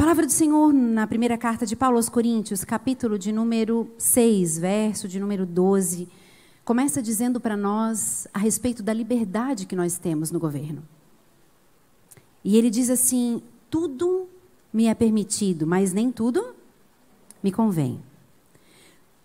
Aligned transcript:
Palavra 0.00 0.24
do 0.24 0.32
Senhor 0.32 0.72
na 0.72 1.06
primeira 1.06 1.36
carta 1.36 1.66
de 1.66 1.76
Paulo 1.76 1.98
aos 1.98 2.08
Coríntios, 2.08 2.64
capítulo 2.64 3.18
de 3.18 3.30
número 3.30 3.86
6, 3.98 4.58
verso 4.58 5.06
de 5.06 5.20
número 5.20 5.44
12, 5.44 6.08
começa 6.64 7.02
dizendo 7.02 7.38
para 7.38 7.54
nós 7.54 8.26
a 8.32 8.38
respeito 8.38 8.82
da 8.82 8.94
liberdade 8.94 9.66
que 9.66 9.76
nós 9.76 9.98
temos 9.98 10.30
no 10.30 10.40
governo. 10.40 10.82
E 12.42 12.56
ele 12.56 12.70
diz 12.70 12.88
assim: 12.88 13.42
tudo 13.68 14.26
me 14.72 14.86
é 14.86 14.94
permitido, 14.94 15.66
mas 15.66 15.92
nem 15.92 16.10
tudo 16.10 16.54
me 17.42 17.52
convém. 17.52 18.00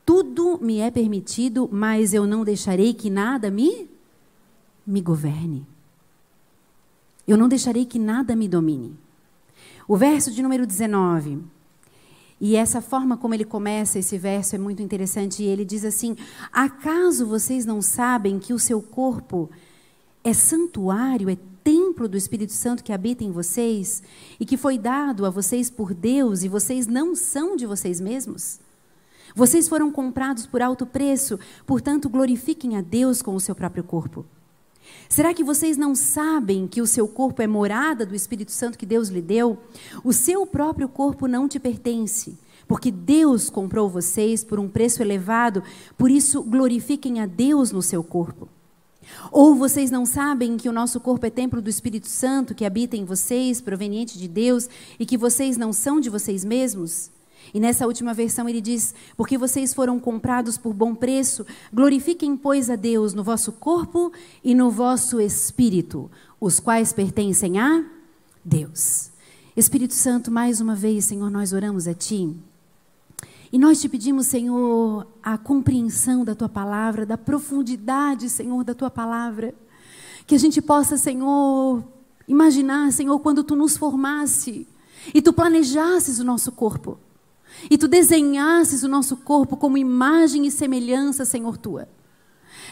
Tudo 0.06 0.60
me 0.62 0.80
é 0.80 0.92
permitido, 0.92 1.70
mas 1.72 2.14
eu 2.14 2.28
não 2.28 2.44
deixarei 2.44 2.94
que 2.94 3.10
nada 3.10 3.50
me 3.50 3.90
me 4.86 5.00
governe. 5.00 5.66
Eu 7.26 7.38
não 7.38 7.48
deixarei 7.48 7.86
que 7.86 7.98
nada 7.98 8.36
me 8.36 8.50
domine. 8.50 9.05
O 9.88 9.96
verso 9.96 10.32
de 10.32 10.42
número 10.42 10.66
19. 10.66 11.44
E 12.40 12.56
essa 12.56 12.82
forma 12.82 13.16
como 13.16 13.34
ele 13.34 13.46
começa 13.46 14.00
esse 14.00 14.18
verso 14.18 14.56
é 14.56 14.58
muito 14.58 14.82
interessante. 14.82 15.44
E 15.44 15.48
ele 15.48 15.64
diz 15.64 15.86
assim: 15.86 16.16
Acaso 16.52 17.26
vocês 17.26 17.66
não 17.66 17.82
sabem 17.82 18.40
que 18.40 18.54
o 18.54 18.60
seu 18.60 18.82
corpo 18.82 19.50
é 20.24 20.34
santuário, 20.34 21.30
é 21.30 21.38
templo 21.64 22.08
do 22.08 22.18
Espírito 22.18 22.52
Santo 22.52 22.84
que 22.84 22.94
habita 22.94 23.24
em 23.24 23.32
vocês 23.32 24.04
e 24.40 24.46
que 24.46 24.58
foi 24.58 24.78
dado 24.78 25.26
a 25.26 25.30
vocês 25.30 25.70
por 25.70 25.94
Deus 25.94 26.44
e 26.44 26.48
vocês 26.48 26.86
não 26.88 27.16
são 27.16 27.56
de 27.56 27.66
vocês 27.66 28.00
mesmos? 28.00 28.60
Vocês 29.36 29.68
foram 29.68 29.92
comprados 29.92 30.46
por 30.46 30.62
alto 30.62 30.86
preço, 30.86 31.40
portanto, 31.66 32.08
glorifiquem 32.08 32.78
a 32.78 32.82
Deus 32.82 33.22
com 33.22 33.36
o 33.36 33.40
seu 33.40 33.56
próprio 33.56 33.84
corpo. 33.84 34.26
Será 35.08 35.34
que 35.34 35.44
vocês 35.44 35.78
não 35.78 35.96
sabem 35.96 36.68
que 36.68 36.82
o 36.82 36.88
seu 36.88 37.08
corpo 37.08 37.42
é 37.42 37.48
morada 37.48 38.06
do 38.06 38.16
Espírito 38.16 38.52
Santo 38.52 38.78
que 38.78 38.86
Deus 38.86 39.10
lhe 39.10 39.22
deu? 39.22 39.58
O 40.04 40.12
seu 40.12 40.46
próprio 40.46 40.90
corpo 40.90 41.28
não 41.28 41.48
te 41.48 41.60
pertence, 41.60 42.38
porque 42.68 42.92
Deus 42.92 43.50
comprou 43.50 43.90
vocês 43.90 44.44
por 44.44 44.60
um 44.60 44.68
preço 44.68 45.02
elevado, 45.02 45.64
por 45.98 46.10
isso 46.10 46.44
glorifiquem 46.44 47.22
a 47.22 47.26
Deus 47.26 47.72
no 47.72 47.82
seu 47.82 48.04
corpo. 48.04 48.50
Ou 49.32 49.56
vocês 49.56 49.92
não 49.92 50.06
sabem 50.06 50.58
que 50.58 50.68
o 50.68 50.74
nosso 50.74 51.00
corpo 51.00 51.26
é 51.26 51.30
templo 51.30 51.62
do 51.62 51.70
Espírito 51.70 52.08
Santo 52.08 52.56
que 52.56 52.66
habita 52.66 52.98
em 52.98 53.06
vocês, 53.06 53.62
proveniente 53.62 54.18
de 54.18 54.28
Deus, 54.28 54.68
e 55.00 55.06
que 55.06 55.18
vocês 55.18 55.58
não 55.58 55.72
são 55.72 56.00
de 56.00 56.10
vocês 56.10 56.44
mesmos? 56.44 57.12
E 57.54 57.60
nessa 57.60 57.86
última 57.86 58.14
versão 58.14 58.48
ele 58.48 58.62
diz: 58.62 58.94
Porque 59.16 59.38
vocês 59.38 59.74
foram 59.74 60.00
comprados 60.00 60.58
por 60.58 60.74
bom 60.74 60.94
preço, 60.94 61.46
glorifiquem, 61.74 62.36
pois, 62.36 62.70
a 62.70 62.76
Deus 62.76 63.14
no 63.14 63.24
vosso 63.24 63.52
corpo 63.52 64.12
e 64.44 64.54
no 64.56 64.70
vosso 64.70 65.20
espírito, 65.20 66.10
os 66.40 66.60
quais 66.60 66.92
pertencem 66.94 67.60
a 67.60 67.84
Deus. 68.44 69.12
Espírito 69.56 69.94
Santo, 69.94 70.30
mais 70.30 70.60
uma 70.60 70.76
vez, 70.76 71.06
Senhor, 71.06 71.30
nós 71.30 71.54
oramos 71.54 71.88
a 71.88 71.94
Ti. 71.94 72.36
E 73.52 73.58
nós 73.58 73.80
te 73.80 73.88
pedimos, 73.88 74.28
Senhor, 74.28 75.08
a 75.24 75.38
compreensão 75.38 76.26
da 76.26 76.36
tua 76.36 76.50
palavra, 76.50 77.06
da 77.06 77.18
profundidade, 77.18 78.30
Senhor, 78.30 78.66
da 78.66 78.74
tua 78.74 78.90
palavra. 78.90 79.56
Que 80.28 80.36
a 80.36 80.38
gente 80.38 80.62
possa, 80.62 80.98
Senhor, 80.98 81.82
imaginar, 82.28 82.92
Senhor, 82.92 83.18
quando 83.20 83.46
tu 83.46 83.56
nos 83.56 83.78
formasse 83.78 84.68
e 85.14 85.22
tu 85.22 85.32
planejasses 85.32 86.20
o 86.20 86.24
nosso 86.26 86.52
corpo. 86.52 86.98
E 87.70 87.78
tu 87.78 87.88
desenhasses 87.88 88.84
o 88.84 88.88
nosso 88.88 89.18
corpo 89.18 89.58
como 89.58 89.78
imagem 89.78 90.46
e 90.46 90.52
semelhança, 90.52 91.26
Senhor, 91.26 91.58
tua. 91.58 91.88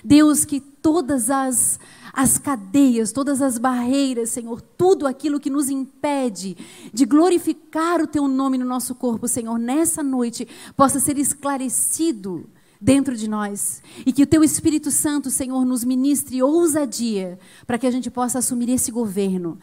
Deus, 0.03 0.45
que 0.45 0.59
todas 0.59 1.29
as, 1.29 1.79
as 2.11 2.37
cadeias, 2.37 3.11
todas 3.11 3.41
as 3.41 3.57
barreiras, 3.57 4.29
Senhor, 4.29 4.61
tudo 4.61 5.07
aquilo 5.07 5.39
que 5.39 5.49
nos 5.49 5.69
impede 5.69 6.57
de 6.93 7.05
glorificar 7.05 8.01
o 8.01 8.07
Teu 8.07 8.27
nome 8.27 8.57
no 8.57 8.65
nosso 8.65 8.95
corpo, 8.95 9.27
Senhor, 9.27 9.57
nessa 9.57 10.03
noite 10.03 10.47
possa 10.75 10.99
ser 10.99 11.17
esclarecido 11.17 12.49
dentro 12.79 13.15
de 13.15 13.29
nós. 13.29 13.81
E 14.05 14.11
que 14.11 14.23
o 14.23 14.27
Teu 14.27 14.43
Espírito 14.43 14.91
Santo, 14.91 15.31
Senhor, 15.31 15.63
nos 15.65 15.83
ministre 15.83 16.43
ousadia 16.43 17.39
para 17.65 17.77
que 17.77 17.87
a 17.87 17.91
gente 17.91 18.11
possa 18.11 18.39
assumir 18.39 18.69
esse 18.69 18.91
governo 18.91 19.57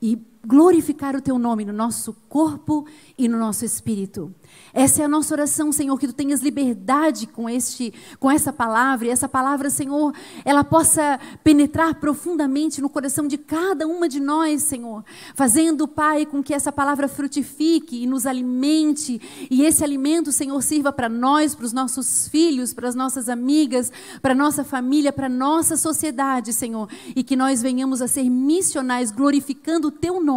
e 0.00 0.16
glorificar 0.46 1.16
o 1.16 1.20
Teu 1.20 1.38
nome 1.40 1.64
no 1.64 1.72
nosso 1.72 2.12
corpo 2.28 2.86
e 3.18 3.26
no 3.26 3.36
nosso 3.36 3.64
espírito. 3.64 4.32
Essa 4.72 5.02
é 5.02 5.04
a 5.04 5.08
nossa 5.08 5.34
oração, 5.34 5.72
Senhor, 5.72 5.98
que 5.98 6.06
tu 6.06 6.12
tenhas 6.12 6.40
liberdade 6.40 7.26
com 7.26 7.48
este, 7.48 7.92
com 8.20 8.30
essa 8.30 8.52
palavra, 8.52 9.08
e 9.08 9.10
essa 9.10 9.28
palavra, 9.28 9.68
Senhor, 9.68 10.14
ela 10.44 10.62
possa 10.62 11.18
penetrar 11.42 11.96
profundamente 11.96 12.80
no 12.80 12.88
coração 12.88 13.26
de 13.26 13.36
cada 13.36 13.88
uma 13.88 14.08
de 14.08 14.20
nós, 14.20 14.62
Senhor, 14.62 15.04
fazendo, 15.34 15.88
Pai, 15.88 16.24
com 16.24 16.42
que 16.42 16.54
essa 16.54 16.70
palavra 16.70 17.08
frutifique 17.08 18.02
e 18.02 18.06
nos 18.06 18.24
alimente, 18.24 19.20
e 19.50 19.64
esse 19.64 19.82
alimento, 19.82 20.30
Senhor, 20.30 20.62
sirva 20.62 20.92
para 20.92 21.08
nós, 21.08 21.56
para 21.56 21.66
os 21.66 21.72
nossos 21.72 22.28
filhos, 22.28 22.72
para 22.72 22.88
as 22.88 22.94
nossas 22.94 23.28
amigas, 23.28 23.90
para 24.22 24.34
nossa 24.34 24.62
família, 24.62 25.12
para 25.12 25.28
nossa 25.28 25.76
sociedade, 25.76 26.52
Senhor, 26.52 26.88
e 27.16 27.24
que 27.24 27.34
nós 27.34 27.62
venhamos 27.62 28.00
a 28.00 28.06
ser 28.06 28.30
missionais 28.30 29.10
glorificando 29.10 29.88
o 29.88 29.90
teu 29.90 30.22
nome 30.22 30.35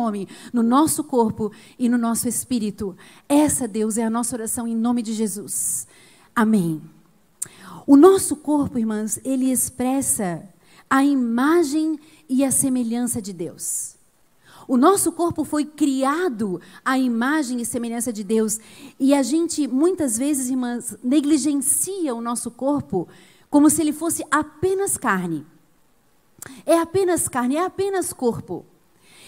no 0.53 0.63
nosso 0.63 1.03
corpo 1.03 1.51
e 1.77 1.89
no 1.89 1.97
nosso 1.97 2.27
espírito. 2.27 2.95
Essa, 3.27 3.67
Deus, 3.67 3.97
é 3.97 4.03
a 4.03 4.09
nossa 4.09 4.35
oração 4.35 4.67
em 4.67 4.75
nome 4.75 5.01
de 5.01 5.13
Jesus. 5.13 5.87
Amém. 6.35 6.81
O 7.85 7.97
nosso 7.97 8.35
corpo, 8.35 8.77
irmãs, 8.77 9.19
ele 9.23 9.51
expressa 9.51 10.47
a 10.89 11.03
imagem 11.03 11.99
e 12.27 12.43
a 12.43 12.51
semelhança 12.51 13.21
de 13.21 13.33
Deus. 13.33 13.97
O 14.67 14.77
nosso 14.77 15.11
corpo 15.11 15.43
foi 15.43 15.65
criado 15.65 16.61
à 16.85 16.97
imagem 16.97 17.59
e 17.59 17.65
semelhança 17.65 18.13
de 18.13 18.23
Deus. 18.23 18.59
E 18.99 19.15
a 19.15 19.23
gente, 19.23 19.67
muitas 19.67 20.15
vezes, 20.15 20.49
irmãs, 20.49 20.95
negligencia 21.03 22.13
o 22.13 22.21
nosso 22.21 22.51
corpo 22.51 23.07
como 23.49 23.69
se 23.69 23.81
ele 23.81 23.91
fosse 23.91 24.23
apenas 24.29 24.95
carne. 24.95 25.45
É 26.65 26.77
apenas 26.77 27.27
carne, 27.27 27.55
é 27.55 27.65
apenas 27.65 28.13
corpo. 28.13 28.65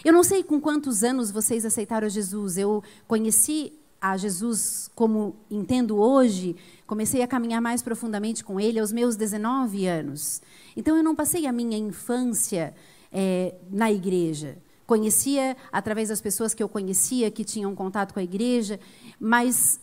Eu 0.04 0.12
não 0.12 0.24
sei 0.24 0.44
com 0.44 0.60
quantos 0.60 1.04
anos 1.04 1.30
vocês 1.30 1.64
aceitaram 1.64 2.10
Jesus. 2.10 2.58
Eu 2.58 2.84
conheci 3.08 3.74
a 4.02 4.18
Jesus 4.18 4.90
como 4.96 5.36
entendo 5.50 5.98
hoje, 5.98 6.56
comecei 6.88 7.22
a 7.22 7.28
caminhar 7.28 7.62
mais 7.62 7.84
profundamente 7.84 8.44
com 8.44 8.60
Ele 8.60 8.80
aos 8.80 8.92
meus 8.92 9.16
19 9.16 9.86
anos. 9.86 10.42
Então 10.76 10.98
eu 10.98 11.04
não 11.04 11.16
passei 11.16 11.46
a 11.46 11.52
minha 11.52 11.78
infância 11.78 12.74
é, 13.12 13.54
na 13.70 13.92
igreja. 13.92 14.58
Conhecia 14.88 15.56
através 15.72 16.10
das 16.10 16.20
pessoas 16.20 16.56
que 16.56 16.64
eu 16.64 16.68
conhecia 16.68 17.30
que 17.30 17.44
tinham 17.44 17.76
contato 17.76 18.14
com 18.14 18.20
a 18.20 18.24
igreja, 18.24 18.80
mas 19.20 19.80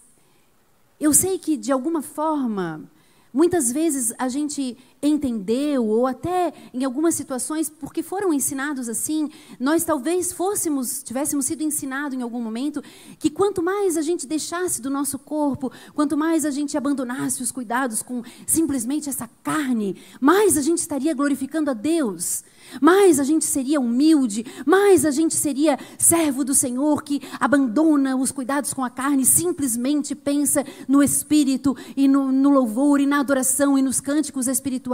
eu 0.99 1.15
sei 1.15 1.39
que 1.39 1.56
de 1.56 1.71
alguma 1.71 2.03
forma 2.03 2.91
Muitas 3.33 3.71
vezes 3.71 4.12
a 4.19 4.29
gente 4.29 4.77
entendeu, 5.03 5.86
ou 5.86 6.06
até 6.06 6.53
em 6.72 6.84
algumas 6.84 7.14
situações, 7.14 7.70
porque 7.70 8.03
foram 8.03 8.32
ensinados 8.32 8.88
assim, 8.88 9.31
nós 9.59 9.84
talvez 9.84 10.32
fôssemos, 10.32 11.03
tivéssemos 11.03 11.47
sido 11.47 11.62
ensinados 11.62 12.19
em 12.19 12.22
algum 12.22 12.41
momento, 12.41 12.82
que 13.19 13.31
quanto 13.31 13.62
mais 13.62 13.97
a 13.97 14.03
gente 14.03 14.26
deixasse 14.26 14.82
do 14.82 14.91
nosso 14.91 15.19
corpo, 15.19 15.70
quanto 15.94 16.16
mais 16.16 16.44
a 16.44 16.50
gente 16.50 16.76
abandonasse 16.76 17.42
os 17.42 17.53
cuidados 17.53 18.03
com 18.03 18.22
simplesmente 18.47 19.08
essa 19.08 19.28
carne, 19.42 19.97
mais 20.20 20.56
a 20.56 20.62
gente 20.62 20.78
estaria 20.78 21.14
glorificando 21.14 21.70
a 21.70 21.75
Deus 21.75 22.42
mais 22.81 23.19
a 23.19 23.25
gente 23.25 23.44
seria 23.44 23.81
humilde, 23.81 24.44
mais 24.66 25.04
a 25.04 25.10
gente 25.10 25.34
seria 25.34 25.78
servo 25.97 26.44
do 26.44 26.54
Senhor 26.54 27.03
que 27.03 27.20
abandona 27.41 28.16
os 28.16 28.31
cuidados 28.31 28.73
com 28.75 28.84
a 28.84 28.90
carne, 28.90 29.25
simplesmente 29.25 30.14
pensa 30.14 30.64
no 30.87 31.02
espírito 31.02 31.76
e 31.96 32.06
no, 32.06 32.31
no 32.31 32.50
louvor 32.50 33.00
e 33.00 33.06
na 33.06 33.20
adoração 33.20 33.78
e 33.78 33.82
nos 33.82 34.00
cânticos 34.00 34.46
espirituais. 34.46 34.88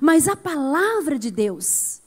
Mas 0.00 0.28
a 0.28 0.36
palavra 0.36 1.18
de 1.18 1.30
Deus, 1.30 2.00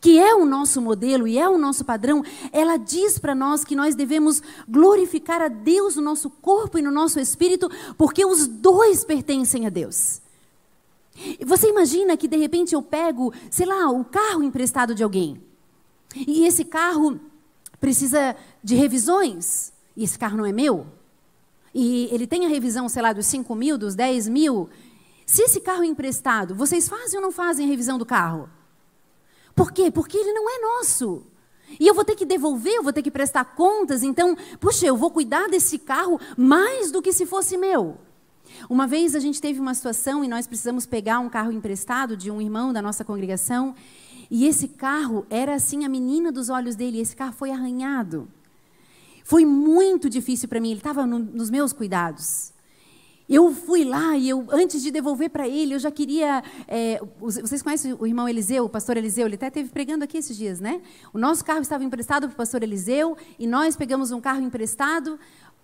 que 0.00 0.18
é 0.18 0.34
o 0.34 0.44
nosso 0.44 0.80
modelo 0.80 1.26
e 1.26 1.38
é 1.38 1.48
o 1.48 1.56
nosso 1.56 1.84
padrão, 1.84 2.24
ela 2.52 2.76
diz 2.76 3.18
para 3.18 3.34
nós 3.34 3.64
que 3.64 3.76
nós 3.76 3.94
devemos 3.94 4.42
glorificar 4.68 5.40
a 5.40 5.48
Deus 5.48 5.96
no 5.96 6.02
nosso 6.02 6.28
corpo 6.28 6.78
e 6.78 6.82
no 6.82 6.90
nosso 6.90 7.20
espírito, 7.20 7.70
porque 7.96 8.24
os 8.24 8.46
dois 8.46 9.04
pertencem 9.04 9.66
a 9.66 9.70
Deus. 9.70 10.20
Você 11.44 11.68
imagina 11.68 12.16
que 12.16 12.26
de 12.26 12.36
repente 12.36 12.74
eu 12.74 12.82
pego, 12.82 13.32
sei 13.50 13.66
lá, 13.66 13.90
o 13.90 14.04
carro 14.04 14.42
emprestado 14.42 14.94
de 14.94 15.02
alguém. 15.02 15.40
E 16.14 16.46
esse 16.46 16.64
carro 16.64 17.20
precisa 17.80 18.36
de 18.62 18.74
revisões. 18.74 19.72
E 19.96 20.04
esse 20.04 20.18
carro 20.18 20.36
não 20.36 20.46
é 20.46 20.52
meu. 20.52 20.86
E 21.74 22.08
ele 22.12 22.26
tem 22.26 22.44
a 22.44 22.48
revisão, 22.48 22.88
sei 22.88 23.02
lá, 23.02 23.12
dos 23.12 23.26
5 23.26 23.54
mil, 23.54 23.78
dos 23.78 23.94
10 23.94 24.28
mil. 24.28 24.68
Se 25.26 25.42
esse 25.42 25.60
carro 25.60 25.82
é 25.82 25.86
emprestado, 25.86 26.54
vocês 26.54 26.88
fazem 26.88 27.18
ou 27.18 27.22
não 27.22 27.32
fazem 27.32 27.66
a 27.66 27.68
revisão 27.68 27.98
do 27.98 28.06
carro? 28.06 28.48
Por 29.54 29.72
quê? 29.72 29.90
Porque 29.90 30.16
ele 30.16 30.32
não 30.32 30.48
é 30.48 30.58
nosso. 30.60 31.26
E 31.78 31.86
eu 31.86 31.94
vou 31.94 32.04
ter 32.04 32.16
que 32.16 32.24
devolver, 32.24 32.74
eu 32.74 32.82
vou 32.82 32.92
ter 32.92 33.02
que 33.02 33.10
prestar 33.10 33.44
contas. 33.44 34.02
Então, 34.02 34.36
puxa, 34.60 34.86
eu 34.86 34.96
vou 34.96 35.10
cuidar 35.10 35.48
desse 35.48 35.78
carro 35.78 36.20
mais 36.36 36.90
do 36.90 37.00
que 37.00 37.12
se 37.12 37.26
fosse 37.26 37.56
meu. 37.56 37.98
Uma 38.68 38.86
vez 38.86 39.14
a 39.14 39.20
gente 39.20 39.40
teve 39.40 39.60
uma 39.60 39.74
situação 39.74 40.24
e 40.24 40.28
nós 40.28 40.46
precisamos 40.46 40.84
pegar 40.84 41.18
um 41.18 41.28
carro 41.28 41.52
emprestado 41.52 42.16
de 42.16 42.30
um 42.30 42.40
irmão 42.40 42.72
da 42.72 42.82
nossa 42.82 43.04
congregação. 43.04 43.74
E 44.30 44.46
esse 44.46 44.68
carro 44.68 45.26
era 45.30 45.54
assim 45.54 45.84
a 45.84 45.88
menina 45.88 46.30
dos 46.30 46.48
olhos 46.48 46.76
dele. 46.76 47.00
Esse 47.00 47.16
carro 47.16 47.32
foi 47.32 47.50
arranhado. 47.50 48.28
Foi 49.24 49.44
muito 49.44 50.10
difícil 50.10 50.48
para 50.48 50.60
mim, 50.60 50.70
ele 50.70 50.80
estava 50.80 51.06
no, 51.06 51.18
nos 51.18 51.48
meus 51.48 51.72
cuidados. 51.72 52.51
Eu 53.28 53.52
fui 53.52 53.84
lá 53.84 54.16
e 54.16 54.28
eu, 54.28 54.46
antes 54.50 54.82
de 54.82 54.90
devolver 54.90 55.30
para 55.30 55.48
ele, 55.48 55.74
eu 55.74 55.78
já 55.78 55.90
queria. 55.90 56.42
É, 56.66 57.00
vocês 57.18 57.62
conhecem 57.62 57.96
o 57.98 58.06
irmão 58.06 58.28
Eliseu, 58.28 58.64
o 58.64 58.68
pastor 58.68 58.96
Eliseu? 58.96 59.26
Ele 59.26 59.36
até 59.36 59.48
esteve 59.48 59.68
pregando 59.70 60.04
aqui 60.04 60.18
esses 60.18 60.36
dias, 60.36 60.60
né? 60.60 60.80
O 61.12 61.18
nosso 61.18 61.44
carro 61.44 61.60
estava 61.60 61.84
emprestado 61.84 62.26
para 62.26 62.34
o 62.34 62.36
pastor 62.36 62.62
Eliseu 62.62 63.16
e 63.38 63.46
nós 63.46 63.76
pegamos 63.76 64.10
um 64.10 64.20
carro 64.20 64.40
emprestado 64.40 65.18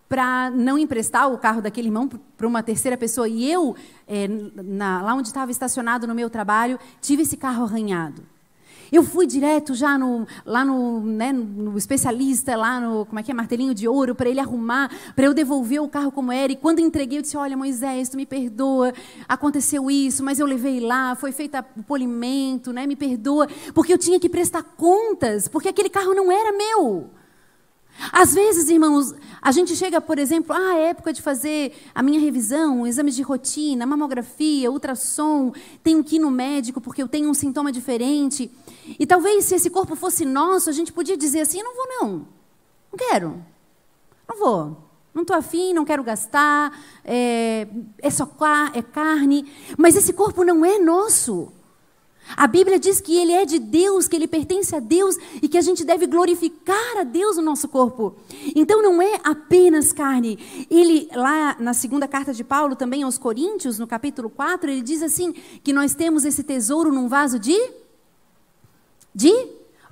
para 0.08 0.50
não 0.50 0.78
emprestar 0.78 1.30
o 1.30 1.36
carro 1.36 1.60
daquele 1.60 1.88
irmão 1.88 2.08
para 2.08 2.46
uma 2.46 2.62
terceira 2.62 2.96
pessoa. 2.96 3.28
E 3.28 3.50
eu, 3.50 3.76
é, 4.06 4.26
na, 4.26 5.02
lá 5.02 5.14
onde 5.14 5.28
estava 5.28 5.50
estacionado 5.50 6.06
no 6.06 6.14
meu 6.14 6.30
trabalho, 6.30 6.78
tive 7.00 7.22
esse 7.22 7.36
carro 7.36 7.64
arranhado. 7.64 8.22
Eu 8.90 9.02
fui 9.02 9.26
direto 9.26 9.74
já 9.74 9.98
no, 9.98 10.26
lá 10.44 10.64
no, 10.64 11.00
né, 11.00 11.32
no 11.32 11.76
especialista, 11.76 12.56
lá 12.56 12.80
no, 12.80 13.04
como 13.06 13.18
é 13.18 13.22
que 13.22 13.30
é, 13.30 13.34
martelinho 13.34 13.74
de 13.74 13.86
ouro, 13.86 14.14
para 14.14 14.28
ele 14.28 14.40
arrumar, 14.40 14.90
para 15.14 15.26
eu 15.26 15.34
devolver 15.34 15.82
o 15.82 15.88
carro 15.88 16.10
como 16.10 16.32
era. 16.32 16.52
E 16.52 16.56
quando 16.56 16.80
entreguei, 16.80 17.18
eu 17.18 17.22
disse, 17.22 17.36
olha, 17.36 17.56
Moisés, 17.56 18.08
tu 18.08 18.16
me 18.16 18.26
perdoa, 18.26 18.92
aconteceu 19.28 19.90
isso, 19.90 20.24
mas 20.24 20.38
eu 20.38 20.46
levei 20.46 20.80
lá, 20.80 21.14
foi 21.14 21.32
feito 21.32 21.56
o 21.76 21.82
polimento, 21.82 22.72
né, 22.72 22.86
me 22.86 22.96
perdoa, 22.96 23.46
porque 23.74 23.92
eu 23.92 23.98
tinha 23.98 24.18
que 24.18 24.28
prestar 24.28 24.62
contas, 24.62 25.48
porque 25.48 25.68
aquele 25.68 25.88
carro 25.88 26.14
não 26.14 26.32
era 26.32 26.56
meu. 26.56 27.10
Às 28.12 28.32
vezes, 28.34 28.68
irmãos, 28.68 29.14
a 29.42 29.50
gente 29.50 29.74
chega, 29.74 30.00
por 30.00 30.18
exemplo, 30.18 30.54
ah, 30.54 30.76
é 30.76 30.90
época 30.90 31.12
de 31.12 31.20
fazer 31.20 31.72
a 31.94 32.02
minha 32.02 32.20
revisão, 32.20 32.86
exames 32.86 33.16
de 33.16 33.22
rotina, 33.22 33.86
mamografia, 33.86 34.70
ultrassom, 34.70 35.52
tenho 35.82 36.02
que 36.04 36.16
ir 36.16 36.18
no 36.18 36.30
médico 36.30 36.80
porque 36.80 37.02
eu 37.02 37.08
tenho 37.08 37.28
um 37.28 37.34
sintoma 37.34 37.72
diferente. 37.72 38.50
E 38.98 39.06
talvez 39.06 39.44
se 39.44 39.54
esse 39.56 39.70
corpo 39.70 39.96
fosse 39.96 40.24
nosso, 40.24 40.70
a 40.70 40.72
gente 40.72 40.92
podia 40.92 41.16
dizer 41.16 41.40
assim: 41.40 41.62
não 41.62 41.74
vou, 41.74 41.86
não. 41.88 42.08
Não 42.92 42.98
quero. 42.98 43.44
Não 44.28 44.38
vou. 44.38 44.88
Não 45.14 45.22
estou 45.22 45.36
afim, 45.36 45.72
não 45.72 45.84
quero 45.84 46.04
gastar, 46.04 46.78
é, 47.04 47.66
é 47.98 48.10
só 48.10 48.30
é 48.72 48.82
carne. 48.82 49.50
Mas 49.76 49.96
esse 49.96 50.12
corpo 50.12 50.44
não 50.44 50.64
é 50.64 50.78
nosso. 50.78 51.52
A 52.36 52.46
Bíblia 52.46 52.78
diz 52.78 53.00
que 53.00 53.16
ele 53.16 53.32
é 53.32 53.44
de 53.44 53.58
Deus, 53.58 54.06
que 54.06 54.16
ele 54.16 54.26
pertence 54.26 54.74
a 54.74 54.80
Deus 54.80 55.16
e 55.42 55.48
que 55.48 55.58
a 55.58 55.60
gente 55.60 55.84
deve 55.84 56.06
glorificar 56.06 56.98
a 56.98 57.04
Deus 57.04 57.36
no 57.36 57.42
nosso 57.42 57.68
corpo. 57.68 58.16
Então 58.54 58.82
não 58.82 59.00
é 59.00 59.20
apenas 59.24 59.92
carne. 59.92 60.66
Ele, 60.70 61.08
lá 61.14 61.56
na 61.58 61.72
segunda 61.72 62.06
carta 62.06 62.32
de 62.32 62.44
Paulo, 62.44 62.76
também 62.76 63.02
aos 63.02 63.18
Coríntios, 63.18 63.78
no 63.78 63.86
capítulo 63.86 64.28
4, 64.28 64.70
ele 64.70 64.82
diz 64.82 65.02
assim: 65.02 65.32
que 65.32 65.72
nós 65.72 65.94
temos 65.94 66.24
esse 66.24 66.42
tesouro 66.42 66.92
num 66.92 67.08
vaso 67.08 67.38
de. 67.38 67.56
de 69.14 69.32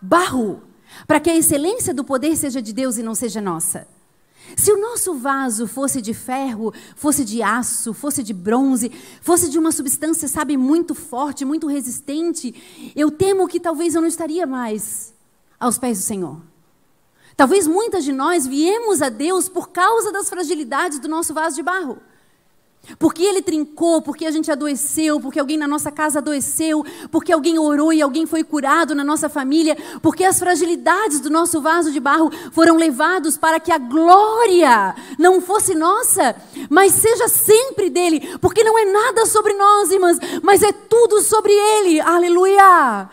barro, 0.00 0.62
para 1.06 1.18
que 1.18 1.30
a 1.30 1.36
excelência 1.36 1.92
do 1.92 2.04
poder 2.04 2.36
seja 2.36 2.60
de 2.60 2.72
Deus 2.72 2.98
e 2.98 3.02
não 3.02 3.14
seja 3.14 3.40
nossa. 3.40 3.95
Se 4.54 4.70
o 4.70 4.80
nosso 4.80 5.14
vaso 5.14 5.66
fosse 5.66 6.00
de 6.00 6.14
ferro, 6.14 6.72
fosse 6.94 7.24
de 7.24 7.42
aço, 7.42 7.92
fosse 7.92 8.22
de 8.22 8.32
bronze, 8.32 8.92
fosse 9.20 9.48
de 9.48 9.58
uma 9.58 9.72
substância, 9.72 10.28
sabe, 10.28 10.56
muito 10.56 10.94
forte, 10.94 11.44
muito 11.44 11.66
resistente, 11.66 12.92
eu 12.94 13.10
temo 13.10 13.48
que 13.48 13.58
talvez 13.58 13.94
eu 13.94 14.00
não 14.00 14.08
estaria 14.08 14.46
mais 14.46 15.14
aos 15.58 15.78
pés 15.78 15.98
do 15.98 16.04
Senhor. 16.04 16.40
Talvez 17.36 17.66
muitas 17.66 18.04
de 18.04 18.12
nós 18.12 18.46
viemos 18.46 19.02
a 19.02 19.08
Deus 19.08 19.48
por 19.48 19.68
causa 19.68 20.10
das 20.10 20.28
fragilidades 20.28 20.98
do 20.98 21.08
nosso 21.08 21.34
vaso 21.34 21.56
de 21.56 21.62
barro. 21.62 21.98
Porque 22.98 23.22
ele 23.22 23.42
trincou, 23.42 24.00
porque 24.00 24.26
a 24.26 24.30
gente 24.30 24.50
adoeceu, 24.50 25.20
porque 25.20 25.40
alguém 25.40 25.56
na 25.56 25.66
nossa 25.66 25.90
casa 25.90 26.18
adoeceu, 26.18 26.84
porque 27.10 27.32
alguém 27.32 27.58
orou 27.58 27.92
e 27.92 28.00
alguém 28.00 28.26
foi 28.26 28.44
curado 28.44 28.94
na 28.94 29.02
nossa 29.02 29.28
família, 29.28 29.76
porque 30.00 30.24
as 30.24 30.38
fragilidades 30.38 31.20
do 31.20 31.28
nosso 31.28 31.60
vaso 31.60 31.90
de 31.90 31.98
barro 31.98 32.30
foram 32.52 32.76
levados 32.76 33.36
para 33.36 33.58
que 33.58 33.72
a 33.72 33.78
glória 33.78 34.94
não 35.18 35.40
fosse 35.40 35.74
nossa, 35.74 36.36
mas 36.70 36.92
seja 36.92 37.28
sempre 37.28 37.90
dele, 37.90 38.38
porque 38.40 38.62
não 38.62 38.78
é 38.78 38.84
nada 38.84 39.26
sobre 39.26 39.52
nós, 39.54 39.90
irmãs, 39.90 40.18
mas 40.42 40.62
é 40.62 40.72
tudo 40.72 41.20
sobre 41.20 41.52
ele. 41.52 42.00
Aleluia! 42.00 43.08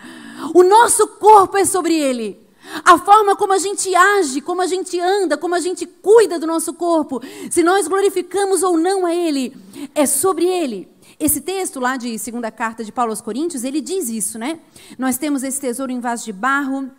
O 0.53 0.63
nosso 0.63 1.07
corpo 1.07 1.57
é 1.57 1.65
sobre 1.65 1.95
ele. 1.95 2.42
A 2.83 2.97
forma 2.97 3.35
como 3.35 3.53
a 3.53 3.57
gente 3.57 3.93
age, 3.93 4.41
como 4.41 4.61
a 4.61 4.67
gente 4.67 4.99
anda, 4.99 5.37
como 5.37 5.55
a 5.55 5.59
gente 5.59 5.85
cuida 5.85 6.39
do 6.39 6.47
nosso 6.47 6.73
corpo, 6.73 7.21
se 7.49 7.61
nós 7.61 7.87
glorificamos 7.87 8.63
ou 8.63 8.77
não 8.77 9.05
a 9.05 9.13
Ele, 9.13 9.55
é 9.93 10.05
sobre 10.05 10.45
Ele. 10.45 10.87
Esse 11.19 11.41
texto 11.41 11.79
lá 11.79 11.95
de 11.97 12.17
segunda 12.17 12.51
carta 12.51 12.83
de 12.83 12.91
Paulo 12.91 13.11
aos 13.11 13.21
Coríntios, 13.21 13.63
ele 13.63 13.79
diz 13.79 14.09
isso, 14.09 14.39
né? 14.39 14.59
Nós 14.97 15.17
temos 15.17 15.43
esse 15.43 15.59
tesouro 15.59 15.91
em 15.91 15.99
vaso 15.99 16.25
de 16.25 16.33
barro, 16.33 16.91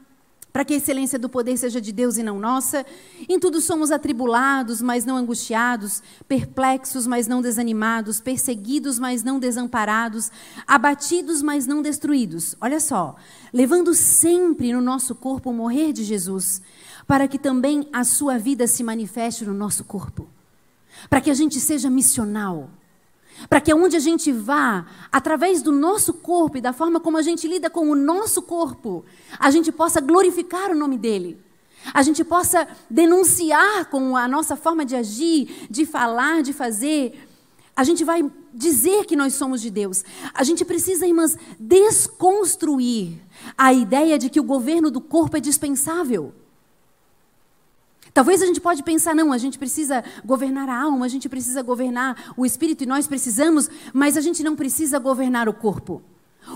para 0.55 0.65
que 0.65 0.73
a 0.73 0.77
excelência 0.77 1.19
do 1.19 1.29
poder 1.29 1.57
seja 1.57 1.81
de 1.81 1.91
Deus 1.91 2.17
e 2.17 2.23
não 2.23 2.39
nossa. 2.39 2.87
Em 3.29 3.41
tudo 3.41 3.61
somos 3.61 3.91
atribulados, 3.91 4.81
mas 4.81 5.05
não 5.05 5.17
angustiados, 5.17 6.01
perplexos, 6.29 7.09
mas 7.09 7.27
não 7.27 7.43
desanimados, 7.43 8.21
perseguidos, 8.21 8.97
mas 8.97 9.25
não 9.25 9.41
desamparados, 9.41 10.31
abatidos, 10.65 11.43
mas 11.43 11.67
não 11.67 11.83
destruídos. 11.83 12.55
Olha 12.61 12.79
só, 12.79 13.17
levando 13.53 13.93
sempre 13.95 14.73
no 14.73 14.81
nosso 14.81 15.17
corpo 15.17 15.51
o 15.51 15.53
morrer 15.53 15.93
de 15.93 16.05
Jesus, 16.05 16.63
para 17.05 17.27
que 17.27 17.37
também 17.37 17.89
a 17.93 18.05
sua 18.05 18.39
vida 18.39 18.69
se 18.69 18.85
manifeste 18.85 19.45
no 19.45 19.55
nosso 19.55 19.83
corpo. 19.83 20.29
Para 21.11 21.21
que 21.21 21.33
a 21.33 21.35
gente 21.35 21.59
seja 21.59 21.91
missional 21.91 22.71
para 23.49 23.61
que 23.61 23.71
aonde 23.71 23.97
a 23.97 24.01
gente 24.01 24.33
vá, 24.33 24.87
através 25.11 25.63
do 25.63 25.73
nosso 25.73 26.15
corpo 26.15 26.59
e 26.59 26.61
da 26.61 26.73
forma 26.73 27.01
como 27.01 27.17
a 27.17 27.23
gente 27.23 27.47
lida 27.47 27.69
com 27.69 27.91
o 27.91 27.95
nosso 27.95 28.43
corpo, 28.43 29.05
a 29.39 29.51
gente 29.51 29.71
possa 29.71 30.01
glorificar 30.01 30.71
o 30.71 30.75
nome 30.75 30.97
dele. 30.97 31.39
A 31.93 32.03
gente 32.03 32.25
possa 32.25 32.67
denunciar 32.89 33.87
com 33.87 34.17
a 34.17 34.27
nossa 34.27 34.57
forma 34.57 34.85
de 34.85 34.97
agir, 34.97 35.67
de 35.69 35.85
falar, 35.85 36.43
de 36.43 36.53
fazer. 36.53 37.29
A 37.77 37.85
gente 37.85 38.05
vai 38.05 38.31
dizer 38.55 39.05
que 39.05 39.17
nós 39.17 39.35
somos 39.35 39.61
de 39.61 39.71
Deus. 39.71 40.05
A 40.33 40.45
gente 40.45 40.65
precisa, 40.65 41.07
irmãs, 41.07 41.37
desconstruir 41.59 43.21
a 43.59 43.73
ideia 43.75 44.19
de 44.19 44.31
que 44.31 44.41
o 44.41 44.45
governo 44.45 44.91
do 44.91 45.01
corpo 45.01 45.37
é 45.37 45.41
dispensável. 45.41 46.33
Talvez 48.15 48.41
a 48.41 48.47
gente 48.47 48.61
pode 48.61 48.85
pensar, 48.85 49.13
não, 49.13 49.33
a 49.33 49.39
gente 49.39 49.59
precisa 49.59 50.05
governar 50.25 50.69
a 50.69 50.83
alma, 50.83 51.05
a 51.05 51.09
gente 51.09 51.29
precisa 51.29 51.61
governar 51.63 52.33
o 52.37 52.47
espírito 52.47 52.85
e 52.85 52.87
nós 52.87 53.09
precisamos, 53.09 53.69
mas 53.93 54.17
a 54.17 54.21
gente 54.21 54.41
não 54.45 54.55
precisa 54.55 55.01
governar 55.01 55.49
o 55.49 55.53
corpo. 55.53 56.01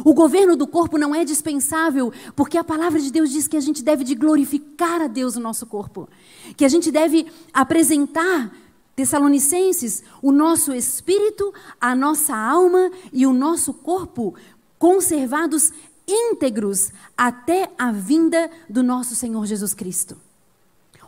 O 0.04 0.14
governo 0.14 0.54
do 0.54 0.68
corpo 0.68 0.96
não 0.96 1.12
é 1.12 1.24
dispensável, 1.24 2.12
porque 2.36 2.56
a 2.56 2.62
palavra 2.62 3.00
de 3.00 3.10
Deus 3.10 3.30
diz 3.30 3.48
que 3.48 3.56
a 3.56 3.60
gente 3.60 3.82
deve 3.82 4.04
de 4.04 4.14
glorificar 4.14 5.02
a 5.02 5.08
Deus 5.08 5.34
no 5.34 5.42
nosso 5.42 5.66
corpo, 5.66 6.08
que 6.56 6.64
a 6.64 6.68
gente 6.68 6.92
deve 6.92 7.26
apresentar 7.52 8.54
Tessalonicenses, 8.94 10.04
o 10.22 10.30
nosso 10.30 10.72
espírito, 10.72 11.52
a 11.80 11.94
nossa 11.94 12.36
alma 12.36 12.90
e 13.12 13.26
o 13.26 13.32
nosso 13.32 13.72
corpo 13.72 14.34
conservados 14.78 15.72
íntegros 16.06 16.92
até 17.16 17.70
a 17.76 17.90
vinda 17.90 18.48
do 18.68 18.82
nosso 18.82 19.16
Senhor 19.16 19.44
Jesus 19.44 19.74
Cristo. 19.74 20.27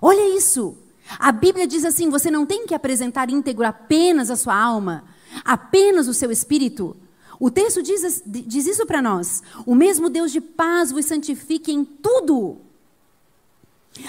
Olha 0.01 0.37
isso. 0.37 0.77
A 1.19 1.33
Bíblia 1.33 1.67
diz 1.67 1.85
assim: 1.85 2.09
você 2.09 2.31
não 2.31 2.47
tem 2.47 2.67
que 2.67 2.75
apresentar 2.75 3.31
íntegro 3.31 3.67
apenas 3.67 4.31
a 4.31 4.37
sua 4.37 4.57
alma, 4.57 5.05
apenas 5.45 6.09
o 6.09 6.15
seu 6.15 6.31
espírito. 6.31 6.97
O 7.39 7.51
texto 7.51 7.83
diz, 7.83 8.23
diz 8.27 8.67
isso 8.67 8.85
para 8.85 9.01
nós. 9.01 9.43
O 9.65 9.75
mesmo 9.75 10.11
Deus 10.11 10.31
de 10.31 10.41
paz 10.41 10.93
vos 10.93 11.07
santifique 11.07 11.73
em 11.73 11.85
tudo. 11.85 12.59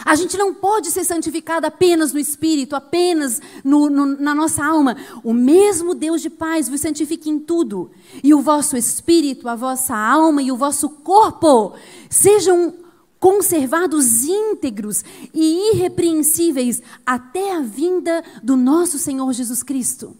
A 0.05 0.15
gente 0.15 0.37
não 0.37 0.53
pode 0.53 0.91
ser 0.91 1.03
santificado 1.03 1.65
apenas 1.65 2.13
no 2.13 2.19
espírito, 2.19 2.75
apenas 2.75 3.41
no, 3.63 3.89
no, 3.89 4.05
na 4.05 4.35
nossa 4.35 4.63
alma. 4.63 4.95
O 5.23 5.33
mesmo 5.33 5.95
Deus 5.95 6.21
de 6.21 6.29
paz 6.29 6.69
vos 6.69 6.81
santifique 6.81 7.29
em 7.29 7.39
tudo. 7.39 7.89
E 8.23 8.33
o 8.33 8.41
vosso 8.41 8.77
espírito, 8.77 9.47
a 9.47 9.55
vossa 9.55 9.95
alma 9.95 10.41
e 10.41 10.51
o 10.51 10.57
vosso 10.57 10.89
corpo 10.89 11.73
sejam 12.09 12.75
conservados 13.21 14.23
íntegros 14.25 15.05
e 15.31 15.75
irrepreensíveis 15.75 16.81
até 17.05 17.55
a 17.55 17.61
vinda 17.61 18.23
do 18.41 18.57
nosso 18.57 18.97
Senhor 18.97 19.31
Jesus 19.31 19.61
Cristo. 19.61 20.17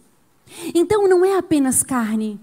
Então 0.72 1.08
não 1.08 1.24
é 1.24 1.36
apenas 1.36 1.82
carne. 1.82 2.40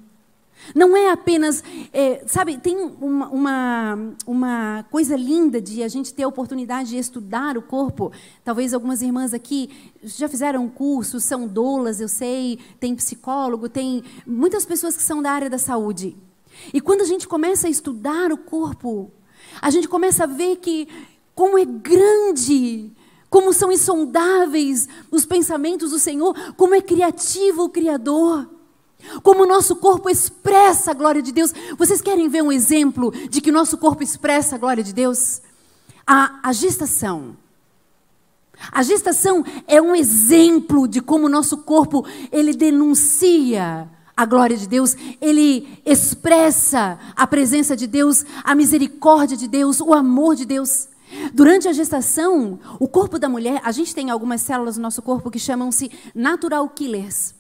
Não 0.75 0.97
é 0.97 1.09
apenas, 1.11 1.63
é, 1.93 2.21
sabe, 2.27 2.57
tem 2.57 2.75
uma, 2.75 3.29
uma, 3.29 4.13
uma, 4.27 4.85
coisa 4.91 5.15
linda 5.15 5.61
de 5.61 5.81
a 5.81 5.87
gente 5.87 6.13
ter 6.13 6.23
a 6.23 6.27
oportunidade 6.27 6.89
de 6.89 6.97
estudar 6.97 7.57
o 7.57 7.61
corpo. 7.61 8.11
Talvez 8.43 8.73
algumas 8.73 9.01
irmãs 9.01 9.33
aqui 9.33 9.69
já 10.03 10.27
fizeram 10.27 10.67
curso, 10.67 11.21
são 11.21 11.47
doulas, 11.47 12.01
eu 12.01 12.09
sei, 12.09 12.59
tem 12.81 12.93
psicólogo, 12.93 13.69
tem 13.69 14.03
muitas 14.27 14.65
pessoas 14.65 14.97
que 14.97 15.03
são 15.03 15.21
da 15.21 15.31
área 15.31 15.49
da 15.49 15.57
saúde. 15.57 16.17
E 16.73 16.81
quando 16.81 17.01
a 17.01 17.05
gente 17.05 17.25
começa 17.29 17.67
a 17.67 17.69
estudar 17.69 18.33
o 18.33 18.37
corpo, 18.37 19.09
a 19.61 19.69
gente 19.69 19.87
começa 19.87 20.23
a 20.23 20.27
ver 20.27 20.57
que 20.57 20.87
como 21.35 21.57
é 21.57 21.65
grande, 21.65 22.91
como 23.29 23.53
são 23.53 23.71
insondáveis 23.71 24.87
os 25.11 25.25
pensamentos 25.25 25.91
do 25.91 25.99
Senhor, 25.99 26.35
como 26.55 26.75
é 26.75 26.81
criativo 26.81 27.63
o 27.63 27.69
Criador. 27.69 28.49
Como 29.23 29.43
o 29.43 29.47
nosso 29.47 29.77
corpo 29.77 30.09
expressa 30.09 30.91
a 30.91 30.93
glória 30.93 31.21
de 31.21 31.31
Deus. 31.31 31.53
Vocês 31.77 32.01
querem 32.01 32.27
ver 32.27 32.43
um 32.43 32.51
exemplo 32.51 33.11
de 33.29 33.39
que 33.39 33.49
nosso 33.49 33.77
corpo 33.77 34.03
expressa 34.03 34.55
a 34.55 34.59
glória 34.59 34.83
de 34.83 34.93
Deus? 34.93 35.41
A, 36.05 36.39
a 36.43 36.51
gestação. 36.51 37.37
A 38.71 38.83
gestação 38.83 39.45
é 39.65 39.81
um 39.81 39.95
exemplo 39.95 40.85
de 40.85 41.01
como 41.01 41.27
o 41.27 41.29
nosso 41.29 41.59
corpo 41.59 42.05
ele 42.29 42.53
denuncia 42.53 43.89
a 44.19 44.25
glória 44.25 44.57
de 44.57 44.67
Deus, 44.67 44.97
ele 45.21 45.79
expressa 45.85 46.99
a 47.15 47.25
presença 47.25 47.73
de 47.73 47.87
Deus, 47.87 48.25
a 48.43 48.53
misericórdia 48.53 49.37
de 49.37 49.47
Deus, 49.47 49.79
o 49.79 49.93
amor 49.93 50.35
de 50.35 50.43
Deus. 50.43 50.89
Durante 51.33 51.69
a 51.69 51.71
gestação, 51.71 52.59
o 52.81 52.85
corpo 52.85 53.17
da 53.17 53.29
mulher, 53.29 53.61
a 53.63 53.71
gente 53.71 53.95
tem 53.95 54.09
algumas 54.09 54.41
células 54.41 54.75
no 54.75 54.83
nosso 54.83 55.01
corpo 55.01 55.31
que 55.31 55.39
chamam-se 55.39 55.89
natural 56.13 56.67
killers. 56.67 57.33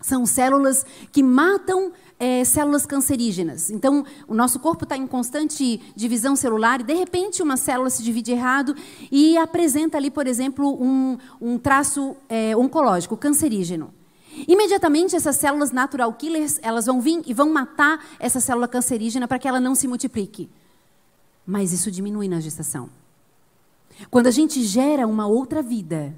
São 0.00 0.24
células 0.24 0.86
que 1.10 1.20
matam 1.20 1.90
é, 2.16 2.44
células 2.44 2.86
cancerígenas. 2.86 3.68
Então, 3.68 4.04
o 4.28 4.34
nosso 4.34 4.60
corpo 4.60 4.84
está 4.84 4.96
em 4.96 5.08
constante 5.08 5.80
divisão 5.96 6.36
celular 6.36 6.80
e, 6.80 6.84
de 6.84 6.94
repente, 6.94 7.42
uma 7.42 7.56
célula 7.56 7.90
se 7.90 8.04
divide 8.04 8.30
errado 8.30 8.76
e 9.10 9.36
apresenta 9.36 9.98
ali, 9.98 10.12
por 10.12 10.28
exemplo, 10.28 10.80
um, 10.80 11.18
um 11.40 11.58
traço 11.58 12.16
é, 12.28 12.56
oncológico, 12.56 13.16
cancerígeno. 13.16 13.92
Imediatamente, 14.48 15.14
essas 15.14 15.36
células 15.36 15.70
natural 15.70 16.12
killers, 16.12 16.58
elas 16.62 16.86
vão 16.86 17.00
vir 17.00 17.22
e 17.26 17.32
vão 17.32 17.52
matar 17.52 18.04
essa 18.18 18.40
célula 18.40 18.66
cancerígena 18.66 19.28
para 19.28 19.38
que 19.38 19.46
ela 19.46 19.60
não 19.60 19.74
se 19.74 19.86
multiplique. 19.86 20.50
Mas 21.46 21.72
isso 21.72 21.90
diminui 21.90 22.28
na 22.28 22.40
gestação. 22.40 22.90
Quando 24.10 24.26
a 24.26 24.30
gente 24.30 24.62
gera 24.64 25.06
uma 25.06 25.26
outra 25.26 25.62
vida, 25.62 26.14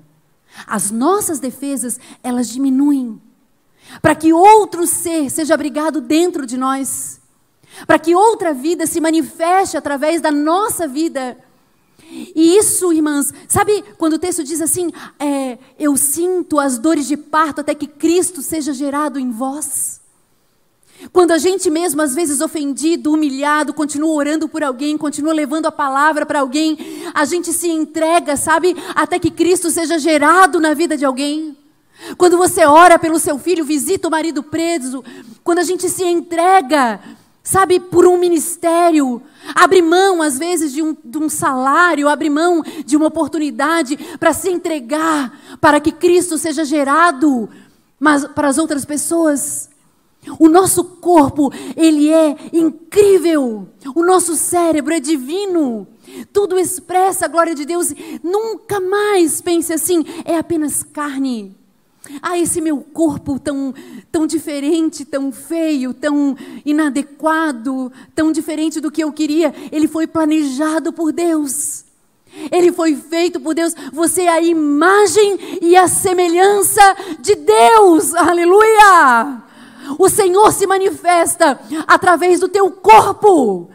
as 0.66 0.90
nossas 0.90 1.38
defesas, 1.38 2.00
elas 2.22 2.48
diminuem. 2.48 3.20
Para 4.00 4.14
que 4.14 4.32
outro 4.32 4.86
ser 4.86 5.30
seja 5.30 5.54
abrigado 5.54 6.00
dentro 6.00 6.46
de 6.46 6.56
nós. 6.56 7.20
Para 7.86 7.98
que 7.98 8.14
outra 8.14 8.54
vida 8.54 8.86
se 8.86 9.00
manifeste 9.00 9.76
através 9.76 10.20
da 10.20 10.30
nossa 10.30 10.88
vida. 10.88 11.36
E 12.08 12.56
isso, 12.56 12.92
irmãs, 12.92 13.32
sabe 13.48 13.82
quando 13.98 14.14
o 14.14 14.18
texto 14.18 14.44
diz 14.44 14.60
assim: 14.60 14.90
é, 15.18 15.58
Eu 15.78 15.96
sinto 15.96 16.58
as 16.58 16.78
dores 16.78 17.06
de 17.06 17.16
parto 17.16 17.60
até 17.60 17.74
que 17.74 17.86
Cristo 17.86 18.42
seja 18.42 18.72
gerado 18.72 19.18
em 19.18 19.30
vós? 19.30 20.00
Quando 21.12 21.32
a 21.32 21.38
gente 21.38 21.68
mesmo, 21.70 22.00
às 22.00 22.14
vezes 22.14 22.40
ofendido, 22.40 23.12
humilhado, 23.12 23.74
continua 23.74 24.14
orando 24.14 24.48
por 24.48 24.64
alguém, 24.64 24.96
continua 24.96 25.32
levando 25.32 25.66
a 25.66 25.72
palavra 25.72 26.24
para 26.24 26.40
alguém, 26.40 26.78
a 27.12 27.24
gente 27.24 27.52
se 27.52 27.68
entrega, 27.68 28.36
sabe, 28.36 28.74
até 28.94 29.18
que 29.18 29.30
Cristo 29.30 29.70
seja 29.70 29.98
gerado 29.98 30.58
na 30.58 30.74
vida 30.74 30.96
de 30.96 31.04
alguém. 31.04 31.56
Quando 32.16 32.36
você 32.36 32.64
ora 32.64 32.98
pelo 32.98 33.18
seu 33.18 33.38
filho, 33.38 33.64
visita 33.64 34.08
o 34.08 34.10
marido 34.10 34.42
preso, 34.42 35.04
quando 35.44 35.58
a 35.58 35.64
gente 35.64 35.88
se 35.88 36.04
entrega, 36.04 37.00
sabe, 37.46 37.78
por 37.78 38.06
um 38.06 38.18
ministério, 38.18 39.22
abre 39.54 39.80
mão, 39.80 40.20
às 40.20 40.36
vezes, 40.36 40.72
de 40.72 40.82
um, 40.82 40.96
de 41.04 41.16
um 41.16 41.28
salário, 41.28 42.08
abre 42.08 42.28
mão 42.28 42.62
de 42.84 42.96
uma 42.96 43.06
oportunidade 43.06 43.96
para 44.18 44.32
se 44.32 44.50
entregar, 44.50 45.58
para 45.60 45.78
que 45.78 45.92
Cristo 45.92 46.36
seja 46.36 46.64
gerado 46.64 47.48
mas, 47.98 48.26
para 48.26 48.48
as 48.48 48.58
outras 48.58 48.84
pessoas. 48.84 49.70
O 50.38 50.48
nosso 50.48 50.82
corpo, 50.82 51.52
ele 51.76 52.12
é 52.12 52.36
incrível. 52.52 53.68
O 53.94 54.04
nosso 54.04 54.34
cérebro 54.34 54.92
é 54.92 55.00
divino. 55.00 55.86
Tudo 56.32 56.58
expressa 56.58 57.26
a 57.26 57.28
glória 57.28 57.54
de 57.54 57.64
Deus. 57.64 57.94
Nunca 58.22 58.80
mais 58.80 59.40
pense 59.40 59.72
assim, 59.72 60.04
é 60.24 60.36
apenas 60.36 60.82
carne. 60.82 61.56
Ah, 62.22 62.38
esse 62.38 62.60
meu 62.60 62.78
corpo 62.78 63.38
tão, 63.38 63.74
tão 64.10 64.26
diferente, 64.26 65.04
tão 65.04 65.32
feio, 65.32 65.92
tão 65.92 66.36
inadequado, 66.64 67.92
tão 68.14 68.32
diferente 68.32 68.80
do 68.80 68.90
que 68.90 69.02
eu 69.02 69.12
queria. 69.12 69.54
Ele 69.72 69.88
foi 69.88 70.06
planejado 70.06 70.92
por 70.92 71.12
Deus. 71.12 71.84
Ele 72.50 72.70
foi 72.70 72.94
feito 72.94 73.40
por 73.40 73.54
Deus. 73.54 73.74
Você 73.92 74.22
é 74.22 74.28
a 74.28 74.40
imagem 74.40 75.58
e 75.62 75.76
a 75.76 75.88
semelhança 75.88 76.82
de 77.20 77.34
Deus. 77.34 78.14
Aleluia! 78.14 79.42
O 79.98 80.08
Senhor 80.08 80.52
se 80.52 80.66
manifesta 80.66 81.58
através 81.86 82.40
do 82.40 82.48
teu 82.48 82.70
corpo. 82.70 83.70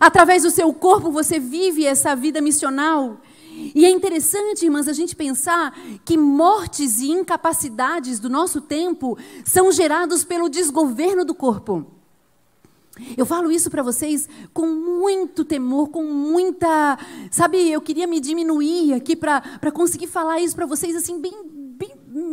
Através 0.00 0.42
do 0.42 0.50
seu 0.50 0.72
corpo 0.72 1.10
você 1.10 1.38
vive 1.38 1.86
essa 1.86 2.14
vida 2.14 2.40
missional. 2.40 3.16
E 3.74 3.86
é 3.86 3.90
interessante, 3.90 4.64
irmãs, 4.66 4.86
a 4.86 4.92
gente 4.92 5.16
pensar 5.16 5.78
que 6.04 6.16
mortes 6.16 7.00
e 7.00 7.10
incapacidades 7.10 8.20
do 8.20 8.28
nosso 8.28 8.60
tempo 8.60 9.16
são 9.44 9.72
gerados 9.72 10.24
pelo 10.24 10.48
desgoverno 10.48 11.24
do 11.24 11.34
corpo. 11.34 11.86
Eu 13.16 13.26
falo 13.26 13.50
isso 13.50 13.70
para 13.70 13.82
vocês 13.82 14.28
com 14.54 14.66
muito 14.66 15.44
temor, 15.44 15.88
com 15.88 16.04
muita. 16.04 16.98
Sabe, 17.30 17.70
eu 17.70 17.80
queria 17.80 18.06
me 18.06 18.20
diminuir 18.20 18.94
aqui 18.94 19.14
para 19.14 19.70
conseguir 19.72 20.06
falar 20.06 20.40
isso 20.40 20.56
para 20.56 20.64
vocês 20.64 20.96
assim, 20.96 21.20
bem, 21.20 21.45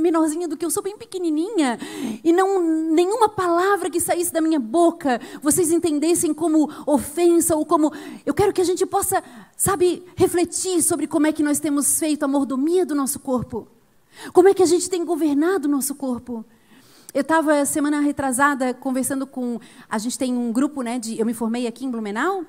menorzinha 0.03 0.47
do 0.47 0.57
que 0.57 0.65
eu 0.65 0.69
sou, 0.69 0.83
bem 0.83 0.97
pequenininha, 0.97 1.79
e 2.23 2.33
não 2.33 2.61
nenhuma 2.61 3.29
palavra 3.29 3.89
que 3.89 3.99
saísse 3.99 4.33
da 4.33 4.41
minha 4.41 4.59
boca 4.59 5.19
vocês 5.41 5.71
entendessem 5.71 6.33
como 6.33 6.69
ofensa 6.85 7.55
ou 7.55 7.65
como 7.65 7.91
eu 8.25 8.33
quero 8.33 8.51
que 8.51 8.61
a 8.61 8.65
gente 8.65 8.85
possa, 8.85 9.23
sabe, 9.55 10.03
refletir 10.15 10.83
sobre 10.83 11.07
como 11.07 11.25
é 11.25 11.31
que 11.31 11.41
nós 11.41 11.59
temos 11.59 11.97
feito 11.97 12.23
a 12.23 12.27
mordomia 12.27 12.85
do 12.85 12.93
nosso 12.93 13.19
corpo. 13.19 13.67
Como 14.33 14.49
é 14.49 14.53
que 14.53 14.61
a 14.61 14.65
gente 14.65 14.89
tem 14.89 15.03
governado 15.05 15.67
o 15.67 15.71
nosso 15.71 15.95
corpo? 15.95 16.45
Eu 17.13 17.21
estava 17.21 17.65
semana 17.65 17.99
retrasada 17.99 18.73
conversando 18.73 19.25
com. 19.25 19.59
A 19.89 19.97
gente 19.97 20.17
tem 20.17 20.35
um 20.35 20.51
grupo, 20.51 20.81
né? 20.81 20.99
De, 20.99 21.19
eu 21.19 21.25
me 21.25 21.33
formei 21.33 21.65
aqui 21.67 21.85
em 21.85 21.91
Blumenau. 21.91 22.43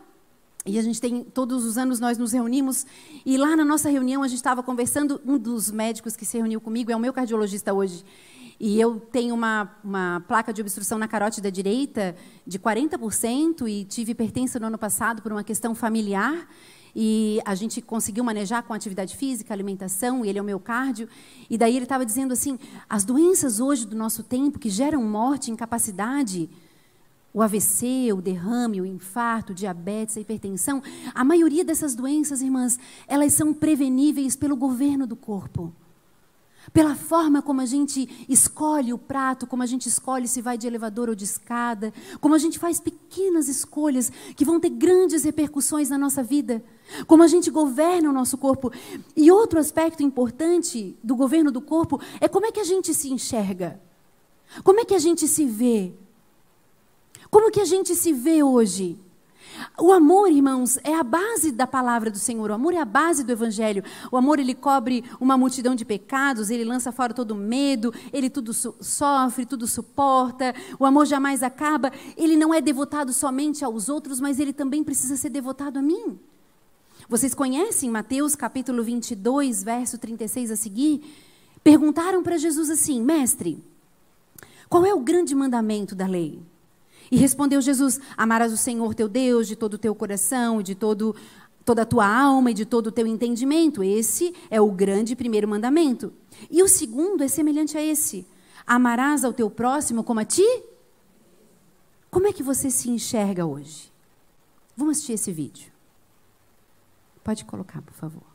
E 0.67 0.79
a 0.79 0.83
gente 0.83 0.99
tem, 0.99 1.23
todos 1.23 1.63
os 1.63 1.77
anos 1.77 2.01
nós 2.01 2.17
nos 2.17 2.33
reunimos, 2.33 2.87
e 3.27 3.37
lá 3.37 3.55
na 3.55 3.67
nossa 3.67 3.91
reunião 3.91 4.23
a 4.23 4.29
gente 4.29 4.39
estava 4.39 4.63
conversando, 4.63 5.21
um 5.27 5.37
dos 5.37 5.71
médicos 5.71 6.17
que 6.17 6.25
se 6.25 6.39
reuniu 6.39 6.59
comigo 6.59 6.91
é 6.91 6.97
o 6.97 6.99
meu 6.99 7.13
cardiologista 7.13 7.75
hoje, 7.75 8.03
e 8.59 8.81
eu 8.81 8.99
tenho 8.99 9.35
uma, 9.35 9.77
uma 9.85 10.25
placa 10.27 10.55
de 10.55 10.63
obstrução 10.63 10.97
na 10.97 11.07
carótida 11.07 11.53
direita 11.53 12.17
de 12.47 12.59
40%, 12.59 13.69
e 13.69 13.85
tive 13.85 14.13
hipertensa 14.13 14.59
no 14.59 14.69
ano 14.69 14.79
passado 14.79 15.21
por 15.21 15.33
uma 15.33 15.45
questão 15.45 15.75
familiar, 15.75 16.49
e 16.97 17.43
a 17.45 17.55
gente 17.55 17.83
conseguiu 17.83 18.25
manejar 18.25 18.63
com 18.63 18.73
atividade 18.73 19.19
física, 19.19 19.53
alimentação, 19.53 20.25
e 20.25 20.31
ele 20.31 20.39
é 20.39 20.43
o 20.43 20.45
meu 20.47 20.59
cardio, 20.59 21.07
e 21.51 21.59
daí 21.59 21.77
ele 21.77 21.85
estava 21.85 22.07
dizendo 22.07 22.33
assim, 22.33 22.59
as 22.89 23.05
doenças 23.05 23.61
hoje 23.61 23.87
do 23.87 23.95
nosso 23.95 24.23
tempo 24.23 24.59
que 24.59 24.71
geram 24.71 25.03
morte, 25.03 25.51
incapacidade, 25.51 26.49
o 27.35 27.43
AVC, 27.43 28.13
o 28.13 28.23
derrame, 28.23 28.81
o 28.81 28.87
infarto, 28.87 29.51
o 29.51 29.55
diabetes, 29.55 30.17
a 30.17 30.21
hipertensão, 30.21 30.81
a 31.13 31.25
maioria 31.25 31.65
dessas 31.65 31.97
doenças, 31.97 32.41
irmãs, 32.41 32.79
elas 33.09 33.33
são 33.33 33.53
preveníveis 33.53 34.37
pelo 34.37 34.55
governo 34.55 35.05
do 35.05 35.17
corpo. 35.17 35.75
Pela 36.73 36.95
forma 36.95 37.43
como 37.43 37.61
a 37.61 37.67
gente 37.67 38.09
escolhe 38.29 38.93
o 38.93 38.99
prato, 38.99 39.49
como 39.49 39.65
a 39.65 39.67
gente 39.67 39.89
escolhe 39.89 40.29
se 40.29 40.41
vai 40.41 40.57
de 40.57 40.67
elevador 40.67 41.09
ou 41.09 41.15
de 41.15 41.25
escada, 41.25 41.93
como 42.21 42.37
a 42.37 42.39
gente 42.39 42.59
faz 42.59 42.81
pequenas 42.81 43.49
escolhas 43.49 44.11
que 44.37 44.45
vão 44.45 44.61
ter 44.61 44.71
grandes 44.71 45.25
repercussões 45.25 45.91
na 45.91 45.99
nossa 45.99 46.23
vida, 46.23 46.65
como 47.07 47.25
a 47.25 47.27
gente 47.27 47.51
governa 47.51 48.09
o 48.09 48.13
nosso 48.13 48.39
corpo. 48.39 48.73
E 49.17 49.31
outro 49.31 49.59
aspecto 49.59 50.05
importante 50.05 50.97
do 51.03 51.17
governo 51.17 51.51
do 51.51 51.61
corpo 51.61 52.01
é 52.21 52.29
como 52.29 52.47
é 52.47 52.53
que 52.53 52.61
a 52.61 52.65
gente 52.65 52.95
se 52.95 53.13
enxerga, 53.13 53.81
como 54.63 54.81
é 54.81 54.85
que 54.85 54.95
a 54.95 55.01
gente 55.01 55.27
se 55.27 55.45
vê. 55.45 55.95
Como 57.35 57.51
que 57.51 57.61
a 57.61 57.65
gente 57.65 57.97
se 57.97 58.13
vê 58.13 58.45
hoje? 58.45 58.97
O 59.77 59.91
amor, 59.91 60.31
irmãos, 60.31 60.79
é 60.85 60.95
a 60.95 61.03
base 61.03 61.51
da 61.51 61.67
palavra 61.67 62.09
do 62.09 62.17
Senhor. 62.17 62.49
O 62.49 62.55
amor 62.55 62.73
é 62.75 62.79
a 62.79 62.85
base 62.85 63.25
do 63.25 63.33
evangelho. 63.33 63.83
O 64.13 64.17
amor 64.17 64.39
ele 64.39 64.55
cobre 64.55 65.03
uma 65.19 65.37
multidão 65.37 65.75
de 65.75 65.85
pecados, 65.85 66.49
ele 66.49 66.63
lança 66.63 66.93
fora 66.93 67.13
todo 67.13 67.35
medo, 67.35 67.93
ele 68.13 68.31
tudo 68.31 68.55
so 68.55 68.77
sofre, 68.81 69.45
tudo 69.45 69.67
suporta. 69.67 70.55
O 70.79 70.87
amor 70.87 71.07
jamais 71.07 71.43
acaba. 71.43 71.91
Ele 72.17 72.37
não 72.37 72.55
é 72.55 72.61
devotado 72.61 73.13
somente 73.13 73.65
aos 73.65 73.89
outros, 73.89 74.21
mas 74.21 74.39
ele 74.39 74.53
também 74.53 74.85
precisa 74.85 75.17
ser 75.17 75.31
devotado 75.31 75.81
a 75.81 75.83
mim. 75.83 76.17
Vocês 77.09 77.35
conhecem 77.35 77.91
Mateus 77.91 78.37
capítulo 78.37 78.85
22, 78.85 79.61
verso 79.65 79.99
36 79.99 80.53
a 80.53 80.57
seguir? 80.57 81.03
Perguntaram 81.65 82.23
para 82.23 82.39
Jesus 82.39 82.71
assim: 82.71 83.03
"Mestre, 83.03 83.61
qual 84.69 84.87
é 84.87 84.95
o 84.95 85.01
grande 85.01 85.35
mandamento 85.35 85.97
da 85.97 86.07
lei?" 86.07 86.41
E 87.11 87.17
respondeu 87.17 87.61
Jesus: 87.61 88.01
Amarás 88.17 88.53
o 88.53 88.57
Senhor 88.57 88.95
teu 88.95 89.09
Deus 89.09 89.47
de 89.47 89.57
todo 89.57 89.75
o 89.75 89.79
teu 89.79 89.95
coração, 89.95 90.63
de 90.63 90.75
todo, 90.75 91.15
toda 91.65 91.83
a 91.83 91.87
tua 91.87 92.07
alma 92.07 92.51
e 92.51 92.55
de 92.55 92.65
todo 92.65 92.89
o 92.89 92.93
teu 92.93 93.07
entendimento. 93.07 93.83
Esse 93.83 94.35
é 94.51 94.61
o 94.61 94.71
grande 94.71 95.15
primeiro 95.15 95.49
mandamento. 95.49 96.13
E 96.51 96.63
o 96.63 96.69
segundo 96.69 97.23
é 97.23 97.29
semelhante 97.29 97.77
a 97.77 97.83
esse: 97.83 98.27
Amarás 98.67 99.25
ao 99.25 99.33
teu 99.33 99.51
próximo 99.51 100.03
como 100.03 100.21
a 100.21 100.25
ti? 100.25 100.47
Como 102.11 102.27
é 102.27 102.33
que 102.33 102.43
você 102.43 102.71
se 102.71 102.89
enxerga 102.89 103.45
hoje? 103.45 103.93
Vamos 104.77 104.97
assistir 104.97 105.15
esse 105.15 105.33
vídeo. 105.33 105.73
Pode 107.23 107.45
colocar, 107.45 107.83
por 107.83 107.95
favor. 107.95 108.34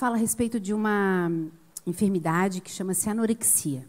Fala 0.00 0.16
a 0.16 0.18
respeito 0.18 0.58
de 0.58 0.72
uma 0.72 1.30
enfermidade 1.86 2.62
que 2.62 2.70
chama-se 2.70 3.10
anorexia, 3.10 3.86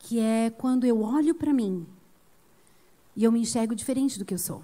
que 0.00 0.18
é 0.18 0.50
quando 0.50 0.84
eu 0.84 1.02
olho 1.02 1.36
para 1.36 1.52
mim 1.52 1.86
e 3.14 3.22
eu 3.22 3.30
me 3.30 3.38
enxergo 3.38 3.76
diferente 3.76 4.18
do 4.18 4.24
que 4.24 4.34
eu 4.34 4.38
sou. 4.38 4.60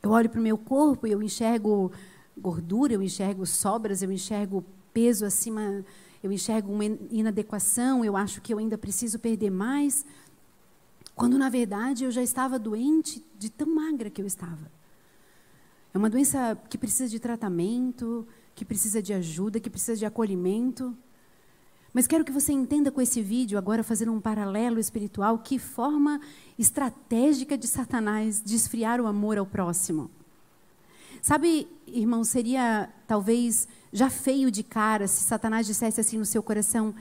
Eu 0.00 0.10
olho 0.10 0.30
para 0.30 0.38
o 0.38 0.42
meu 0.42 0.56
corpo 0.56 1.04
e 1.04 1.10
eu 1.10 1.20
enxergo 1.20 1.90
gordura, 2.38 2.92
eu 2.92 3.02
enxergo 3.02 3.44
sobras, 3.44 4.02
eu 4.02 4.12
enxergo 4.12 4.64
peso 4.94 5.26
acima, 5.26 5.84
eu 6.22 6.30
enxergo 6.30 6.72
uma 6.72 6.84
inadequação, 6.84 8.04
eu 8.04 8.16
acho 8.16 8.40
que 8.40 8.54
eu 8.54 8.58
ainda 8.58 8.78
preciso 8.78 9.18
perder 9.18 9.50
mais, 9.50 10.06
quando 11.16 11.36
na 11.36 11.48
verdade 11.48 12.04
eu 12.04 12.10
já 12.12 12.22
estava 12.22 12.56
doente 12.56 13.20
de 13.36 13.50
tão 13.50 13.74
magra 13.74 14.08
que 14.08 14.22
eu 14.22 14.26
estava. 14.26 14.70
É 15.92 15.98
uma 15.98 16.08
doença 16.08 16.56
que 16.68 16.78
precisa 16.78 17.08
de 17.08 17.18
tratamento, 17.18 18.24
que 18.60 18.64
precisa 18.66 19.00
de 19.00 19.14
ajuda, 19.14 19.58
que 19.58 19.70
precisa 19.70 19.96
de 19.96 20.04
acolhimento. 20.04 20.94
Mas 21.94 22.06
quero 22.06 22.26
que 22.26 22.30
você 22.30 22.52
entenda 22.52 22.90
com 22.90 23.00
esse 23.00 23.22
vídeo, 23.22 23.56
agora 23.56 23.82
fazendo 23.82 24.12
um 24.12 24.20
paralelo 24.20 24.78
espiritual, 24.78 25.38
que 25.38 25.58
forma 25.58 26.20
estratégica 26.58 27.56
de 27.56 27.66
Satanás 27.66 28.42
de 28.44 28.54
esfriar 28.54 29.00
o 29.00 29.06
amor 29.06 29.38
ao 29.38 29.46
próximo. 29.46 30.10
Sabe, 31.22 31.68
irmão, 31.86 32.22
seria 32.22 32.90
talvez 33.06 33.66
já 33.90 34.10
feio 34.10 34.50
de 34.50 34.62
cara 34.62 35.08
se 35.08 35.24
Satanás 35.24 35.66
dissesse 35.66 35.98
assim 35.98 36.18
no 36.18 36.26
seu 36.26 36.42
coração: 36.42 36.94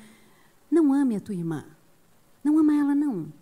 não 0.72 0.94
ame 0.94 1.18
a 1.18 1.20
tua 1.20 1.36
irmã. 1.36 1.66
Não 2.42 2.58
ama 2.58 2.74
ela, 2.74 2.96
não. 2.96 3.34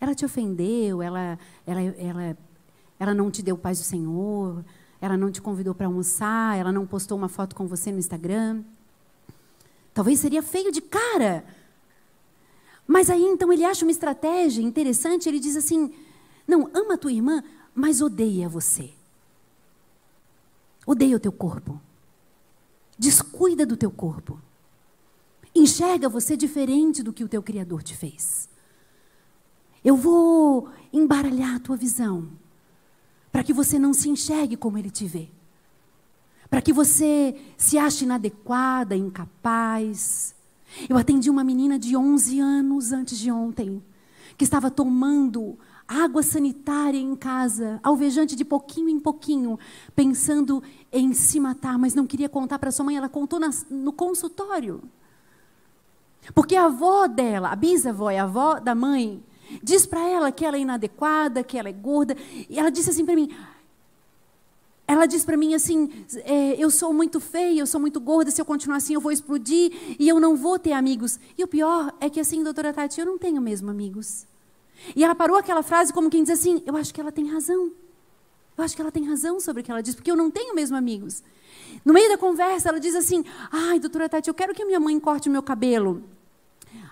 Ela 0.00 0.14
te 0.14 0.24
ofendeu, 0.24 1.02
ela, 1.02 1.38
ela, 1.66 1.82
ela, 1.82 2.38
ela 2.98 3.14
não 3.14 3.30
te 3.30 3.42
deu 3.42 3.58
paz 3.58 3.78
do 3.78 3.84
Senhor, 3.84 4.64
ela 5.00 5.16
não 5.16 5.30
te 5.30 5.40
convidou 5.40 5.74
para 5.74 5.86
almoçar, 5.86 6.58
ela 6.58 6.72
não 6.72 6.86
postou 6.86 7.16
uma 7.16 7.28
foto 7.28 7.54
com 7.54 7.66
você 7.66 7.92
no 7.92 7.98
Instagram. 7.98 8.62
Talvez 9.94 10.18
seria 10.18 10.42
feio 10.42 10.72
de 10.72 10.80
cara. 10.80 11.44
Mas 12.86 13.10
aí 13.10 13.22
então 13.22 13.52
ele 13.52 13.64
acha 13.64 13.84
uma 13.84 13.92
estratégia 13.92 14.62
interessante, 14.62 15.28
ele 15.28 15.38
diz 15.38 15.56
assim: 15.56 15.92
não, 16.46 16.70
ama 16.74 16.94
a 16.94 16.98
tua 16.98 17.12
irmã, 17.12 17.42
mas 17.74 18.00
odeia 18.00 18.48
você. 18.48 18.90
Odeia 20.86 21.16
o 21.16 21.20
teu 21.20 21.30
corpo. 21.30 21.80
Descuida 22.98 23.66
do 23.66 23.76
teu 23.76 23.90
corpo. 23.90 24.40
Enxerga 25.54 26.08
você 26.08 26.36
diferente 26.36 27.02
do 27.02 27.12
que 27.12 27.22
o 27.22 27.28
teu 27.28 27.42
Criador 27.42 27.82
te 27.82 27.94
fez. 27.94 28.48
Eu 29.84 29.96
vou 29.96 30.68
embaralhar 30.92 31.56
a 31.56 31.60
tua 31.60 31.76
visão 31.76 32.28
para 33.38 33.44
que 33.44 33.52
você 33.52 33.78
não 33.78 33.94
se 33.94 34.08
enxergue 34.08 34.56
como 34.56 34.78
ele 34.78 34.90
te 34.90 35.06
vê. 35.06 35.28
Para 36.50 36.60
que 36.60 36.72
você 36.72 37.36
se 37.56 37.78
ache 37.78 38.04
inadequada, 38.04 38.96
incapaz. 38.96 40.34
Eu 40.88 40.96
atendi 40.98 41.30
uma 41.30 41.44
menina 41.44 41.78
de 41.78 41.96
11 41.96 42.40
anos 42.40 42.90
antes 42.90 43.16
de 43.16 43.30
ontem, 43.30 43.80
que 44.36 44.42
estava 44.42 44.72
tomando 44.72 45.56
água 45.86 46.20
sanitária 46.20 46.98
em 46.98 47.14
casa, 47.14 47.78
alvejante 47.80 48.34
de 48.34 48.44
pouquinho 48.44 48.88
em 48.88 48.98
pouquinho, 48.98 49.56
pensando 49.94 50.60
em 50.90 51.14
se 51.14 51.38
matar, 51.38 51.78
mas 51.78 51.94
não 51.94 52.08
queria 52.08 52.28
contar 52.28 52.58
para 52.58 52.72
sua 52.72 52.86
mãe, 52.86 52.96
ela 52.96 53.08
contou 53.08 53.38
na, 53.38 53.50
no 53.70 53.92
consultório. 53.92 54.82
Porque 56.34 56.56
a 56.56 56.64
avó 56.64 57.06
dela, 57.06 57.50
a 57.50 57.54
bisavó 57.54 58.10
e 58.10 58.18
a 58.18 58.24
avó 58.24 58.58
da 58.58 58.74
mãe, 58.74 59.22
Diz 59.62 59.86
para 59.86 60.06
ela 60.06 60.30
que 60.30 60.44
ela 60.44 60.56
é 60.56 60.60
inadequada, 60.60 61.42
que 61.42 61.58
ela 61.58 61.68
é 61.68 61.72
gorda. 61.72 62.16
E 62.48 62.58
ela 62.58 62.70
disse 62.70 62.90
assim 62.90 63.04
para 63.04 63.14
mim. 63.14 63.34
Ela 64.86 65.04
diz 65.04 65.22
para 65.22 65.36
mim 65.36 65.54
assim: 65.54 65.90
é, 66.24 66.54
eu 66.62 66.70
sou 66.70 66.92
muito 66.94 67.20
feia, 67.20 67.60
eu 67.60 67.66
sou 67.66 67.78
muito 67.78 68.00
gorda, 68.00 68.30
se 68.30 68.40
eu 68.40 68.44
continuar 68.44 68.78
assim 68.78 68.94
eu 68.94 69.00
vou 69.00 69.12
explodir 69.12 69.70
e 69.98 70.08
eu 70.08 70.18
não 70.18 70.34
vou 70.34 70.58
ter 70.58 70.72
amigos. 70.72 71.20
E 71.36 71.44
o 71.44 71.46
pior 71.46 71.94
é 72.00 72.08
que 72.08 72.18
assim, 72.18 72.42
doutora 72.42 72.72
Tati, 72.72 72.98
eu 72.98 73.06
não 73.06 73.18
tenho 73.18 73.40
mesmo 73.40 73.70
amigos. 73.70 74.26
E 74.96 75.04
ela 75.04 75.14
parou 75.14 75.36
aquela 75.36 75.62
frase 75.62 75.92
como 75.92 76.08
quem 76.08 76.22
diz 76.22 76.32
assim: 76.32 76.62
eu 76.64 76.74
acho 76.74 76.94
que 76.94 77.00
ela 77.00 77.12
tem 77.12 77.30
razão. 77.30 77.70
Eu 78.56 78.64
acho 78.64 78.74
que 78.74 78.80
ela 78.82 78.90
tem 78.90 79.04
razão 79.06 79.38
sobre 79.38 79.60
o 79.60 79.64
que 79.64 79.70
ela 79.70 79.82
diz, 79.82 79.94
porque 79.94 80.10
eu 80.10 80.16
não 80.16 80.30
tenho 80.30 80.54
mesmo 80.54 80.76
amigos. 80.76 81.22
No 81.84 81.92
meio 81.92 82.08
da 82.08 82.16
conversa, 82.16 82.70
ela 82.70 82.80
diz 82.80 82.94
assim: 82.94 83.22
ai, 83.52 83.78
doutora 83.78 84.08
Tati, 84.08 84.28
eu 84.28 84.34
quero 84.34 84.54
que 84.54 84.64
minha 84.64 84.80
mãe 84.80 84.98
corte 84.98 85.28
o 85.28 85.32
meu 85.32 85.42
cabelo. 85.42 86.02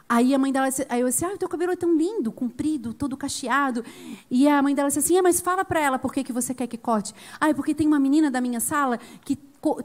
Aí 0.08 0.32
a 0.34 0.38
mãe 0.38 0.52
dela, 0.52 0.68
aí 0.88 1.00
eu 1.00 1.08
disse, 1.08 1.24
ah, 1.24 1.32
o 1.34 1.38
teu 1.38 1.48
cabelo 1.48 1.72
é 1.72 1.76
tão 1.76 1.96
lindo, 1.96 2.30
comprido, 2.30 2.94
todo 2.94 3.16
cacheado. 3.16 3.84
E 4.30 4.46
a 4.46 4.62
mãe 4.62 4.72
dela 4.72 4.88
disse 4.88 5.00
assim, 5.00 5.18
ah, 5.18 5.22
mas 5.22 5.40
fala 5.40 5.64
para 5.64 5.80
ela 5.80 5.98
por 5.98 6.12
que, 6.12 6.22
que 6.22 6.32
você 6.32 6.54
quer 6.54 6.68
que 6.68 6.78
corte. 6.78 7.12
Ah, 7.40 7.48
é 7.48 7.54
porque 7.54 7.74
tem 7.74 7.88
uma 7.88 7.98
menina 7.98 8.30
da 8.30 8.40
minha 8.40 8.60
sala 8.60 8.98
que 9.24 9.36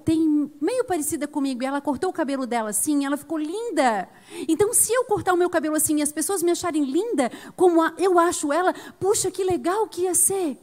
tem 0.06 0.52
meio 0.62 0.84
parecida 0.86 1.28
comigo 1.28 1.64
e 1.64 1.66
ela 1.66 1.82
cortou 1.82 2.12
o 2.12 2.14
cabelo 2.14 2.46
dela 2.46 2.70
assim, 2.70 3.04
ela 3.04 3.18
ficou 3.18 3.40
linda. 3.40 4.08
Então, 4.48 4.72
se 4.74 4.94
eu 4.94 5.06
cortar 5.06 5.34
o 5.34 5.38
meu 5.38 5.50
cabelo 5.50 5.76
assim 5.76 5.98
e 5.98 6.02
as 6.04 6.12
pessoas 6.12 6.44
me 6.44 6.52
acharem 6.52 6.84
linda 6.84 7.32
como 7.56 7.82
eu 7.98 8.20
acho 8.20 8.54
ela, 8.54 8.76
puxa, 9.00 9.32
que 9.32 9.44
legal 9.44 9.88
que 9.88 10.04
ia 10.04 10.14
ser. 10.14 10.58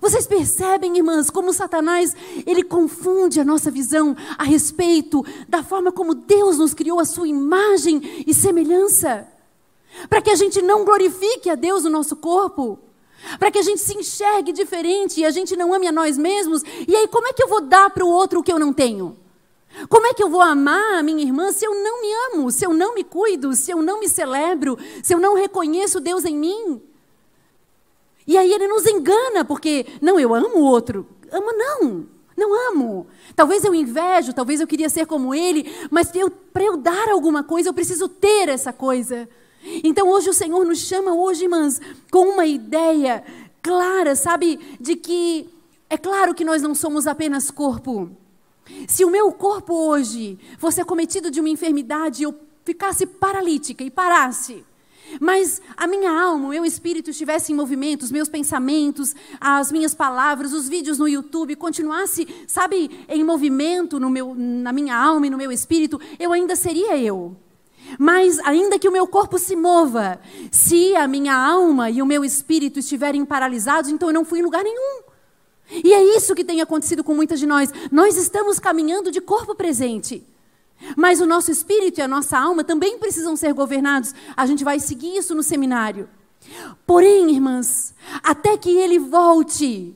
Vocês 0.00 0.26
percebem, 0.26 0.98
irmãs, 0.98 1.30
como 1.30 1.52
Satanás, 1.52 2.14
ele 2.46 2.62
confunde 2.62 3.40
a 3.40 3.44
nossa 3.44 3.70
visão 3.70 4.14
a 4.36 4.44
respeito 4.44 5.24
da 5.48 5.62
forma 5.62 5.90
como 5.90 6.14
Deus 6.14 6.58
nos 6.58 6.74
criou 6.74 7.00
a 7.00 7.06
sua 7.06 7.26
imagem 7.26 8.24
e 8.26 8.34
semelhança? 8.34 9.26
Para 10.08 10.20
que 10.20 10.30
a 10.30 10.34
gente 10.34 10.60
não 10.60 10.84
glorifique 10.84 11.48
a 11.48 11.54
Deus 11.54 11.84
no 11.84 11.90
nosso 11.90 12.16
corpo, 12.16 12.78
para 13.38 13.50
que 13.50 13.58
a 13.58 13.62
gente 13.62 13.80
se 13.80 13.96
enxergue 13.96 14.52
diferente 14.52 15.20
e 15.20 15.24
a 15.24 15.30
gente 15.30 15.56
não 15.56 15.72
ame 15.72 15.88
a 15.88 15.92
nós 15.92 16.18
mesmos. 16.18 16.62
E 16.86 16.94
aí, 16.94 17.08
como 17.08 17.26
é 17.26 17.32
que 17.32 17.42
eu 17.42 17.48
vou 17.48 17.62
dar 17.62 17.88
para 17.90 18.04
o 18.04 18.10
outro 18.10 18.40
o 18.40 18.42
que 18.42 18.52
eu 18.52 18.58
não 18.58 18.72
tenho? 18.72 19.16
Como 19.88 20.06
é 20.06 20.14
que 20.14 20.22
eu 20.22 20.28
vou 20.28 20.40
amar 20.40 20.98
a 20.98 21.02
minha 21.02 21.22
irmã 21.22 21.50
se 21.50 21.64
eu 21.64 21.74
não 21.74 22.02
me 22.02 22.12
amo, 22.32 22.50
se 22.50 22.64
eu 22.64 22.74
não 22.74 22.94
me 22.94 23.04
cuido, 23.04 23.54
se 23.54 23.70
eu 23.70 23.82
não 23.82 24.00
me 24.00 24.08
celebro, 24.08 24.78
se 25.02 25.14
eu 25.14 25.18
não 25.18 25.34
reconheço 25.34 26.00
Deus 26.00 26.24
em 26.24 26.36
mim? 26.36 26.82
E 28.28 28.36
aí 28.36 28.52
ele 28.52 28.68
nos 28.68 28.84
engana, 28.86 29.42
porque, 29.42 29.86
não, 30.02 30.20
eu 30.20 30.34
amo 30.34 30.58
o 30.58 30.64
outro. 30.64 31.06
Amo, 31.32 31.50
não, 31.50 32.06
não 32.36 32.70
amo. 32.70 33.06
Talvez 33.34 33.64
eu 33.64 33.74
invejo, 33.74 34.34
talvez 34.34 34.60
eu 34.60 34.66
queria 34.66 34.90
ser 34.90 35.06
como 35.06 35.34
ele, 35.34 35.64
mas 35.90 36.12
para 36.52 36.62
eu 36.62 36.76
dar 36.76 37.08
alguma 37.08 37.42
coisa, 37.42 37.70
eu 37.70 37.74
preciso 37.74 38.06
ter 38.06 38.50
essa 38.50 38.70
coisa. 38.70 39.26
Então 39.82 40.10
hoje 40.10 40.28
o 40.28 40.34
Senhor 40.34 40.62
nos 40.66 40.80
chama, 40.80 41.14
hoje, 41.14 41.44
irmãs, 41.44 41.80
com 42.10 42.28
uma 42.28 42.44
ideia 42.44 43.24
clara, 43.62 44.14
sabe, 44.14 44.60
de 44.78 44.94
que 44.94 45.48
é 45.88 45.96
claro 45.96 46.34
que 46.34 46.44
nós 46.44 46.60
não 46.60 46.74
somos 46.74 47.06
apenas 47.06 47.50
corpo. 47.50 48.10
Se 48.86 49.06
o 49.06 49.10
meu 49.10 49.32
corpo 49.32 49.72
hoje 49.72 50.38
fosse 50.58 50.82
acometido 50.82 51.30
de 51.30 51.40
uma 51.40 51.48
enfermidade, 51.48 52.24
eu 52.24 52.34
ficasse 52.62 53.06
paralítica 53.06 53.82
e 53.82 53.90
parasse, 53.90 54.62
mas 55.20 55.60
a 55.76 55.86
minha 55.86 56.10
alma, 56.10 56.46
o 56.46 56.50
meu 56.50 56.64
espírito 56.64 57.10
estivesse 57.10 57.52
em 57.52 57.54
movimento, 57.54 58.02
os 58.02 58.10
meus 58.10 58.28
pensamentos, 58.28 59.14
as 59.40 59.72
minhas 59.72 59.94
palavras, 59.94 60.52
os 60.52 60.68
vídeos 60.68 60.98
no 60.98 61.08
YouTube 61.08 61.56
continuasse, 61.56 62.26
sabe, 62.46 63.04
em 63.08 63.24
movimento 63.24 63.98
no 63.98 64.10
meu, 64.10 64.34
na 64.34 64.72
minha 64.72 64.96
alma 64.96 65.26
e 65.26 65.30
no 65.30 65.36
meu 65.36 65.50
espírito, 65.52 66.00
eu 66.18 66.32
ainda 66.32 66.54
seria 66.54 66.96
eu. 66.96 67.36
Mas 67.98 68.38
ainda 68.40 68.78
que 68.78 68.88
o 68.88 68.92
meu 68.92 69.06
corpo 69.06 69.38
se 69.38 69.56
mova, 69.56 70.20
se 70.50 70.94
a 70.94 71.08
minha 71.08 71.34
alma 71.34 71.90
e 71.90 72.02
o 72.02 72.06
meu 72.06 72.24
espírito 72.24 72.78
estiverem 72.78 73.24
paralisados, 73.24 73.90
então 73.90 74.08
eu 74.08 74.14
não 74.14 74.24
fui 74.24 74.40
em 74.40 74.42
lugar 74.42 74.62
nenhum. 74.62 75.02
E 75.70 75.92
é 75.92 76.16
isso 76.16 76.34
que 76.34 76.44
tem 76.44 76.60
acontecido 76.60 77.04
com 77.04 77.14
muitas 77.14 77.38
de 77.38 77.46
nós. 77.46 77.70
Nós 77.90 78.16
estamos 78.16 78.58
caminhando 78.58 79.10
de 79.10 79.20
corpo 79.20 79.54
presente. 79.54 80.26
Mas 80.96 81.20
o 81.20 81.26
nosso 81.26 81.50
espírito 81.50 81.98
e 81.98 82.02
a 82.02 82.08
nossa 82.08 82.38
alma 82.38 82.64
também 82.64 82.98
precisam 82.98 83.36
ser 83.36 83.52
governados. 83.52 84.14
A 84.36 84.46
gente 84.46 84.64
vai 84.64 84.78
seguir 84.78 85.16
isso 85.16 85.34
no 85.34 85.42
seminário. 85.42 86.08
Porém, 86.86 87.30
irmãs, 87.30 87.94
até 88.22 88.56
que 88.56 88.70
ele 88.70 88.98
volte, 88.98 89.94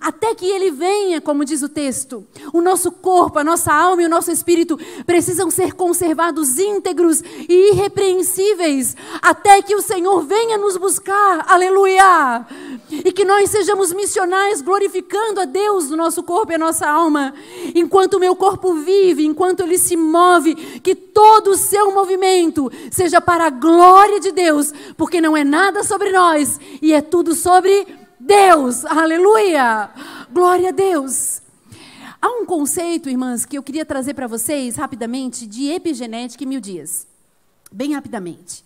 até 0.00 0.34
que 0.34 0.46
ele 0.46 0.70
venha, 0.70 1.20
como 1.20 1.44
diz 1.44 1.62
o 1.62 1.68
texto, 1.68 2.26
o 2.52 2.60
nosso 2.60 2.90
corpo, 2.90 3.38
a 3.38 3.44
nossa 3.44 3.72
alma 3.72 4.02
e 4.02 4.06
o 4.06 4.08
nosso 4.08 4.30
espírito 4.30 4.78
precisam 5.06 5.50
ser 5.50 5.74
conservados 5.74 6.58
íntegros 6.58 7.22
e 7.48 7.72
irrepreensíveis, 7.72 8.96
até 9.22 9.62
que 9.62 9.74
o 9.74 9.82
Senhor 9.82 10.22
venha 10.22 10.58
nos 10.58 10.76
buscar, 10.76 11.44
aleluia! 11.48 12.46
E 12.90 13.12
que 13.12 13.24
nós 13.24 13.50
sejamos 13.50 13.92
missionários 13.92 14.60
glorificando 14.60 15.40
a 15.40 15.44
Deus 15.44 15.90
no 15.90 15.96
nosso 15.96 16.22
corpo 16.22 16.52
e 16.52 16.54
a 16.54 16.58
nossa 16.58 16.88
alma, 16.88 17.34
enquanto 17.74 18.14
o 18.14 18.20
meu 18.20 18.34
corpo 18.36 18.74
vive, 18.74 19.24
enquanto 19.24 19.60
ele 19.60 19.78
se 19.78 19.96
move, 19.96 20.54
que 20.80 20.94
todo 20.94 21.50
o 21.50 21.56
seu 21.56 21.92
movimento 21.92 22.70
seja 22.90 23.20
para 23.20 23.46
a 23.46 23.50
glória 23.50 24.20
de 24.20 24.32
Deus, 24.32 24.72
porque 24.96 25.20
não 25.20 25.36
é 25.36 25.44
nada 25.44 25.82
sobre 25.82 26.10
nós 26.10 26.60
e 26.82 26.92
é 26.92 27.00
tudo 27.00 27.34
sobre 27.34 28.05
Deus, 28.26 28.84
aleluia! 28.84 29.88
Glória 30.32 30.70
a 30.70 30.72
Deus! 30.72 31.40
Há 32.20 32.26
um 32.26 32.44
conceito, 32.44 33.08
irmãs, 33.08 33.46
que 33.46 33.56
eu 33.56 33.62
queria 33.62 33.86
trazer 33.86 34.14
para 34.14 34.26
vocês 34.26 34.74
rapidamente 34.74 35.46
de 35.46 35.68
epigenética 35.70 36.42
em 36.42 36.46
mil 36.48 36.60
dias. 36.60 37.06
Bem 37.70 37.94
rapidamente. 37.94 38.64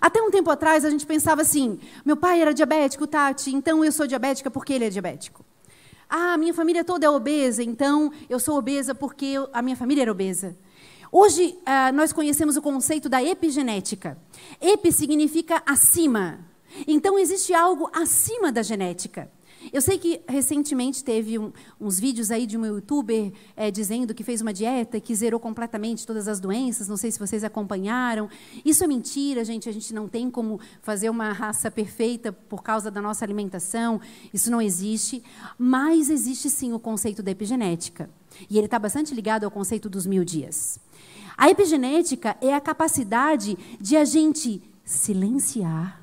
Até 0.00 0.22
um 0.22 0.30
tempo 0.30 0.48
atrás 0.48 0.82
a 0.82 0.88
gente 0.88 1.04
pensava 1.04 1.42
assim: 1.42 1.78
meu 2.06 2.16
pai 2.16 2.40
era 2.40 2.54
diabético, 2.54 3.06
Tati, 3.06 3.54
então 3.54 3.84
eu 3.84 3.92
sou 3.92 4.06
diabética 4.06 4.50
porque 4.50 4.72
ele 4.72 4.86
é 4.86 4.88
diabético. 4.88 5.44
Ah, 6.08 6.38
minha 6.38 6.54
família 6.54 6.82
toda 6.82 7.04
é 7.04 7.10
obesa, 7.10 7.62
então 7.62 8.10
eu 8.30 8.40
sou 8.40 8.56
obesa 8.56 8.94
porque 8.94 9.34
a 9.52 9.60
minha 9.60 9.76
família 9.76 10.00
era 10.04 10.10
obesa. 10.10 10.56
Hoje, 11.12 11.58
uh, 11.58 11.92
nós 11.94 12.14
conhecemos 12.14 12.56
o 12.56 12.62
conceito 12.62 13.10
da 13.10 13.22
epigenética. 13.22 14.16
Epi 14.58 14.90
significa 14.90 15.62
acima. 15.66 16.50
Então, 16.86 17.18
existe 17.18 17.52
algo 17.54 17.90
acima 17.92 18.50
da 18.50 18.62
genética. 18.62 19.30
Eu 19.70 19.80
sei 19.80 19.98
que 19.98 20.22
recentemente 20.26 21.04
teve 21.04 21.38
um, 21.38 21.52
uns 21.80 22.00
vídeos 22.00 22.30
aí 22.30 22.46
de 22.46 22.56
um 22.56 22.64
youtuber 22.64 23.32
é, 23.54 23.70
dizendo 23.70 24.14
que 24.14 24.24
fez 24.24 24.40
uma 24.40 24.52
dieta 24.52 24.98
que 24.98 25.14
zerou 25.14 25.38
completamente 25.38 26.06
todas 26.06 26.26
as 26.26 26.40
doenças. 26.40 26.88
Não 26.88 26.96
sei 26.96 27.12
se 27.12 27.18
vocês 27.18 27.44
acompanharam. 27.44 28.28
Isso 28.64 28.82
é 28.82 28.86
mentira, 28.86 29.44
gente. 29.44 29.68
A 29.68 29.72
gente 29.72 29.94
não 29.94 30.08
tem 30.08 30.30
como 30.30 30.58
fazer 30.80 31.10
uma 31.10 31.32
raça 31.32 31.70
perfeita 31.70 32.32
por 32.32 32.62
causa 32.62 32.90
da 32.90 33.00
nossa 33.00 33.24
alimentação. 33.24 34.00
Isso 34.32 34.50
não 34.50 34.60
existe. 34.60 35.22
Mas 35.58 36.10
existe 36.10 36.50
sim 36.50 36.72
o 36.72 36.78
conceito 36.78 37.22
da 37.22 37.30
epigenética. 37.30 38.10
E 38.48 38.56
ele 38.56 38.66
está 38.66 38.78
bastante 38.78 39.14
ligado 39.14 39.44
ao 39.44 39.50
conceito 39.50 39.88
dos 39.88 40.06
mil 40.06 40.24
dias. 40.24 40.80
A 41.36 41.50
epigenética 41.50 42.36
é 42.40 42.54
a 42.54 42.60
capacidade 42.60 43.56
de 43.80 43.96
a 43.96 44.04
gente 44.04 44.62
silenciar 44.84 46.01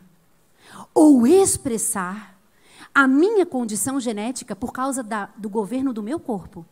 ou 0.94 1.26
expressar 1.26 2.40
a 2.94 3.08
minha 3.08 3.46
condição 3.46 4.00
genética 4.00 4.56
por 4.56 4.72
causa 4.72 5.04
da, 5.04 5.30
do 5.38 5.50
governo 5.50 5.94
do 5.94 6.04
meu 6.04 6.20
corpo. 6.20 6.66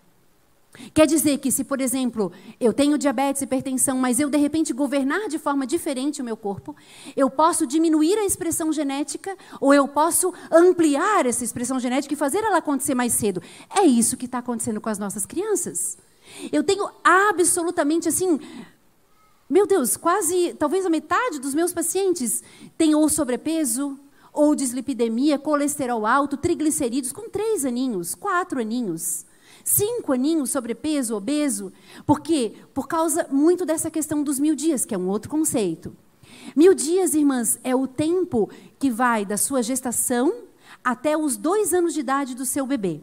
Quer 0.93 1.07
dizer 1.07 1.39
que 1.39 1.51
se, 1.51 1.63
por 1.63 1.81
exemplo, 1.81 2.31
eu 2.59 2.71
tenho 2.71 2.97
diabetes 2.97 3.41
e 3.41 3.45
hipertensão, 3.45 3.97
mas 3.97 4.19
eu 4.19 4.29
de 4.29 4.37
repente 4.37 4.73
governar 4.73 5.27
de 5.27 5.39
forma 5.39 5.65
diferente 5.65 6.21
o 6.21 6.25
meu 6.25 6.37
corpo, 6.37 6.75
eu 7.15 7.29
posso 7.29 7.65
diminuir 7.65 8.15
a 8.17 8.25
expressão 8.25 8.71
genética 8.71 9.35
ou 9.59 9.73
eu 9.73 9.87
posso 9.87 10.33
ampliar 10.51 11.25
essa 11.25 11.43
expressão 11.43 11.79
genética 11.79 12.13
e 12.13 12.17
fazer 12.17 12.43
ela 12.43 12.57
acontecer 12.57 12.93
mais 12.93 13.13
cedo. 13.13 13.41
É 13.75 13.85
isso 13.85 14.17
que 14.17 14.25
está 14.25 14.39
acontecendo 14.39 14.79
com 14.79 14.89
as 14.89 14.99
nossas 14.99 15.25
crianças. 15.25 15.97
Eu 16.51 16.63
tenho 16.63 16.87
absolutamente 17.03 18.07
assim, 18.07 18.39
meu 19.49 19.65
Deus, 19.65 19.95
quase, 19.95 20.53
talvez 20.55 20.85
a 20.85 20.89
metade 20.89 21.39
dos 21.39 21.53
meus 21.53 21.71
pacientes 21.71 22.43
tem 22.77 22.93
ou 22.93 23.07
sobrepeso, 23.07 23.97
ou 24.33 24.53
dislipidemia, 24.53 25.39
colesterol 25.39 26.05
alto, 26.05 26.37
triglicerídeos, 26.37 27.11
com 27.11 27.29
três 27.29 27.65
aninhos, 27.65 28.13
quatro 28.13 28.59
aninhos, 28.59 29.25
cinco 29.63 30.13
aninhos, 30.13 30.51
sobrepeso, 30.51 31.15
obeso. 31.15 31.73
Por 32.05 32.19
quê? 32.19 32.53
Por 32.73 32.87
causa 32.87 33.27
muito 33.31 33.65
dessa 33.65 33.89
questão 33.89 34.21
dos 34.21 34.37
mil 34.37 34.53
dias, 34.53 34.85
que 34.85 34.93
é 34.93 34.97
um 34.97 35.07
outro 35.07 35.29
conceito. 35.29 35.95
Mil 36.55 36.73
dias, 36.73 37.15
irmãs, 37.15 37.59
é 37.63 37.75
o 37.75 37.87
tempo 37.87 38.49
que 38.77 38.91
vai 38.91 39.25
da 39.25 39.37
sua 39.37 39.63
gestação 39.63 40.43
até 40.83 41.17
os 41.17 41.35
dois 41.35 41.73
anos 41.73 41.93
de 41.93 42.01
idade 42.01 42.35
do 42.35 42.45
seu 42.45 42.65
bebê. 42.65 43.01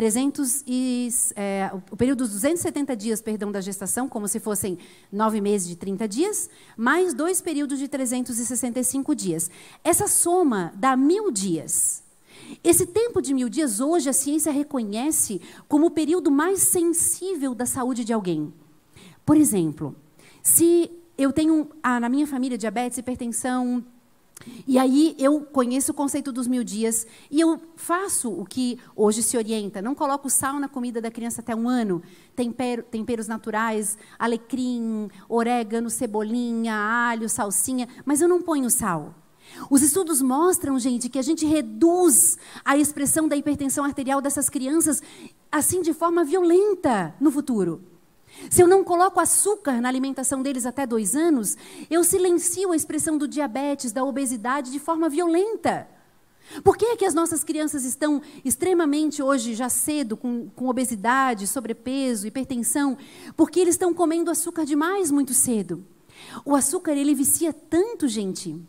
300 0.00 0.64
e, 0.66 1.10
é, 1.36 1.70
o 1.90 1.94
período 1.94 2.20
dos 2.20 2.30
270 2.30 2.96
dias, 2.96 3.20
perdão, 3.20 3.52
da 3.52 3.60
gestação, 3.60 4.08
como 4.08 4.26
se 4.26 4.40
fossem 4.40 4.78
nove 5.12 5.42
meses 5.42 5.68
de 5.68 5.76
30 5.76 6.08
dias, 6.08 6.48
mais 6.74 7.12
dois 7.12 7.42
períodos 7.42 7.78
de 7.78 7.86
365 7.86 9.14
dias. 9.14 9.50
Essa 9.84 10.08
soma 10.08 10.72
dá 10.74 10.96
mil 10.96 11.30
dias. 11.30 12.02
Esse 12.64 12.86
tempo 12.86 13.20
de 13.20 13.34
mil 13.34 13.50
dias, 13.50 13.78
hoje, 13.78 14.08
a 14.08 14.14
ciência 14.14 14.50
reconhece 14.50 15.38
como 15.68 15.88
o 15.88 15.90
período 15.90 16.30
mais 16.30 16.60
sensível 16.60 17.54
da 17.54 17.66
saúde 17.66 18.02
de 18.02 18.14
alguém. 18.14 18.54
Por 19.26 19.36
exemplo, 19.36 19.94
se 20.42 20.90
eu 21.18 21.30
tenho 21.30 21.68
ah, 21.82 22.00
na 22.00 22.08
minha 22.08 22.26
família 22.26 22.56
diabetes, 22.56 22.96
hipertensão, 22.96 23.84
e 24.66 24.78
aí 24.78 25.14
eu 25.18 25.40
conheço 25.42 25.92
o 25.92 25.94
conceito 25.94 26.32
dos 26.32 26.46
mil 26.46 26.64
dias 26.64 27.06
e 27.30 27.40
eu 27.40 27.60
faço 27.76 28.30
o 28.30 28.44
que 28.44 28.78
hoje 28.96 29.22
se 29.22 29.36
orienta. 29.36 29.82
Não 29.82 29.94
coloco 29.94 30.30
sal 30.30 30.58
na 30.58 30.68
comida 30.68 31.00
da 31.00 31.10
criança 31.10 31.40
até 31.40 31.54
um 31.54 31.68
ano. 31.68 32.02
Tempero, 32.34 32.82
temperos 32.82 33.28
naturais, 33.28 33.98
alecrim, 34.18 35.08
orégano, 35.28 35.90
cebolinha, 35.90 36.74
alho, 36.74 37.28
salsinha. 37.28 37.88
Mas 38.04 38.20
eu 38.20 38.28
não 38.28 38.40
ponho 38.40 38.70
sal. 38.70 39.14
Os 39.68 39.82
estudos 39.82 40.22
mostram, 40.22 40.78
gente, 40.78 41.08
que 41.08 41.18
a 41.18 41.22
gente 41.22 41.44
reduz 41.44 42.38
a 42.64 42.78
expressão 42.78 43.26
da 43.26 43.36
hipertensão 43.36 43.84
arterial 43.84 44.20
dessas 44.20 44.48
crianças 44.48 45.02
assim 45.50 45.82
de 45.82 45.92
forma 45.92 46.24
violenta 46.24 47.14
no 47.20 47.30
futuro. 47.30 47.82
Se 48.48 48.62
eu 48.62 48.68
não 48.68 48.82
coloco 48.82 49.20
açúcar 49.20 49.80
na 49.80 49.88
alimentação 49.88 50.42
deles 50.42 50.64
até 50.64 50.86
dois 50.86 51.14
anos, 51.14 51.56
eu 51.90 52.02
silencio 52.02 52.72
a 52.72 52.76
expressão 52.76 53.18
do 53.18 53.28
diabetes, 53.28 53.92
da 53.92 54.04
obesidade 54.04 54.70
de 54.70 54.78
forma 54.78 55.08
violenta. 55.08 55.88
Por 56.64 56.76
que, 56.76 56.84
é 56.86 56.96
que 56.96 57.04
as 57.04 57.14
nossas 57.14 57.44
crianças 57.44 57.84
estão 57.84 58.20
extremamente 58.44 59.22
hoje, 59.22 59.54
já 59.54 59.68
cedo, 59.68 60.16
com, 60.16 60.48
com 60.50 60.68
obesidade, 60.68 61.46
sobrepeso, 61.46 62.26
hipertensão? 62.26 62.98
Porque 63.36 63.60
eles 63.60 63.74
estão 63.74 63.94
comendo 63.94 64.30
açúcar 64.30 64.64
demais 64.64 65.10
muito 65.10 65.32
cedo. 65.32 65.84
O 66.44 66.56
açúcar, 66.56 66.92
ele 66.92 67.14
vicia 67.14 67.52
tanto, 67.52 68.08
gente. 68.08 68.60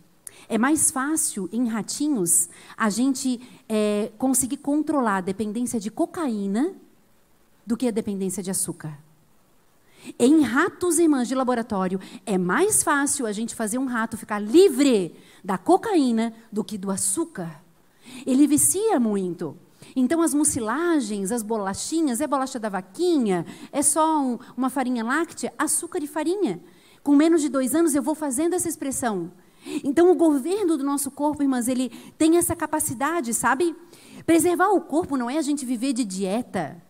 É 0.47 0.57
mais 0.57 0.91
fácil, 0.91 1.49
em 1.51 1.67
ratinhos, 1.67 2.49
a 2.77 2.89
gente 2.89 3.41
é, 3.67 4.11
conseguir 4.17 4.57
controlar 4.57 5.17
a 5.17 5.21
dependência 5.21 5.79
de 5.79 5.89
cocaína 5.89 6.75
do 7.65 7.75
que 7.75 7.87
a 7.87 7.91
dependência 7.91 8.43
de 8.43 8.51
açúcar. 8.51 8.97
Em 10.17 10.41
ratos 10.41 10.97
irmãs 10.97 11.27
de 11.27 11.35
laboratório, 11.35 11.99
é 12.25 12.37
mais 12.37 12.81
fácil 12.81 13.25
a 13.25 13.31
gente 13.31 13.53
fazer 13.53 13.77
um 13.77 13.85
rato 13.85 14.17
ficar 14.17 14.39
livre 14.39 15.15
da 15.43 15.57
cocaína 15.57 16.33
do 16.51 16.63
que 16.63 16.77
do 16.77 16.89
açúcar. 16.89 17.63
Ele 18.25 18.47
vicia 18.47 18.99
muito. 18.99 19.55
Então, 19.95 20.21
as 20.21 20.33
mucilagens, 20.33 21.31
as 21.31 21.43
bolachinhas, 21.43 22.21
é 22.21 22.27
bolacha 22.27 22.59
da 22.59 22.69
vaquinha, 22.69 23.45
é 23.71 23.81
só 23.81 24.21
um, 24.21 24.39
uma 24.55 24.69
farinha 24.69 25.03
láctea, 25.03 25.53
açúcar 25.57 25.99
e 26.03 26.07
farinha. 26.07 26.61
Com 27.03 27.15
menos 27.15 27.41
de 27.41 27.49
dois 27.49 27.75
anos, 27.75 27.95
eu 27.95 28.03
vou 28.03 28.15
fazendo 28.15 28.53
essa 28.53 28.69
expressão. 28.69 29.31
Então, 29.83 30.11
o 30.11 30.15
governo 30.15 30.77
do 30.77 30.83
nosso 30.83 31.11
corpo, 31.11 31.43
irmãs, 31.43 31.67
ele 31.67 31.89
tem 32.17 32.37
essa 32.37 32.55
capacidade, 32.55 33.33
sabe? 33.33 33.75
Preservar 34.25 34.69
o 34.69 34.81
corpo 34.81 35.17
não 35.17 35.29
é 35.29 35.37
a 35.37 35.41
gente 35.41 35.65
viver 35.65 35.93
de 35.93 36.03
dieta. 36.03 36.81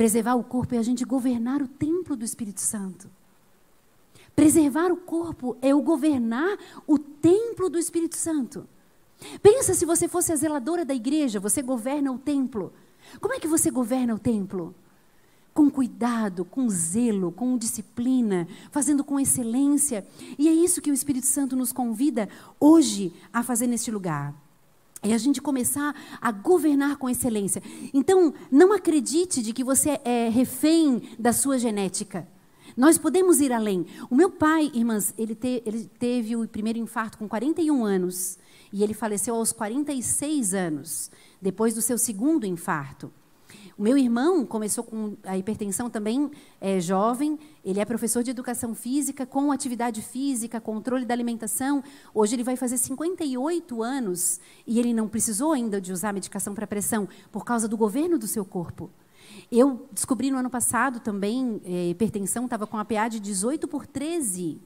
Preservar 0.00 0.34
o 0.34 0.42
corpo 0.42 0.74
é 0.74 0.78
a 0.78 0.82
gente 0.82 1.04
governar 1.04 1.60
o 1.60 1.68
templo 1.68 2.16
do 2.16 2.24
Espírito 2.24 2.62
Santo. 2.62 3.10
Preservar 4.34 4.90
o 4.90 4.96
corpo 4.96 5.58
é 5.60 5.74
o 5.74 5.82
governar 5.82 6.56
o 6.86 6.98
templo 6.98 7.68
do 7.68 7.78
Espírito 7.78 8.16
Santo. 8.16 8.66
Pensa 9.42 9.74
se 9.74 9.84
você 9.84 10.08
fosse 10.08 10.32
a 10.32 10.36
zeladora 10.36 10.86
da 10.86 10.94
igreja, 10.94 11.38
você 11.38 11.60
governa 11.60 12.10
o 12.10 12.18
templo. 12.18 12.72
Como 13.20 13.34
é 13.34 13.38
que 13.38 13.46
você 13.46 13.70
governa 13.70 14.14
o 14.14 14.18
templo? 14.18 14.74
Com 15.52 15.68
cuidado, 15.68 16.46
com 16.46 16.66
zelo, 16.70 17.30
com 17.30 17.58
disciplina, 17.58 18.48
fazendo 18.70 19.04
com 19.04 19.20
excelência. 19.20 20.06
E 20.38 20.48
é 20.48 20.52
isso 20.52 20.80
que 20.80 20.90
o 20.90 20.94
Espírito 20.94 21.26
Santo 21.26 21.54
nos 21.54 21.74
convida 21.74 22.26
hoje 22.58 23.12
a 23.30 23.42
fazer 23.42 23.66
neste 23.66 23.90
lugar. 23.90 24.34
É 25.02 25.14
a 25.14 25.18
gente 25.18 25.40
começar 25.40 25.94
a 26.20 26.30
governar 26.30 26.96
com 26.96 27.08
excelência. 27.08 27.62
Então, 27.94 28.34
não 28.50 28.72
acredite 28.72 29.42
de 29.42 29.52
que 29.52 29.64
você 29.64 29.98
é 30.04 30.28
refém 30.28 31.02
da 31.18 31.32
sua 31.32 31.58
genética. 31.58 32.28
Nós 32.76 32.98
podemos 32.98 33.40
ir 33.40 33.52
além. 33.52 33.86
O 34.10 34.14
meu 34.14 34.30
pai, 34.30 34.70
irmãs, 34.74 35.14
ele, 35.16 35.34
te, 35.34 35.62
ele 35.64 35.90
teve 35.98 36.36
o 36.36 36.46
primeiro 36.46 36.78
infarto 36.78 37.18
com 37.18 37.28
41 37.28 37.84
anos 37.84 38.38
e 38.72 38.82
ele 38.82 38.94
faleceu 38.94 39.34
aos 39.34 39.52
46 39.52 40.54
anos, 40.54 41.10
depois 41.40 41.74
do 41.74 41.82
seu 41.82 41.98
segundo 41.98 42.46
infarto. 42.46 43.12
O 43.80 43.82
meu 43.82 43.96
irmão 43.96 44.44
começou 44.44 44.84
com 44.84 45.16
a 45.24 45.38
hipertensão 45.38 45.88
também 45.88 46.30
é, 46.60 46.78
jovem. 46.80 47.38
Ele 47.64 47.80
é 47.80 47.84
professor 47.86 48.22
de 48.22 48.30
educação 48.30 48.74
física, 48.74 49.24
com 49.24 49.50
atividade 49.50 50.02
física, 50.02 50.60
controle 50.60 51.06
da 51.06 51.14
alimentação. 51.14 51.82
Hoje 52.12 52.36
ele 52.36 52.44
vai 52.44 52.56
fazer 52.56 52.76
58 52.76 53.82
anos 53.82 54.38
e 54.66 54.78
ele 54.78 54.92
não 54.92 55.08
precisou 55.08 55.52
ainda 55.52 55.80
de 55.80 55.94
usar 55.94 56.12
medicação 56.12 56.54
para 56.54 56.66
pressão 56.66 57.08
por 57.32 57.42
causa 57.42 57.66
do 57.66 57.74
governo 57.74 58.18
do 58.18 58.26
seu 58.26 58.44
corpo. 58.44 58.90
Eu 59.50 59.88
descobri 59.90 60.30
no 60.30 60.36
ano 60.36 60.50
passado 60.50 61.00
também, 61.00 61.58
é, 61.64 61.88
hipertensão 61.88 62.44
estava 62.44 62.66
com 62.66 62.76
a 62.76 62.84
PA 62.84 63.08
de 63.08 63.18
18 63.18 63.66
por 63.66 63.86
13. 63.86 64.60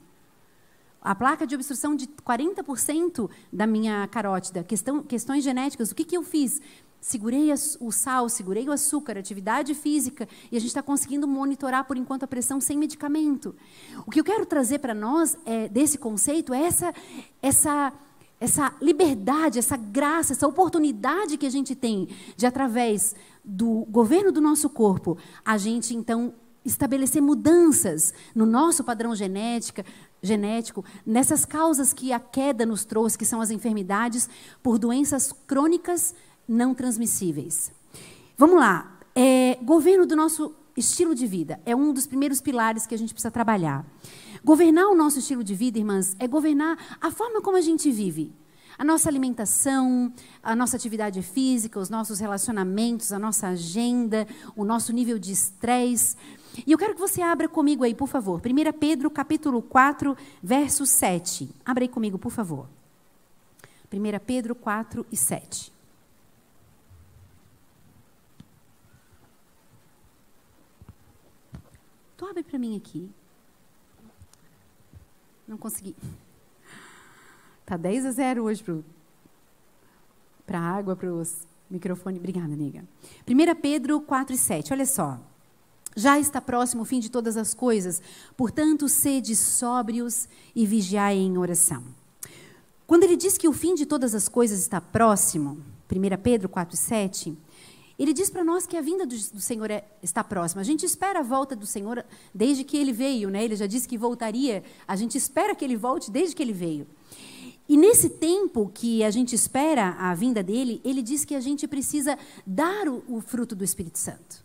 A 1.01 1.15
placa 1.15 1.47
de 1.47 1.55
obstrução 1.55 1.95
de 1.95 2.09
40% 2.09 3.31
da 3.53 3.65
minha 3.65 4.09
carótida. 4.09 4.65
Questão, 4.65 5.05
questões 5.05 5.45
genéticas. 5.45 5.93
O 5.93 5.95
que, 5.95 6.03
que 6.03 6.17
eu 6.17 6.25
fiz? 6.25 6.61
Segurei 7.05 7.53
o 7.81 7.93
sal, 7.93 8.31
segurei 8.31 8.67
o 8.67 8.73
açúcar, 8.73 9.19
atividade 9.19 9.75
física, 9.75 10.27
e 10.51 10.57
a 10.57 10.59
gente 10.59 10.71
está 10.71 10.83
conseguindo 10.83 11.29
monitorar 11.29 11.85
por 11.85 11.99
enquanto 11.99 12.23
a 12.23 12.27
pressão 12.27 12.63
sem 12.63 12.79
medicamento. 12.79 13.55
O 14.07 14.11
que 14.11 14.19
eu 14.19 14.25
quero 14.25 14.47
trazer 14.47 14.79
para 14.79 14.95
nós 14.95 15.37
é, 15.45 15.69
desse 15.69 15.99
conceito 15.99 16.55
é 16.55 16.63
essa, 16.63 16.95
essa, 17.43 17.93
essa 18.41 18.75
liberdade, 18.81 19.59
essa 19.59 19.77
graça, 19.77 20.33
essa 20.33 20.49
oportunidade 20.49 21.37
que 21.37 21.45
a 21.45 21.51
gente 21.51 21.75
tem 21.75 22.09
de, 22.39 22.47
através 22.47 23.15
do 23.45 23.85
governo 23.91 24.33
do 24.33 24.41
nosso 24.41 24.71
corpo, 24.71 25.19
a 25.45 25.59
gente 25.59 25.95
então 25.95 26.33
estabelecer 26.65 27.21
mudanças 27.21 28.15
no 28.35 28.47
nosso 28.47 28.83
padrão 28.83 29.15
genética, 29.15 29.85
genético, 30.23 30.83
nessas 31.05 31.45
causas 31.45 31.93
que 31.93 32.15
a 32.15 32.19
queda 32.19 32.65
nos 32.65 32.87
trouxe, 32.87 33.19
que 33.19 33.27
são 33.27 33.43
as 33.43 33.51
enfermidades 33.51 34.27
por 34.63 34.79
doenças 34.79 35.35
crônicas 35.47 36.15
não 36.49 36.75
transmissíveis. 36.75 37.73
Vamos 38.37 38.57
lá. 38.57 38.99
É, 39.15 39.59
governo 39.63 40.07
do 40.07 40.17
nosso 40.17 40.55
estilo 40.77 41.15
de 41.15 41.27
vida 41.27 41.61
é 41.65 41.75
um 41.75 41.93
dos 41.93 42.07
primeiros 42.07 42.41
pilares 42.41 42.87
que 42.87 42.95
a 42.95 42.99
gente 42.99 43.15
precisa 43.15 43.31
trabalhar. 43.31 43.85
Governar 44.45 44.87
o 44.87 44.95
nosso 44.95 45.19
estilo 45.19 45.43
de 45.43 45.55
vida, 45.55 45.79
irmãs, 45.79 46.17
é 46.19 46.27
governar 46.27 46.77
a 47.01 47.11
forma 47.11 47.41
como 47.41 47.57
a 47.57 47.61
gente 47.61 47.91
vive. 47.91 48.33
A 48.77 48.85
nossa 48.85 49.09
alimentação, 49.09 50.13
a 50.43 50.57
nossa 50.57 50.77
atividade 50.77 51.23
física, 51.23 51.79
os 51.79 51.89
nossos 51.89 52.19
relacionamentos, 52.19 53.13
a 53.13 53.19
nossa 53.19 53.49
agenda, 53.49 54.27
o 54.57 54.65
nosso 54.65 54.93
nível 54.93 55.19
de 55.19 55.33
estresse. 55.33 56.17
E 56.67 56.73
eu 56.73 56.79
quero 56.79 56.95
que 56.95 57.01
você 57.01 57.23
abra 57.23 57.49
comigo 57.49 57.85
aí, 57.85 57.95
por 57.95 58.09
favor. 58.09 58.41
1 58.41 58.79
Pedro, 58.79 59.11
capítulo 59.11 59.63
4, 59.63 60.17
verso 60.43 60.85
7. 60.85 61.49
Abra 61.65 61.85
aí 61.85 61.89
comigo, 61.89 62.19
por 62.19 62.33
favor. 62.33 62.67
1 63.93 64.19
Pedro 64.27 64.57
4 64.57 65.07
e 65.11 65.17
7. 65.17 65.74
Tu 72.25 72.31
abre 72.31 72.43
para 72.43 72.59
mim 72.59 72.75
aqui. 72.75 73.11
Não 75.47 75.59
consegui. 75.59 75.95
Tá 77.67 77.77
10 77.77 78.07
a 78.07 78.11
0 78.13 78.45
hoje 78.45 78.65
para 80.47 80.59
a 80.59 80.63
água, 80.63 80.97
para 80.97 81.13
os 81.13 81.47
microfones. 81.69 82.19
Obrigada, 82.19 82.55
amiga. 82.55 82.83
1 83.29 83.61
Pedro 83.61 84.01
4 84.01 84.35
e 84.35 84.39
7. 84.39 84.73
Olha 84.73 84.87
só. 84.87 85.21
Já 85.95 86.19
está 86.19 86.41
próximo 86.41 86.81
o 86.81 86.87
fim 86.87 86.99
de 86.99 87.11
todas 87.11 87.37
as 87.37 87.53
coisas, 87.53 88.01
portanto, 88.39 88.89
sede 88.89 89.37
sóbrios 89.37 90.27
e 90.57 90.65
vigiai 90.65 91.19
em 91.19 91.37
oração. 91.37 91.85
Quando 92.87 93.05
ele 93.05 93.19
diz 93.19 93.37
que 93.37 93.47
o 93.47 93.53
fim 93.53 93.75
de 93.75 93.85
todas 93.85 94.15
as 94.15 94.31
coisas 94.31 94.61
está 94.61 94.81
próximo, 94.81 95.63
1 95.93 96.23
Pedro 96.23 96.49
4, 96.49 96.75
7, 96.75 97.37
ele 97.99 98.13
diz 98.13 98.29
para 98.29 98.43
nós 98.43 98.67
que 98.67 98.77
a 98.77 98.81
vinda 98.81 99.07
do, 99.07 99.15
do 99.15 99.41
Senhor 99.41 99.71
é, 99.71 99.85
está 100.03 100.25
próxima. 100.25 100.61
A 100.61 100.65
gente 100.65 100.85
espera 100.85 101.21
a 101.21 101.23
volta 101.23 101.55
do 101.55 101.67
Senhor 101.67 102.05
desde 102.35 102.65
que 102.65 102.77
ele 102.77 102.93
veio, 102.93 103.31
né? 103.31 103.45
Ele 103.45 103.55
já 103.55 103.67
disse 103.67 103.87
que 103.87 103.97
voltaria. 103.97 104.65
A 104.87 104.97
gente 104.97 105.17
espera 105.17 105.55
que 105.55 105.65
ele 105.65 105.77
volte 105.77 106.11
desde 106.11 106.35
que 106.35 106.43
ele 106.43 106.53
veio. 106.53 106.87
E 107.69 107.77
nesse 107.77 108.11
tempo 108.11 108.71
que 108.75 109.03
a 109.05 109.11
gente 109.11 109.35
espera 109.35 109.91
a 109.99 110.15
vinda 110.15 110.43
dele, 110.43 110.81
ele 110.85 111.03
diz 111.03 111.25
que 111.25 111.35
a 111.35 111.41
gente 111.41 111.67
precisa 111.67 112.19
dar 112.47 112.89
o, 112.89 113.03
o 113.09 113.21
fruto 113.21 113.55
do 113.55 113.65
Espírito 113.65 113.99
Santo. 113.99 114.45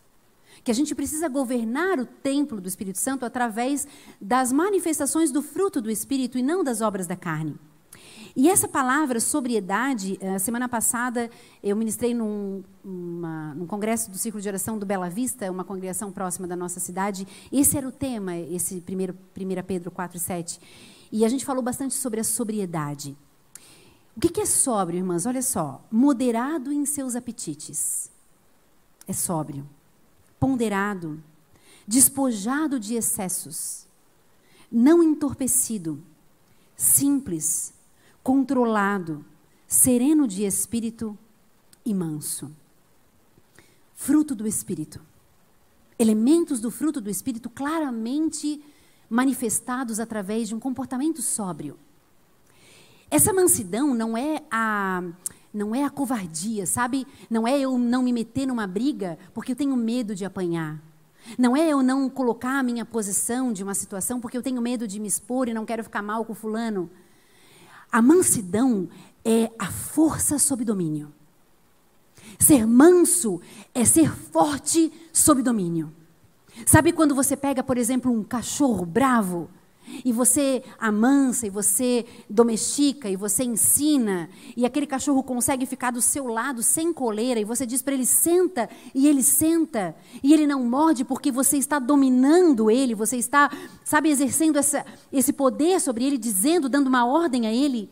Que 0.63 0.71
a 0.71 0.75
gente 0.75 0.93
precisa 0.93 1.27
governar 1.27 1.99
o 1.99 2.05
templo 2.05 2.62
do 2.62 2.67
Espírito 2.67 2.99
Santo 2.99 3.25
através 3.25 3.88
das 4.21 4.51
manifestações 4.51 5.31
do 5.31 5.41
fruto 5.41 5.81
do 5.81 5.89
Espírito 5.89 6.38
e 6.38 6.43
não 6.43 6.63
das 6.63 6.81
obras 6.81 7.07
da 7.07 7.15
carne. 7.15 7.57
E 8.35 8.49
essa 8.49 8.67
palavra, 8.67 9.19
sobriedade, 9.19 10.17
eh, 10.21 10.39
semana 10.39 10.69
passada 10.69 11.29
eu 11.63 11.75
ministrei 11.75 12.13
num, 12.13 12.63
uma, 12.83 13.53
num 13.55 13.65
congresso 13.65 14.09
do 14.11 14.17
Círculo 14.17 14.41
de 14.41 14.47
Oração 14.47 14.77
do 14.77 14.85
Bela 14.85 15.09
Vista, 15.09 15.51
uma 15.51 15.63
congregação 15.63 16.11
próxima 16.11 16.47
da 16.47 16.55
nossa 16.55 16.79
cidade. 16.79 17.27
Esse 17.51 17.77
era 17.77 17.87
o 17.87 17.91
tema, 17.91 18.37
esse 18.37 18.81
primeiro, 18.81 19.17
1 19.35 19.63
Pedro 19.65 19.91
4 19.91 20.17
e 20.17 20.19
7. 20.19 20.59
E 21.11 21.25
a 21.25 21.29
gente 21.29 21.45
falou 21.45 21.63
bastante 21.63 21.95
sobre 21.95 22.19
a 22.19 22.23
sobriedade. 22.23 23.17
O 24.15 24.19
que 24.19 24.41
é 24.41 24.45
sóbrio, 24.45 24.97
irmãs? 24.97 25.25
Olha 25.25 25.41
só. 25.41 25.83
Moderado 25.89 26.71
em 26.71 26.85
seus 26.85 27.15
apetites. 27.15 28.11
É 29.07 29.13
sóbrio. 29.13 29.67
Ponderado. 30.39 31.23
Despojado 31.87 32.79
de 32.79 32.95
excessos. 32.95 33.87
Não 34.71 35.01
entorpecido. 35.01 36.03
Simples. 36.75 37.73
Controlado. 38.23 39.25
Sereno 39.67 40.27
de 40.27 40.43
espírito 40.43 41.17
e 41.86 41.93
manso. 41.93 42.51
Fruto 43.93 44.34
do 44.34 44.47
espírito. 44.47 45.01
Elementos 45.97 46.60
do 46.60 46.71
fruto 46.71 47.01
do 47.01 47.10
espírito 47.10 47.49
claramente 47.49 48.63
manifestados 49.10 49.99
através 49.99 50.47
de 50.47 50.55
um 50.55 50.60
comportamento 50.60 51.21
sóbrio. 51.21 51.77
Essa 53.12 53.34
mansidão 53.34 53.93
não 53.93 54.15
é 54.15 54.43
a 54.51 55.03
não 55.51 55.73
é 55.73 55.84
a 55.84 55.89
covardia, 55.89 56.67
sabe? 56.67 57.08
Não 57.27 57.47
é 57.47 57.60
eu 57.60 57.75
não 57.75 58.03
me 58.03 58.13
meter 58.13 58.45
numa 58.45 58.67
briga 58.67 59.17
porque 59.34 59.53
eu 59.53 59.55
tenho 59.55 59.75
medo 59.75 60.13
de 60.13 60.23
apanhar. 60.23 60.79
Não 61.38 61.58
é 61.58 61.67
eu 61.67 61.82
não 61.82 62.08
colocar 62.08 62.60
a 62.60 62.63
minha 62.63 62.86
posição 62.86 63.51
de 63.51 63.63
uma 63.63 63.73
situação 63.73 64.21
porque 64.21 64.38
eu 64.38 64.43
tenho 64.43 64.62
medo 64.62 64.88
de 64.88 64.99
me 64.99 65.08
expor 65.08 65.47
e 65.47 65.53
não 65.53 65.65
quero 65.65 65.84
ficar 65.84 66.03
mal 66.03 66.23
com 66.23 66.36
fulano. 66.36 66.89
A 67.91 68.02
mansidão 68.02 68.88
é 69.23 69.49
a 69.58 69.67
força 69.67 70.38
sob 70.38 70.63
domínio. 70.63 71.12
Ser 72.38 72.65
manso 72.65 73.41
é 73.73 73.84
ser 73.84 74.12
forte 74.13 74.91
sob 75.12 75.41
domínio. 75.41 75.91
Sabe 76.65 76.91
quando 76.91 77.15
você 77.15 77.36
pega, 77.36 77.63
por 77.63 77.78
exemplo, 77.78 78.12
um 78.12 78.23
cachorro 78.23 78.86
bravo 78.86 79.49
e 80.04 80.12
você 80.12 80.63
amansa 80.80 81.47
e 81.47 81.49
você 81.49 82.06
domestica 82.30 83.10
e 83.10 83.15
você 83.15 83.43
ensina 83.43 84.30
e 84.56 84.65
aquele 84.65 84.88
cachorro 84.88 85.23
consegue 85.23 85.65
ficar 85.65 85.91
do 85.91 86.02
seu 86.02 86.28
lado 86.28 86.62
sem 86.63 86.93
coleira 86.93 87.39
e 87.39 87.45
você 87.45 87.65
diz 87.65 87.82
para 87.82 87.93
ele 87.93 88.06
senta 88.06 88.69
e 88.93 89.08
ele 89.08 89.23
senta 89.23 89.95
e 90.23 90.34
ele 90.34 90.47
não 90.47 90.63
morde 90.63 91.04
porque 91.04 91.32
você 91.32 91.58
está 91.58 91.80
dominando 91.80 92.69
ele, 92.69 92.95
você 92.95 93.17
está, 93.17 93.52
sabe, 93.84 94.10
exercendo 94.10 94.58
essa, 94.58 94.86
esse 95.12 95.34
poder 95.34 95.80
sobre 95.82 96.06
ele, 96.06 96.17
dizendo, 96.17 96.69
dando 96.69 96.88
uma 96.88 97.06
ordem 97.06 97.47
a 97.47 97.54
ele. 97.54 97.89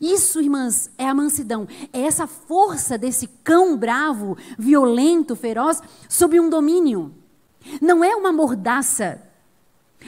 Isso, 0.00 0.40
irmãs, 0.40 0.90
é 0.96 1.08
a 1.08 1.14
mansidão. 1.14 1.66
É 1.92 2.02
essa 2.02 2.26
força 2.26 2.96
desse 2.96 3.26
cão 3.42 3.76
bravo, 3.76 4.36
violento, 4.58 5.34
feroz, 5.34 5.82
sob 6.08 6.38
um 6.38 6.48
domínio. 6.48 7.14
Não 7.80 8.02
é 8.02 8.14
uma 8.14 8.32
mordaça. 8.32 9.20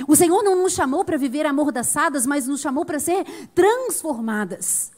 O 0.08 0.16
Senhor 0.16 0.42
não 0.42 0.62
nos 0.62 0.72
chamou 0.72 1.04
para 1.04 1.16
viver 1.16 1.46
amordaçadas, 1.46 2.26
mas 2.26 2.46
nos 2.46 2.60
chamou 2.60 2.84
para 2.84 2.98
ser 2.98 3.24
transformadas. 3.54 4.92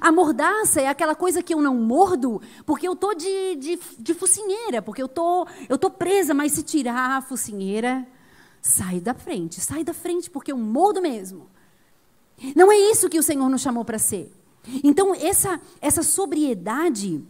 A 0.00 0.10
mordaça 0.10 0.80
é 0.80 0.88
aquela 0.88 1.14
coisa 1.14 1.42
que 1.42 1.52
eu 1.52 1.60
não 1.60 1.74
mordo 1.74 2.40
porque 2.64 2.88
eu 2.88 2.94
estou 2.94 3.14
de, 3.14 3.56
de, 3.56 3.78
de 3.98 4.14
focinheira, 4.14 4.80
porque 4.80 5.02
eu 5.02 5.08
tô, 5.08 5.46
estou 5.60 5.78
tô 5.78 5.90
presa, 5.90 6.32
mas 6.32 6.52
se 6.52 6.62
tirar 6.62 7.18
a 7.18 7.20
focinheira, 7.20 8.06
sai 8.62 8.98
da 8.98 9.12
frente, 9.12 9.60
sai 9.60 9.84
da 9.84 9.92
frente, 9.92 10.30
porque 10.30 10.52
eu 10.52 10.56
mordo 10.56 11.02
mesmo. 11.02 11.48
Não 12.56 12.72
é 12.72 12.76
isso 12.76 13.10
que 13.10 13.18
o 13.18 13.22
Senhor 13.22 13.48
nos 13.48 13.60
chamou 13.60 13.84
para 13.84 13.98
ser. 13.98 14.32
Então, 14.82 15.14
essa, 15.14 15.60
essa 15.80 16.02
sobriedade, 16.02 17.22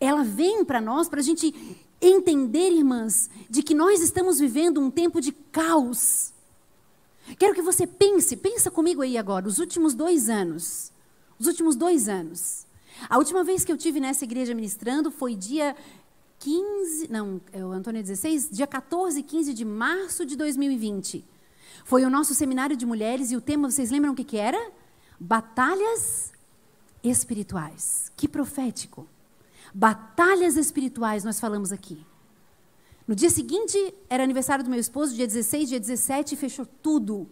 ela 0.00 0.24
vem 0.24 0.64
para 0.64 0.80
nós, 0.80 1.08
para 1.08 1.20
a 1.20 1.22
gente 1.22 1.54
entender, 2.00 2.70
irmãs, 2.70 3.30
de 3.48 3.62
que 3.62 3.74
nós 3.74 4.00
estamos 4.00 4.38
vivendo 4.38 4.80
um 4.80 4.90
tempo 4.90 5.20
de 5.20 5.32
caos. 5.32 6.32
Quero 7.38 7.54
que 7.54 7.62
você 7.62 7.86
pense, 7.86 8.36
pensa 8.36 8.70
comigo 8.70 9.02
aí 9.02 9.16
agora, 9.16 9.48
os 9.48 9.58
últimos 9.58 9.94
dois 9.94 10.28
anos. 10.28 10.92
Os 11.38 11.46
últimos 11.46 11.74
dois 11.74 12.08
anos. 12.08 12.66
A 13.08 13.18
última 13.18 13.42
vez 13.42 13.64
que 13.64 13.72
eu 13.72 13.76
tive 13.76 13.98
nessa 14.00 14.24
igreja 14.24 14.54
ministrando 14.54 15.10
foi 15.10 15.34
dia 15.34 15.74
15, 16.38 17.08
não, 17.10 17.40
é 17.52 17.64
o 17.64 17.72
Antônio 17.72 18.02
16, 18.02 18.50
dia 18.50 18.66
14 18.66 19.18
e 19.18 19.22
15 19.22 19.54
de 19.54 19.64
março 19.64 20.26
de 20.26 20.36
2020. 20.36 21.24
Foi 21.84 22.04
o 22.04 22.10
nosso 22.10 22.34
seminário 22.34 22.76
de 22.76 22.86
mulheres 22.86 23.30
e 23.30 23.36
o 23.36 23.40
tema, 23.40 23.70
vocês 23.70 23.90
lembram 23.90 24.12
o 24.12 24.14
que, 24.14 24.24
que 24.24 24.36
era? 24.36 24.70
Batalhas 25.18 26.32
espirituais. 27.02 28.12
Que 28.16 28.28
profético. 28.28 29.06
Batalhas 29.74 30.56
espirituais, 30.56 31.24
nós 31.24 31.40
falamos 31.40 31.72
aqui. 31.72 32.06
No 33.08 33.14
dia 33.14 33.28
seguinte, 33.28 33.76
era 34.08 34.22
aniversário 34.22 34.62
do 34.62 34.70
meu 34.70 34.78
esposo, 34.78 35.16
dia 35.16 35.26
16, 35.26 35.68
dia 35.68 35.80
17, 35.80 36.36
fechou 36.36 36.64
tudo. 36.64 37.28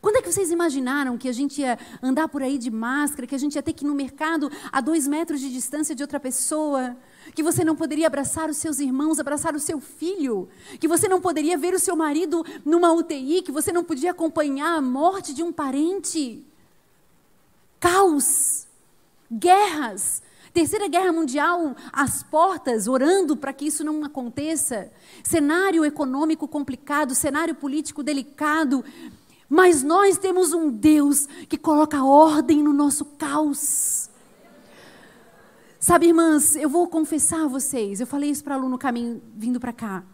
Quando 0.00 0.16
é 0.16 0.22
que 0.22 0.30
vocês 0.30 0.50
imaginaram 0.50 1.16
que 1.16 1.28
a 1.28 1.32
gente 1.32 1.60
ia 1.60 1.78
andar 2.02 2.26
por 2.26 2.42
aí 2.42 2.58
de 2.58 2.72
máscara, 2.72 3.24
que 3.24 3.36
a 3.36 3.38
gente 3.38 3.54
ia 3.54 3.62
ter 3.62 3.72
que 3.72 3.84
ir 3.84 3.88
no 3.88 3.94
mercado 3.94 4.50
a 4.72 4.80
dois 4.80 5.06
metros 5.06 5.40
de 5.40 5.50
distância 5.50 5.94
de 5.94 6.02
outra 6.02 6.18
pessoa? 6.18 6.96
Que 7.34 7.42
você 7.42 7.64
não 7.64 7.76
poderia 7.76 8.08
abraçar 8.08 8.50
os 8.50 8.56
seus 8.56 8.80
irmãos, 8.80 9.20
abraçar 9.20 9.54
o 9.54 9.60
seu 9.60 9.80
filho? 9.80 10.48
Que 10.80 10.88
você 10.88 11.06
não 11.06 11.20
poderia 11.20 11.56
ver 11.56 11.72
o 11.72 11.78
seu 11.78 11.94
marido 11.94 12.44
numa 12.64 12.92
UTI? 12.92 13.42
Que 13.42 13.52
você 13.52 13.72
não 13.72 13.84
podia 13.84 14.10
acompanhar 14.10 14.76
a 14.76 14.82
morte 14.82 15.32
de 15.32 15.42
um 15.42 15.52
parente? 15.52 16.44
Caos, 17.78 18.66
guerras, 19.30 20.20
Terceira 20.56 20.88
Guerra 20.88 21.12
Mundial 21.12 21.76
às 21.92 22.22
portas, 22.22 22.88
orando 22.88 23.36
para 23.36 23.52
que 23.52 23.66
isso 23.66 23.84
não 23.84 24.02
aconteça. 24.02 24.90
Cenário 25.22 25.84
econômico 25.84 26.48
complicado, 26.48 27.14
cenário 27.14 27.54
político 27.54 28.02
delicado. 28.02 28.82
Mas 29.50 29.82
nós 29.82 30.16
temos 30.16 30.54
um 30.54 30.70
Deus 30.70 31.26
que 31.46 31.58
coloca 31.58 32.02
ordem 32.02 32.62
no 32.62 32.72
nosso 32.72 33.04
caos. 33.04 34.08
Sabe, 35.78 36.06
irmãs, 36.06 36.56
eu 36.56 36.70
vou 36.70 36.88
confessar 36.88 37.44
a 37.44 37.48
vocês, 37.48 38.00
eu 38.00 38.06
falei 38.06 38.30
isso 38.30 38.42
para 38.42 38.54
aluno 38.54 38.70
no 38.70 38.78
caminho 38.78 39.20
vindo 39.36 39.60
para 39.60 39.74
cá. 39.74 40.04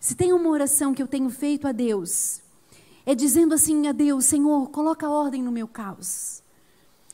Se 0.00 0.14
tem 0.14 0.32
uma 0.32 0.48
oração 0.48 0.94
que 0.94 1.02
eu 1.02 1.06
tenho 1.06 1.28
feito 1.28 1.68
a 1.68 1.72
Deus, 1.72 2.40
é 3.04 3.14
dizendo 3.14 3.52
assim 3.52 3.86
a 3.86 3.92
Deus: 3.92 4.24
Senhor, 4.24 4.70
coloca 4.70 5.10
ordem 5.10 5.42
no 5.42 5.52
meu 5.52 5.68
caos. 5.68 6.42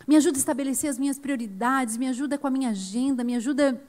Me 0.07 0.17
ajuda 0.17 0.37
a 0.37 0.41
estabelecer 0.41 0.91
as 0.91 0.99
minhas 0.99 1.19
prioridades, 1.19 1.97
me 1.97 2.07
ajuda 2.09 2.37
com 2.37 2.47
a 2.47 2.51
minha 2.51 2.71
agenda, 2.71 3.25
me 3.25 3.35
ajuda. 3.35 3.81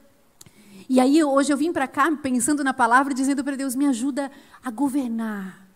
E 0.88 1.00
aí 1.00 1.22
hoje 1.22 1.52
eu 1.52 1.56
vim 1.56 1.72
para 1.72 1.86
cá 1.86 2.10
pensando 2.22 2.62
na 2.64 2.72
palavra, 2.72 3.12
dizendo 3.12 3.44
para 3.44 3.56
Deus: 3.56 3.74
me 3.74 3.86
ajuda 3.86 4.30
a 4.64 4.70
governar. 4.70 5.66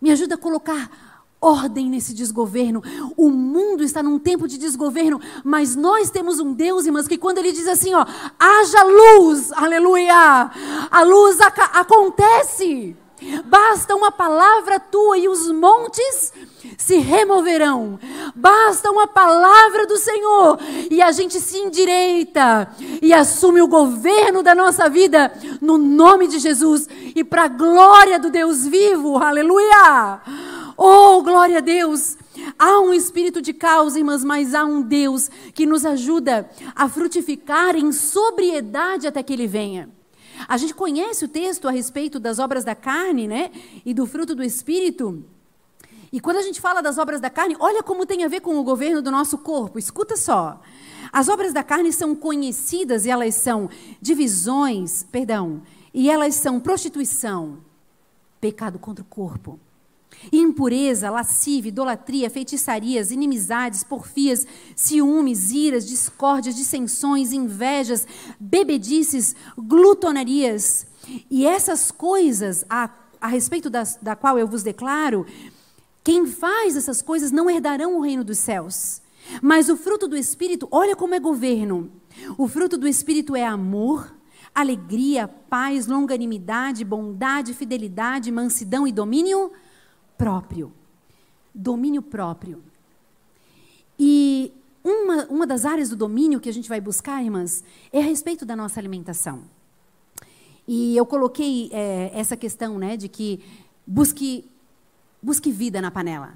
Me 0.00 0.10
ajuda 0.10 0.36
a 0.36 0.38
colocar 0.38 1.18
ordem 1.40 1.88
nesse 1.88 2.12
desgoverno. 2.12 2.82
O 3.16 3.30
mundo 3.30 3.82
está 3.82 4.02
num 4.02 4.18
tempo 4.18 4.48
de 4.48 4.58
desgoverno, 4.58 5.20
mas 5.44 5.76
nós 5.76 6.10
temos 6.10 6.40
um 6.40 6.52
Deus, 6.52 6.86
irmãs, 6.86 7.08
que 7.08 7.18
quando 7.18 7.38
ele 7.38 7.52
diz 7.52 7.68
assim, 7.68 7.94
ó, 7.94 8.04
haja 8.38 8.82
luz, 8.84 9.52
aleluia, 9.52 10.50
a 10.90 11.02
luz 11.02 11.40
ac 11.40 11.60
acontece. 11.74 12.96
Basta 13.44 13.94
uma 13.94 14.12
palavra 14.12 14.78
tua 14.78 15.18
e 15.18 15.28
os 15.28 15.50
montes 15.50 16.32
se 16.76 16.98
removerão. 16.98 17.98
Basta 18.34 18.90
uma 18.90 19.06
palavra 19.06 19.86
do 19.86 19.96
Senhor 19.96 20.58
e 20.90 21.02
a 21.02 21.10
gente 21.10 21.40
se 21.40 21.58
endireita 21.58 22.68
e 23.02 23.12
assume 23.12 23.60
o 23.60 23.68
governo 23.68 24.42
da 24.42 24.54
nossa 24.54 24.88
vida 24.88 25.32
no 25.60 25.76
nome 25.76 26.28
de 26.28 26.38
Jesus 26.38 26.88
e 27.14 27.24
para 27.24 27.44
a 27.44 27.48
glória 27.48 28.18
do 28.18 28.30
Deus 28.30 28.66
vivo. 28.66 29.18
Aleluia! 29.18 30.20
Oh, 30.76 31.22
glória 31.22 31.58
a 31.58 31.60
Deus! 31.60 32.16
Há 32.56 32.78
um 32.80 32.94
espírito 32.94 33.42
de 33.42 33.52
caos, 33.52 33.96
irmãs, 33.96 34.22
mas 34.22 34.54
há 34.54 34.64
um 34.64 34.80
Deus 34.80 35.28
que 35.52 35.66
nos 35.66 35.84
ajuda 35.84 36.48
a 36.74 36.88
frutificar 36.88 37.74
em 37.74 37.90
sobriedade 37.90 39.06
até 39.06 39.22
que 39.22 39.32
ele 39.32 39.46
venha. 39.46 39.97
A 40.48 40.56
gente 40.56 40.74
conhece 40.74 41.26
o 41.26 41.28
texto 41.28 41.68
a 41.68 41.70
respeito 41.70 42.18
das 42.18 42.38
obras 42.38 42.64
da 42.64 42.74
carne, 42.74 43.28
né? 43.28 43.50
E 43.84 43.92
do 43.92 44.06
fruto 44.06 44.34
do 44.34 44.42
espírito. 44.42 45.22
E 46.10 46.18
quando 46.18 46.38
a 46.38 46.42
gente 46.42 46.58
fala 46.58 46.80
das 46.80 46.96
obras 46.96 47.20
da 47.20 47.28
carne, 47.28 47.54
olha 47.60 47.82
como 47.82 48.06
tem 48.06 48.24
a 48.24 48.28
ver 48.28 48.40
com 48.40 48.58
o 48.58 48.64
governo 48.64 49.02
do 49.02 49.10
nosso 49.10 49.36
corpo. 49.36 49.78
Escuta 49.78 50.16
só. 50.16 50.60
As 51.12 51.28
obras 51.28 51.52
da 51.52 51.62
carne 51.62 51.92
são 51.92 52.14
conhecidas 52.14 53.04
e 53.04 53.10
elas 53.10 53.34
são 53.34 53.68
divisões, 54.00 55.02
perdão, 55.12 55.62
e 55.92 56.10
elas 56.10 56.34
são 56.34 56.58
prostituição, 56.58 57.58
pecado 58.40 58.78
contra 58.78 59.02
o 59.02 59.06
corpo 59.06 59.60
impureza, 60.32 61.10
lascívia, 61.10 61.68
idolatria, 61.68 62.30
feitiçarias, 62.30 63.10
inimizades, 63.10 63.84
porfias, 63.84 64.46
ciúmes, 64.74 65.52
iras, 65.52 65.86
discórdias, 65.86 66.56
dissensões, 66.56 67.32
invejas, 67.32 68.06
bebedices, 68.38 69.34
glutonarias. 69.56 70.86
E 71.30 71.46
essas 71.46 71.90
coisas, 71.90 72.64
a, 72.68 72.90
a 73.20 73.28
respeito 73.28 73.70
das, 73.70 73.98
da 74.00 74.14
qual 74.14 74.38
eu 74.38 74.46
vos 74.46 74.62
declaro, 74.62 75.26
quem 76.04 76.26
faz 76.26 76.76
essas 76.76 77.02
coisas 77.02 77.30
não 77.30 77.48
herdarão 77.48 77.96
o 77.96 78.00
reino 78.00 78.24
dos 78.24 78.38
céus. 78.38 79.00
Mas 79.42 79.68
o 79.68 79.76
fruto 79.76 80.08
do 80.08 80.16
Espírito, 80.16 80.66
olha 80.70 80.96
como 80.96 81.14
é 81.14 81.20
governo. 81.20 81.90
O 82.36 82.48
fruto 82.48 82.76
do 82.76 82.88
Espírito 82.88 83.36
é 83.36 83.44
amor, 83.44 84.12
alegria, 84.54 85.28
paz, 85.28 85.86
longanimidade, 85.86 86.84
bondade, 86.84 87.54
fidelidade, 87.54 88.32
mansidão 88.32 88.86
e 88.86 88.92
domínio 88.92 89.52
próprio. 90.18 90.72
Domínio 91.54 92.02
próprio. 92.02 92.62
E 93.98 94.52
uma, 94.84 95.24
uma 95.26 95.46
das 95.46 95.64
áreas 95.64 95.88
do 95.88 95.96
domínio 95.96 96.40
que 96.40 96.48
a 96.48 96.52
gente 96.52 96.68
vai 96.68 96.80
buscar, 96.80 97.22
irmãs, 97.22 97.64
é 97.92 98.00
a 98.00 98.04
respeito 98.04 98.44
da 98.44 98.54
nossa 98.54 98.78
alimentação. 98.78 99.44
E 100.66 100.96
eu 100.96 101.06
coloquei 101.06 101.70
é, 101.72 102.10
essa 102.12 102.36
questão 102.36 102.78
né, 102.78 102.96
de 102.96 103.08
que 103.08 103.40
busque, 103.86 104.44
busque 105.22 105.50
vida 105.50 105.80
na 105.80 105.90
panela. 105.90 106.34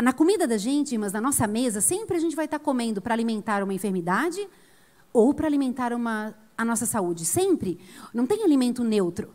Na 0.00 0.12
comida 0.12 0.46
da 0.46 0.56
gente, 0.56 0.92
irmãs, 0.92 1.12
na 1.12 1.20
nossa 1.20 1.46
mesa, 1.46 1.80
sempre 1.80 2.16
a 2.16 2.20
gente 2.20 2.36
vai 2.36 2.44
estar 2.46 2.58
comendo 2.58 3.02
para 3.02 3.14
alimentar 3.14 3.62
uma 3.62 3.74
enfermidade 3.74 4.48
ou 5.12 5.34
para 5.34 5.46
alimentar 5.46 5.92
uma, 5.92 6.34
a 6.56 6.64
nossa 6.64 6.86
saúde. 6.86 7.24
Sempre. 7.24 7.78
Não 8.14 8.26
tem 8.26 8.42
alimento 8.42 8.82
neutro. 8.82 9.34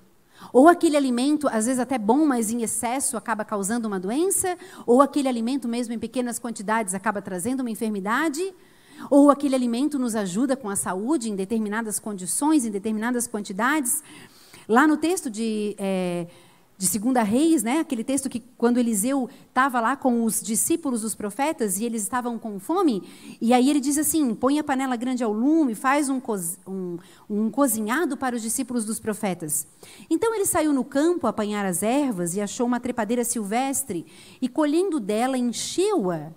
Ou 0.54 0.68
aquele 0.68 0.96
alimento, 0.96 1.48
às 1.48 1.66
vezes 1.66 1.80
até 1.80 1.98
bom, 1.98 2.26
mas 2.26 2.52
em 2.52 2.62
excesso 2.62 3.18
acaba 3.18 3.44
causando 3.44 3.88
uma 3.88 4.00
doença, 4.00 4.58
ou 4.86 5.02
aquele 5.02 5.28
alimento 5.28 5.68
mesmo 5.68 5.94
em 5.94 6.00
pequenas 6.00 6.40
quantidades 6.40 6.94
acaba 6.94 7.22
trazendo 7.22 7.62
uma 7.62 7.70
enfermidade, 7.70 8.54
ou 9.10 9.30
aquele 9.30 9.56
alimento 9.56 10.00
nos 10.00 10.16
ajuda 10.16 10.56
com 10.56 10.70
a 10.70 10.76
saúde 10.76 11.30
em 11.30 11.36
determinadas 11.36 12.00
condições, 12.00 12.66
em 12.66 12.72
determinadas 12.72 13.28
quantidades. 13.28 14.04
Lá 14.68 14.88
no 14.88 14.98
texto 14.98 15.30
de 15.30 15.76
é, 15.78 16.28
de 16.78 16.86
Segunda 16.86 17.24
Reis, 17.24 17.64
né? 17.64 17.80
Aquele 17.80 18.04
texto 18.04 18.30
que 18.30 18.40
quando 18.56 18.78
Eliseu 18.78 19.28
estava 19.50 19.80
lá 19.80 19.96
com 19.96 20.24
os 20.24 20.42
discípulos 20.42 21.02
dos 21.02 21.16
profetas 21.16 21.80
e 21.80 21.86
eles 21.86 22.04
estavam 22.04 22.38
com 22.38 22.60
fome, 22.60 23.02
e 23.42 23.52
aí 23.52 23.70
ele 23.70 23.80
diz 23.80 23.98
assim: 23.98 24.36
põe 24.36 24.60
a 24.60 24.64
panela 24.64 24.96
grande 24.96 25.24
ao 25.24 25.34
lume, 25.34 25.74
faz 25.74 26.08
um, 26.08 26.22
um, 26.68 26.98
um 27.28 27.50
cozinhado 27.50 28.16
para 28.16 28.36
os 28.36 28.44
discípulos 28.44 28.86
dos 28.86 29.00
profetas. 29.00 29.66
Então 30.08 30.36
ele 30.36 30.46
saiu 30.46 30.72
no 30.72 30.84
campo 30.84 31.26
a 31.26 31.32
apanhar 31.32 31.66
as 31.66 31.82
ervas 31.82 32.36
e 32.36 32.42
achou 32.42 32.68
uma 32.68 32.80
trepadeira 32.80 33.24
silvestre 33.24 34.06
e 34.40 34.48
colhendo 34.48 35.00
dela 35.00 35.38
encheu-a 35.38 36.32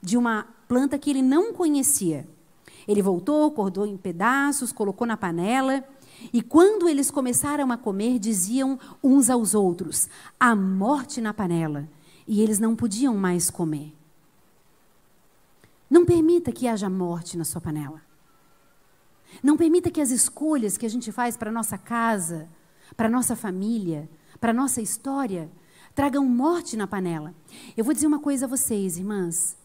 de 0.00 0.16
uma 0.16 0.46
planta 0.66 0.98
que 0.98 1.10
ele 1.10 1.22
não 1.22 1.52
conhecia. 1.52 2.26
Ele 2.88 3.02
voltou, 3.02 3.50
cortou 3.50 3.86
em 3.86 3.96
pedaços, 3.96 4.72
colocou 4.72 5.06
na 5.06 5.16
panela 5.16 5.84
e 6.32 6.42
quando 6.42 6.88
eles 6.88 7.10
começaram 7.10 7.72
a 7.72 7.76
comer, 7.76 8.18
diziam 8.18 8.78
uns 9.02 9.30
aos 9.30 9.54
outros: 9.54 10.08
a 10.38 10.54
morte 10.54 11.20
na 11.20 11.32
panela. 11.32 11.88
E 12.26 12.40
eles 12.40 12.58
não 12.58 12.76
podiam 12.76 13.16
mais 13.16 13.50
comer. 13.50 13.94
Não 15.90 16.04
permita 16.04 16.52
que 16.52 16.68
haja 16.68 16.88
morte 16.88 17.36
na 17.36 17.44
sua 17.44 17.60
panela. 17.60 18.00
Não 19.42 19.56
permita 19.56 19.90
que 19.90 20.00
as 20.00 20.10
escolhas 20.10 20.76
que 20.76 20.86
a 20.86 20.88
gente 20.88 21.10
faz 21.10 21.36
para 21.36 21.50
nossa 21.50 21.76
casa, 21.76 22.48
para 22.96 23.08
nossa 23.08 23.34
família, 23.34 24.08
para 24.40 24.52
nossa 24.52 24.80
história, 24.80 25.50
tragam 25.94 26.24
morte 26.26 26.76
na 26.76 26.86
panela. 26.86 27.34
Eu 27.76 27.84
vou 27.84 27.94
dizer 27.94 28.06
uma 28.06 28.20
coisa 28.20 28.46
a 28.46 28.48
vocês, 28.48 28.98
irmãs. 28.98 29.56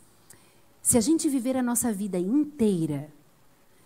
Se 0.82 0.98
a 0.98 1.02
gente 1.02 1.30
viver 1.30 1.58
a 1.58 1.64
nossa 1.64 1.92
vida 1.92 2.18
inteira 2.18 3.12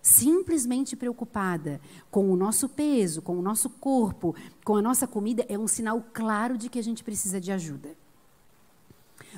simplesmente 0.02 0.96
preocupada 0.96 1.80
com 2.10 2.32
o 2.32 2.36
nosso 2.36 2.68
peso, 2.68 3.22
com 3.22 3.38
o 3.38 3.42
nosso 3.42 3.70
corpo, 3.70 4.36
com 4.66 4.76
a 4.76 4.82
nossa 4.82 5.08
comida, 5.08 5.46
é 5.48 5.58
um 5.58 5.68
sinal 5.68 6.04
claro 6.14 6.58
de 6.58 6.70
que 6.70 6.80
a 6.80 6.84
gente 6.84 7.04
precisa 7.04 7.40
de 7.40 7.52
ajuda. 7.52 7.90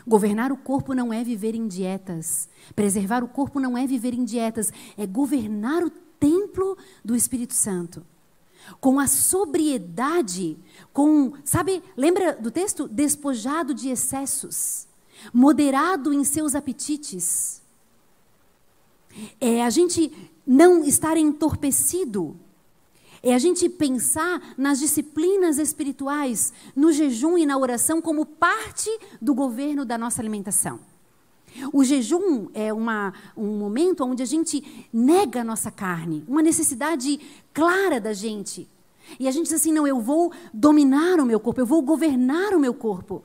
Governar 0.08 0.52
o 0.52 0.58
corpo 0.58 0.94
não 0.94 1.14
é 1.14 1.24
viver 1.24 1.56
em 1.56 1.68
dietas. 1.68 2.50
Preservar 2.76 3.24
o 3.24 3.28
corpo 3.28 3.60
não 3.60 3.78
é 3.78 3.86
viver 3.86 4.14
em 4.14 4.24
dietas. 4.24 4.72
É 4.98 5.06
governar 5.06 5.84
o 5.84 5.90
templo 5.90 6.78
do 7.04 7.16
Espírito 7.16 7.54
Santo. 7.54 8.06
Com 8.80 9.00
a 9.00 9.08
sobriedade, 9.08 10.58
com, 10.94 11.34
sabe, 11.44 11.84
lembra 11.98 12.34
do 12.34 12.50
texto? 12.50 12.88
Despojado 12.88 13.74
de 13.74 13.90
excessos, 13.90 14.88
moderado 15.34 16.14
em 16.14 16.24
seus 16.24 16.56
apetites. 16.56 17.62
É 19.40 19.64
a 19.64 19.70
gente 19.70 20.12
não 20.46 20.84
estar 20.84 21.18
entorpecido. 21.18 22.36
É 23.22 23.34
a 23.34 23.40
gente 23.40 23.70
pensar 23.70 24.54
nas 24.58 24.80
disciplinas 24.80 25.58
espirituais, 25.58 26.52
no 26.76 26.92
jejum 26.92 27.38
e 27.38 27.46
na 27.46 27.58
oração 27.58 28.02
como 28.02 28.26
parte 28.26 28.90
do 29.22 29.34
governo 29.34 29.86
da 29.86 29.98
nossa 29.98 30.22
alimentação. 30.22 30.80
O 31.72 31.84
jejum 31.84 32.50
é 32.54 32.74
uma, 32.74 33.14
um 33.38 33.58
momento 33.58 34.04
onde 34.04 34.24
a 34.24 34.26
gente 34.26 34.88
nega 34.92 35.42
a 35.42 35.44
nossa 35.44 35.72
carne, 35.72 36.24
uma 36.28 36.42
necessidade 36.42 37.20
clara 37.54 38.02
da 38.02 38.12
gente. 38.12 38.68
E 39.20 39.28
a 39.28 39.32
gente 39.32 39.46
diz 39.46 39.54
assim: 39.54 39.72
não, 39.72 39.88
eu 39.88 40.02
vou 40.02 40.32
dominar 40.54 41.20
o 41.20 41.26
meu 41.26 41.40
corpo, 41.40 41.62
eu 41.62 41.66
vou 41.66 41.82
governar 41.82 42.54
o 42.54 42.60
meu 42.60 42.74
corpo. 42.74 43.24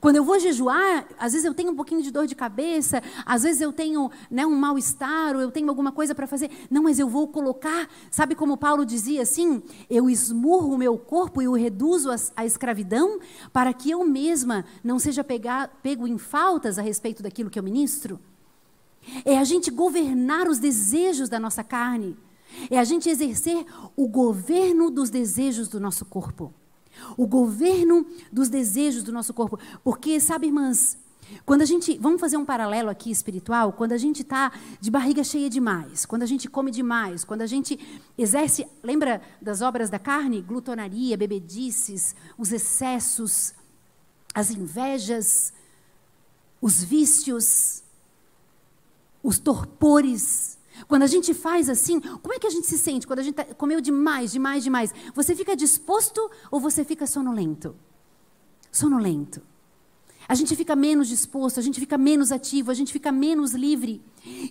Quando 0.00 0.16
eu 0.16 0.24
vou 0.24 0.38
jejuar, 0.38 1.06
às 1.18 1.32
vezes 1.32 1.44
eu 1.44 1.54
tenho 1.54 1.72
um 1.72 1.76
pouquinho 1.76 2.02
de 2.02 2.10
dor 2.10 2.26
de 2.26 2.34
cabeça, 2.34 3.02
às 3.24 3.42
vezes 3.42 3.60
eu 3.60 3.72
tenho 3.72 4.10
né, 4.30 4.46
um 4.46 4.54
mal-estar, 4.54 5.34
ou 5.34 5.40
eu 5.40 5.50
tenho 5.50 5.68
alguma 5.68 5.92
coisa 5.92 6.14
para 6.14 6.26
fazer. 6.26 6.50
Não, 6.70 6.82
mas 6.82 6.98
eu 6.98 7.08
vou 7.08 7.28
colocar, 7.28 7.88
sabe 8.10 8.34
como 8.34 8.56
Paulo 8.56 8.84
dizia 8.84 9.22
assim? 9.22 9.62
Eu 9.88 10.08
esmurro 10.08 10.74
o 10.74 10.78
meu 10.78 10.96
corpo 10.96 11.42
e 11.42 11.48
o 11.48 11.54
reduzo 11.54 12.10
à 12.36 12.44
escravidão, 12.44 13.18
para 13.52 13.72
que 13.72 13.90
eu 13.90 14.04
mesma 14.04 14.64
não 14.82 14.98
seja 14.98 15.22
pegar, 15.22 15.68
pego 15.82 16.06
em 16.06 16.18
faltas 16.18 16.78
a 16.78 16.82
respeito 16.82 17.22
daquilo 17.22 17.50
que 17.50 17.58
eu 17.58 17.62
ministro. 17.62 18.18
É 19.24 19.38
a 19.38 19.44
gente 19.44 19.70
governar 19.70 20.46
os 20.46 20.58
desejos 20.58 21.28
da 21.28 21.40
nossa 21.40 21.64
carne. 21.64 22.16
É 22.70 22.78
a 22.78 22.84
gente 22.84 23.08
exercer 23.08 23.64
o 23.96 24.06
governo 24.06 24.90
dos 24.90 25.10
desejos 25.10 25.68
do 25.68 25.80
nosso 25.80 26.04
corpo 26.04 26.52
o 27.16 27.26
governo 27.26 28.06
dos 28.30 28.48
desejos 28.48 29.02
do 29.02 29.12
nosso 29.12 29.34
corpo. 29.34 29.58
Porque, 29.82 30.20
sabe, 30.20 30.46
irmãs, 30.46 30.98
quando 31.44 31.62
a 31.62 31.64
gente. 31.64 31.96
Vamos 31.98 32.20
fazer 32.20 32.36
um 32.36 32.44
paralelo 32.44 32.90
aqui 32.90 33.10
espiritual. 33.10 33.72
Quando 33.72 33.92
a 33.92 33.98
gente 33.98 34.22
está 34.22 34.52
de 34.80 34.90
barriga 34.90 35.24
cheia 35.24 35.48
demais, 35.48 36.04
quando 36.04 36.22
a 36.22 36.26
gente 36.26 36.48
come 36.48 36.70
demais, 36.70 37.24
quando 37.24 37.42
a 37.42 37.46
gente 37.46 37.78
exerce. 38.16 38.66
Lembra 38.82 39.20
das 39.40 39.62
obras 39.62 39.88
da 39.88 39.98
carne? 39.98 40.42
Glutonaria, 40.42 41.16
bebedices, 41.16 42.14
os 42.36 42.52
excessos, 42.52 43.54
as 44.34 44.50
invejas, 44.50 45.52
os 46.60 46.82
vícios, 46.82 47.82
os 49.22 49.38
torpores. 49.38 50.58
Quando 50.88 51.02
a 51.02 51.06
gente 51.06 51.34
faz 51.34 51.68
assim, 51.68 52.00
como 52.00 52.34
é 52.34 52.38
que 52.38 52.46
a 52.46 52.50
gente 52.50 52.66
se 52.66 52.78
sente 52.78 53.06
quando 53.06 53.20
a 53.20 53.22
gente 53.22 53.34
tá, 53.34 53.44
comeu 53.44 53.80
demais, 53.80 54.32
demais, 54.32 54.64
demais? 54.64 54.94
Você 55.14 55.34
fica 55.34 55.54
disposto 55.54 56.30
ou 56.50 56.60
você 56.60 56.84
fica 56.84 57.06
sonolento? 57.06 57.74
Sonolento. 58.70 59.42
A 60.28 60.34
gente 60.34 60.54
fica 60.56 60.74
menos 60.74 61.08
disposto, 61.08 61.58
a 61.58 61.62
gente 61.62 61.78
fica 61.80 61.98
menos 61.98 62.32
ativo, 62.32 62.70
a 62.70 62.74
gente 62.74 62.92
fica 62.92 63.10
menos 63.12 63.52
livre. 63.52 64.02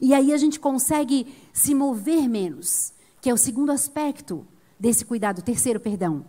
E 0.01 0.13
aí 0.13 0.33
a 0.33 0.37
gente 0.37 0.59
consegue 0.59 1.27
se 1.53 1.73
mover 1.73 2.27
menos, 2.29 2.93
que 3.21 3.29
é 3.29 3.33
o 3.33 3.37
segundo 3.37 3.71
aspecto 3.71 4.45
desse 4.79 5.05
cuidado, 5.05 5.41
terceiro, 5.41 5.79
perdão. 5.79 6.25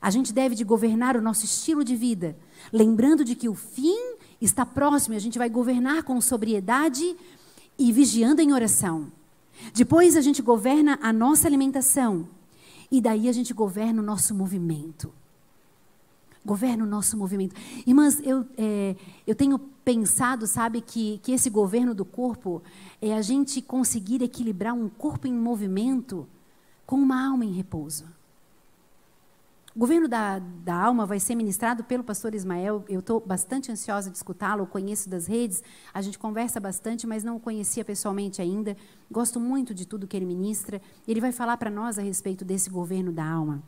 A 0.00 0.10
gente 0.10 0.32
deve 0.32 0.54
de 0.54 0.64
governar 0.64 1.16
o 1.16 1.22
nosso 1.22 1.44
estilo 1.44 1.82
de 1.82 1.96
vida, 1.96 2.36
lembrando 2.72 3.24
de 3.24 3.34
que 3.34 3.48
o 3.48 3.54
fim 3.54 4.16
está 4.40 4.64
próximo, 4.64 5.16
a 5.16 5.18
gente 5.18 5.38
vai 5.38 5.48
governar 5.48 6.02
com 6.02 6.20
sobriedade 6.20 7.16
e 7.78 7.90
vigiando 7.90 8.40
em 8.42 8.52
oração. 8.52 9.10
Depois 9.72 10.16
a 10.16 10.20
gente 10.20 10.42
governa 10.42 10.98
a 11.02 11.12
nossa 11.12 11.46
alimentação. 11.46 12.28
E 12.90 13.00
daí 13.00 13.28
a 13.28 13.32
gente 13.32 13.52
governa 13.52 14.02
o 14.02 14.04
nosso 14.04 14.34
movimento. 14.34 15.12
Governa 16.44 16.84
o 16.84 16.86
nosso 16.86 17.16
movimento. 17.16 17.54
Irmãs, 17.86 18.20
eu, 18.22 18.46
é, 18.56 18.94
eu 19.26 19.34
tenho 19.34 19.58
pensado, 19.58 20.46
sabe, 20.46 20.80
que, 20.80 21.18
que 21.22 21.32
esse 21.32 21.48
governo 21.48 21.94
do 21.94 22.04
corpo 22.04 22.62
é 23.00 23.14
a 23.14 23.22
gente 23.22 23.60
conseguir 23.62 24.22
equilibrar 24.22 24.74
um 24.74 24.88
corpo 24.88 25.26
em 25.26 25.32
movimento 25.32 26.26
com 26.86 26.96
uma 26.96 27.26
alma 27.26 27.44
em 27.44 27.52
repouso. 27.52 28.04
O 29.74 29.78
governo 29.80 30.06
da, 30.06 30.38
da 30.38 30.72
alma 30.72 31.04
vai 31.04 31.18
ser 31.18 31.34
ministrado 31.34 31.82
pelo 31.82 32.04
pastor 32.04 32.32
Ismael. 32.32 32.84
Eu 32.88 33.00
estou 33.00 33.18
bastante 33.18 33.72
ansiosa 33.72 34.08
de 34.08 34.16
escutá-lo, 34.16 34.68
conheço 34.68 35.08
das 35.08 35.26
redes, 35.26 35.64
a 35.92 36.00
gente 36.00 36.16
conversa 36.16 36.60
bastante, 36.60 37.08
mas 37.08 37.24
não 37.24 37.36
o 37.36 37.40
conhecia 37.40 37.84
pessoalmente 37.84 38.40
ainda. 38.40 38.76
Gosto 39.10 39.40
muito 39.40 39.74
de 39.74 39.84
tudo 39.84 40.06
que 40.06 40.16
ele 40.16 40.26
ministra. 40.26 40.80
Ele 41.08 41.20
vai 41.20 41.32
falar 41.32 41.56
para 41.56 41.72
nós 41.72 41.98
a 41.98 42.02
respeito 42.02 42.44
desse 42.44 42.70
governo 42.70 43.10
da 43.10 43.28
alma. 43.28 43.64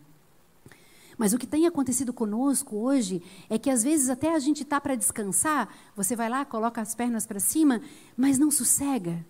Mas 1.18 1.32
o 1.32 1.38
que 1.38 1.46
tem 1.46 1.66
acontecido 1.66 2.12
conosco 2.12 2.76
hoje 2.76 3.20
é 3.50 3.58
que 3.58 3.68
às 3.68 3.82
vezes 3.82 4.08
até 4.08 4.32
a 4.32 4.38
gente 4.38 4.62
está 4.62 4.80
para 4.80 4.94
descansar, 4.94 5.68
você 5.96 6.14
vai 6.14 6.28
lá, 6.28 6.44
coloca 6.44 6.80
as 6.80 6.94
pernas 6.94 7.26
para 7.26 7.40
cima, 7.40 7.80
mas 8.16 8.38
não 8.38 8.50
sossega, 8.52 9.26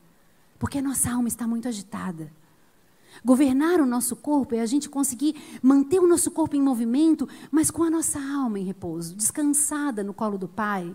porque 0.58 0.76
a 0.76 0.82
nossa 0.82 1.10
alma 1.10 1.28
está 1.28 1.46
muito 1.46 1.68
agitada. 1.68 2.30
Governar 3.24 3.80
o 3.80 3.86
nosso 3.86 4.16
corpo 4.16 4.54
é 4.54 4.60
a 4.60 4.66
gente 4.66 4.88
conseguir 4.88 5.34
manter 5.62 5.98
o 6.00 6.06
nosso 6.06 6.30
corpo 6.30 6.56
em 6.56 6.62
movimento, 6.62 7.28
mas 7.50 7.70
com 7.70 7.82
a 7.82 7.90
nossa 7.90 8.18
alma 8.18 8.58
em 8.58 8.64
repouso, 8.64 9.14
descansada 9.14 10.02
no 10.02 10.14
colo 10.14 10.38
do 10.38 10.48
Pai, 10.48 10.94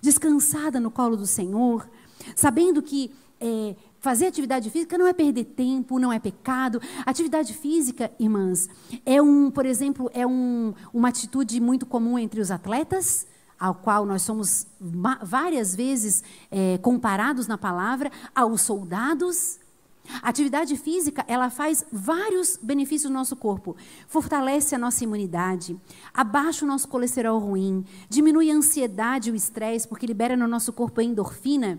descansada 0.00 0.78
no 0.80 0.90
colo 0.90 1.16
do 1.16 1.26
Senhor, 1.26 1.88
sabendo 2.34 2.82
que 2.82 3.10
é, 3.40 3.74
fazer 4.00 4.26
atividade 4.26 4.68
física 4.70 4.98
não 4.98 5.06
é 5.06 5.12
perder 5.12 5.44
tempo, 5.44 5.98
não 5.98 6.12
é 6.12 6.18
pecado. 6.18 6.80
Atividade 7.06 7.54
física, 7.54 8.10
irmãs, 8.18 8.68
é 9.06 9.20
um, 9.22 9.50
por 9.50 9.64
exemplo, 9.64 10.10
é 10.12 10.26
um, 10.26 10.74
uma 10.92 11.08
atitude 11.08 11.58
muito 11.60 11.86
comum 11.86 12.18
entre 12.18 12.40
os 12.40 12.50
atletas 12.50 13.26
ao 13.58 13.74
qual 13.74 14.06
nós 14.06 14.22
somos 14.22 14.66
várias 15.22 15.76
vezes 15.76 16.24
é, 16.50 16.78
comparados 16.78 17.46
na 17.46 17.58
palavra, 17.58 18.10
aos 18.34 18.62
soldados, 18.62 19.59
a 20.22 20.28
atividade 20.28 20.76
física, 20.76 21.24
ela 21.28 21.50
faz 21.50 21.84
vários 21.92 22.58
benefícios 22.60 23.10
no 23.10 23.18
nosso 23.18 23.36
corpo. 23.36 23.76
Fortalece 24.08 24.74
a 24.74 24.78
nossa 24.78 25.04
imunidade, 25.04 25.76
abaixa 26.12 26.64
o 26.64 26.68
nosso 26.68 26.88
colesterol 26.88 27.38
ruim, 27.38 27.84
diminui 28.08 28.50
a 28.50 28.54
ansiedade 28.54 29.30
e 29.30 29.32
o 29.32 29.36
estresse, 29.36 29.86
porque 29.86 30.06
libera 30.06 30.36
no 30.36 30.46
nosso 30.46 30.72
corpo 30.72 31.00
endorfina. 31.00 31.78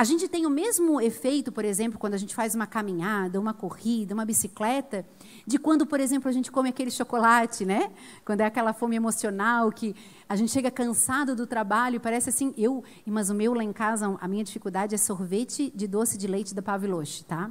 A 0.00 0.04
gente 0.04 0.26
tem 0.28 0.46
o 0.46 0.50
mesmo 0.50 0.98
efeito, 0.98 1.52
por 1.52 1.62
exemplo, 1.62 1.98
quando 1.98 2.14
a 2.14 2.16
gente 2.16 2.34
faz 2.34 2.54
uma 2.54 2.66
caminhada, 2.66 3.38
uma 3.38 3.52
corrida, 3.52 4.14
uma 4.14 4.24
bicicleta, 4.24 5.04
de 5.46 5.58
quando, 5.58 5.84
por 5.84 6.00
exemplo, 6.00 6.26
a 6.26 6.32
gente 6.32 6.50
come 6.50 6.70
aquele 6.70 6.90
chocolate, 6.90 7.66
né? 7.66 7.92
Quando 8.24 8.40
é 8.40 8.46
aquela 8.46 8.72
fome 8.72 8.96
emocional 8.96 9.70
que 9.70 9.94
a 10.26 10.34
gente 10.36 10.52
chega 10.52 10.70
cansado 10.70 11.36
do 11.36 11.46
trabalho, 11.46 12.00
parece 12.00 12.30
assim, 12.30 12.54
eu, 12.56 12.82
mas 13.04 13.28
o 13.28 13.34
meu 13.34 13.52
lá 13.52 13.62
em 13.62 13.74
casa, 13.74 14.16
a 14.18 14.26
minha 14.26 14.42
dificuldade 14.42 14.94
é 14.94 14.98
sorvete 14.98 15.70
de 15.74 15.86
doce 15.86 16.16
de 16.16 16.26
leite 16.26 16.54
da 16.54 16.62
Pavloche, 16.62 17.22
tá? 17.24 17.50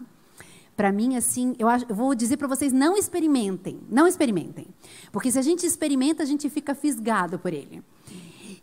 Para 0.75 0.91
mim, 0.91 1.15
assim, 1.15 1.55
eu, 1.59 1.69
acho, 1.69 1.85
eu 1.87 1.95
vou 1.95 2.15
dizer 2.15 2.37
para 2.37 2.47
vocês, 2.47 2.73
não 2.73 2.97
experimentem, 2.97 3.79
não 3.87 4.07
experimentem. 4.07 4.65
Porque 5.11 5.31
se 5.31 5.37
a 5.37 5.43
gente 5.43 5.67
experimenta, 5.67 6.23
a 6.23 6.25
gente 6.25 6.49
fica 6.49 6.73
fisgado 6.73 7.37
por 7.37 7.53
ele. 7.53 7.83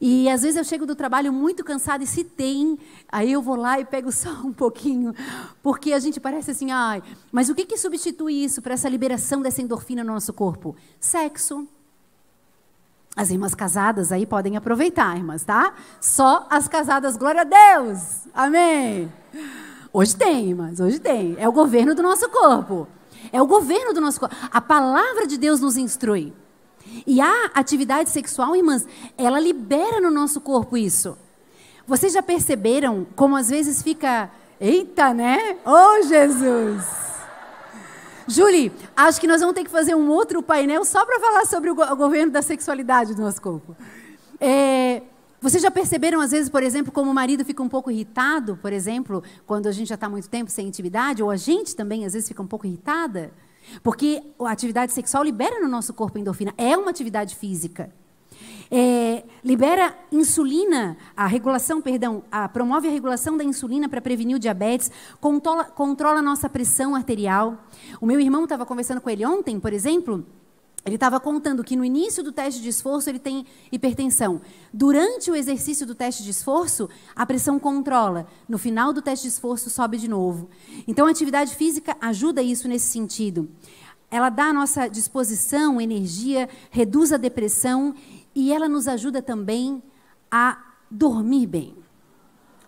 E 0.00 0.28
às 0.28 0.42
vezes 0.42 0.56
eu 0.56 0.64
chego 0.64 0.84
do 0.84 0.94
trabalho 0.94 1.32
muito 1.32 1.64
cansada 1.64 2.04
e 2.04 2.06
se 2.06 2.22
tem, 2.24 2.78
aí 3.10 3.32
eu 3.32 3.40
vou 3.40 3.56
lá 3.56 3.80
e 3.80 3.84
pego 3.84 4.10
só 4.12 4.30
um 4.44 4.52
pouquinho, 4.52 5.14
porque 5.62 5.92
a 5.92 5.98
gente 5.98 6.20
parece 6.20 6.50
assim, 6.50 6.70
ai, 6.70 7.02
mas 7.32 7.48
o 7.48 7.54
que, 7.54 7.64
que 7.64 7.78
substitui 7.78 8.44
isso 8.44 8.60
para 8.60 8.74
essa 8.74 8.88
liberação 8.88 9.40
dessa 9.40 9.62
endorfina 9.62 10.04
no 10.04 10.12
nosso 10.12 10.32
corpo? 10.32 10.76
Sexo. 11.00 11.66
As 13.16 13.30
irmãs 13.30 13.54
casadas 13.54 14.12
aí 14.12 14.26
podem 14.26 14.58
aproveitar, 14.58 15.16
irmãs, 15.16 15.42
tá? 15.42 15.72
Só 16.00 16.46
as 16.50 16.68
casadas, 16.68 17.16
glória 17.16 17.40
a 17.40 17.44
Deus! 17.44 18.28
Amém! 18.34 19.10
Hoje 19.90 20.14
tem, 20.14 20.50
irmãs, 20.50 20.78
hoje 20.78 20.98
tem. 20.98 21.34
É 21.38 21.48
o 21.48 21.52
governo 21.52 21.94
do 21.94 22.02
nosso 22.02 22.28
corpo. 22.28 22.86
É 23.32 23.40
o 23.40 23.46
governo 23.46 23.94
do 23.94 24.00
nosso 24.02 24.20
corpo. 24.20 24.36
A 24.52 24.60
palavra 24.60 25.26
de 25.26 25.38
Deus 25.38 25.60
nos 25.60 25.78
instrui. 25.78 26.34
E 27.06 27.20
a 27.20 27.50
atividade 27.54 28.10
sexual, 28.10 28.56
irmãs, 28.56 28.86
ela 29.16 29.38
libera 29.40 30.00
no 30.00 30.10
nosso 30.10 30.40
corpo 30.40 30.76
isso. 30.76 31.16
Vocês 31.86 32.12
já 32.12 32.22
perceberam 32.22 33.06
como 33.14 33.36
às 33.36 33.48
vezes 33.48 33.82
fica, 33.82 34.30
eita, 34.60 35.14
né? 35.14 35.56
Oh, 35.64 36.02
Jesus! 36.02 36.84
Julie, 38.28 38.72
acho 38.96 39.20
que 39.20 39.26
nós 39.26 39.40
vamos 39.40 39.54
ter 39.54 39.62
que 39.62 39.70
fazer 39.70 39.94
um 39.94 40.08
outro 40.08 40.42
painel 40.42 40.84
só 40.84 41.04
para 41.04 41.20
falar 41.20 41.46
sobre 41.46 41.70
o, 41.70 41.74
governo 41.74 42.32
da 42.32 42.42
sexualidade 42.42 43.14
do 43.14 43.22
nosso 43.22 43.40
corpo. 43.40 43.76
É, 44.40 45.02
vocês 45.40 45.62
já 45.62 45.70
perceberam, 45.70 46.20
às 46.20 46.32
vezes, 46.32 46.48
por 46.48 46.62
exemplo, 46.62 46.90
como 46.90 47.08
o 47.08 47.14
marido 47.14 47.44
fica 47.44 47.62
um 47.62 47.68
pouco 47.68 47.88
irritado, 47.88 48.58
por 48.60 48.72
exemplo, 48.72 49.22
quando 49.46 49.68
a 49.68 49.72
gente 49.72 49.88
já 49.88 49.94
está 49.94 50.08
muito 50.08 50.28
tempo 50.28 50.50
sem 50.50 50.66
intimidade, 50.66 51.22
ou 51.22 51.30
a 51.30 51.36
gente 51.36 51.76
também, 51.76 52.04
às 52.04 52.14
vezes, 52.14 52.26
fica 52.26 52.42
um 52.42 52.46
pouco 52.48 52.66
irritada? 52.66 53.30
Porque 53.82 54.22
a 54.40 54.50
atividade 54.50 54.92
sexual 54.92 55.22
libera 55.22 55.60
no 55.60 55.68
nosso 55.68 55.92
corpo 55.94 56.18
endorfina. 56.18 56.52
É 56.56 56.76
uma 56.76 56.90
atividade 56.90 57.36
física. 57.36 57.92
É, 58.70 59.22
libera 59.44 59.96
insulina, 60.10 60.96
a 61.16 61.26
regulação, 61.26 61.80
perdão, 61.80 62.24
a, 62.30 62.48
promove 62.48 62.88
a 62.88 62.90
regulação 62.90 63.36
da 63.36 63.44
insulina 63.44 63.88
para 63.88 64.00
prevenir 64.00 64.36
o 64.36 64.40
diabetes, 64.40 64.90
controla, 65.20 65.64
controla 65.64 66.18
a 66.18 66.22
nossa 66.22 66.48
pressão 66.48 66.94
arterial. 66.94 67.64
O 68.00 68.06
meu 68.06 68.18
irmão 68.18 68.44
estava 68.44 68.66
conversando 68.66 69.00
com 69.00 69.08
ele 69.08 69.24
ontem, 69.24 69.60
por 69.60 69.72
exemplo, 69.72 70.26
ele 70.86 70.94
estava 70.94 71.18
contando 71.18 71.64
que 71.64 71.74
no 71.74 71.84
início 71.84 72.22
do 72.22 72.30
teste 72.30 72.62
de 72.62 72.68
esforço 72.68 73.10
ele 73.10 73.18
tem 73.18 73.44
hipertensão. 73.72 74.40
Durante 74.72 75.32
o 75.32 75.34
exercício 75.34 75.84
do 75.84 75.96
teste 75.96 76.22
de 76.22 76.30
esforço, 76.30 76.88
a 77.14 77.26
pressão 77.26 77.58
controla. 77.58 78.28
No 78.48 78.56
final 78.56 78.92
do 78.92 79.02
teste 79.02 79.26
de 79.26 79.32
esforço, 79.32 79.68
sobe 79.68 79.98
de 79.98 80.06
novo. 80.06 80.48
Então, 80.86 81.08
a 81.08 81.10
atividade 81.10 81.56
física 81.56 81.96
ajuda 82.00 82.40
isso 82.40 82.68
nesse 82.68 82.86
sentido. 82.86 83.50
Ela 84.08 84.30
dá 84.30 84.44
a 84.44 84.52
nossa 84.52 84.86
disposição, 84.86 85.80
energia, 85.80 86.48
reduz 86.70 87.12
a 87.12 87.16
depressão 87.16 87.92
e 88.32 88.52
ela 88.52 88.68
nos 88.68 88.86
ajuda 88.86 89.20
também 89.20 89.82
a 90.30 90.56
dormir 90.88 91.48
bem. 91.48 91.74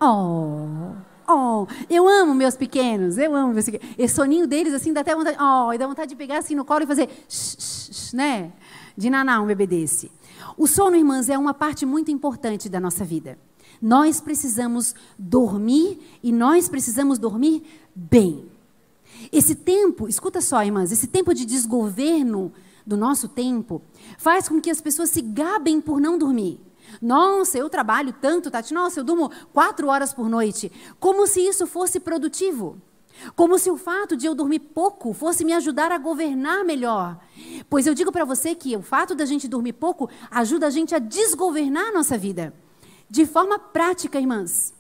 Oh! 0.01 1.08
Oh, 1.29 1.67
eu 1.91 2.09
amo 2.09 2.35
meus 2.35 2.57
pequenos, 2.57 3.19
eu 3.19 3.35
amo 3.35 3.53
meus 3.53 3.67
pequenos. 3.67 3.95
Esse 3.99 4.15
soninho 4.15 4.47
deles, 4.47 4.73
assim, 4.73 4.95
dá 4.95 5.03
até 5.03 5.15
vontade, 5.15 5.37
oh, 5.39 5.73
e 5.73 5.77
dá 5.77 5.87
vontade 5.87 6.09
de 6.09 6.17
pegar 6.17 6.39
assim 6.39 6.55
no 6.55 6.65
colo 6.65 6.85
e 6.85 6.87
fazer, 6.87 7.09
né? 8.15 8.51
De 8.97 9.11
naná 9.11 9.41
um 9.43 9.47
bebê 9.47 9.67
desse. 9.67 10.11
O 10.57 10.67
sono, 10.67 10.97
irmãs, 10.97 11.29
é 11.29 11.37
uma 11.37 11.53
parte 11.53 11.85
muito 11.85 12.11
importante 12.11 12.69
da 12.69 12.81
nossa 12.81 13.05
vida. 13.05 13.39
Nós 13.81 14.21
precisamos 14.21 14.95
dormir 15.19 16.01
e 16.23 16.33
nós 16.33 16.69
precisamos 16.69 17.19
dormir 17.19 17.63
bem. 17.95 18.47
Esse 19.31 19.55
tempo, 19.55 20.09
escuta 20.09 20.41
só, 20.41 20.65
irmãs, 20.65 20.91
esse 20.91 21.09
tempo 21.09 21.35
de 21.35 21.45
desgoverno 21.45 22.53
do 22.87 22.97
nosso 22.97 23.29
tempo 23.29 23.83
faz 24.17 24.49
com 24.49 24.61
que 24.61 24.71
as 24.71 24.81
pessoas 24.81 25.11
se 25.11 25.21
gabem 25.21 25.81
por 25.81 26.01
não 26.01 26.17
dormir. 26.17 26.59
Nossa, 27.01 27.59
eu 27.59 27.69
trabalho 27.69 28.13
tanto, 28.13 28.51
Tati. 28.51 28.75
Nossa, 28.75 29.01
eu 29.01 29.05
durmo 29.05 29.31
quatro 29.53 29.89
horas 29.89 30.13
por 30.13 30.29
noite. 30.29 30.71
Como 30.99 31.27
se 31.27 31.41
isso 31.41 31.67
fosse 31.67 32.01
produtivo. 32.01 32.81
Como 33.35 33.59
se 33.59 33.71
o 33.71 33.77
fato 33.77 34.17
de 34.17 34.27
eu 34.27 34.35
dormir 34.35 34.61
pouco 34.61 35.13
fosse 35.13 35.45
me 35.45 35.53
ajudar 35.53 35.91
a 35.91 35.99
governar 35.99 36.65
melhor. 36.65 37.19
Pois 37.69 37.87
eu 37.87 37.95
digo 37.95 38.13
para 38.13 38.25
você 38.25 38.55
que 38.55 38.77
o 38.77 38.83
fato 38.83 39.15
da 39.15 39.25
gente 39.25 39.49
dormir 39.49 39.73
pouco 39.73 40.09
ajuda 40.31 40.67
a 40.67 40.71
gente 40.71 40.95
a 40.95 40.99
desgovernar 40.99 41.89
a 41.89 41.93
nossa 41.93 42.17
vida. 42.17 42.55
De 43.11 43.27
forma 43.27 43.59
prática, 43.59 44.21
irmãs. 44.21 44.73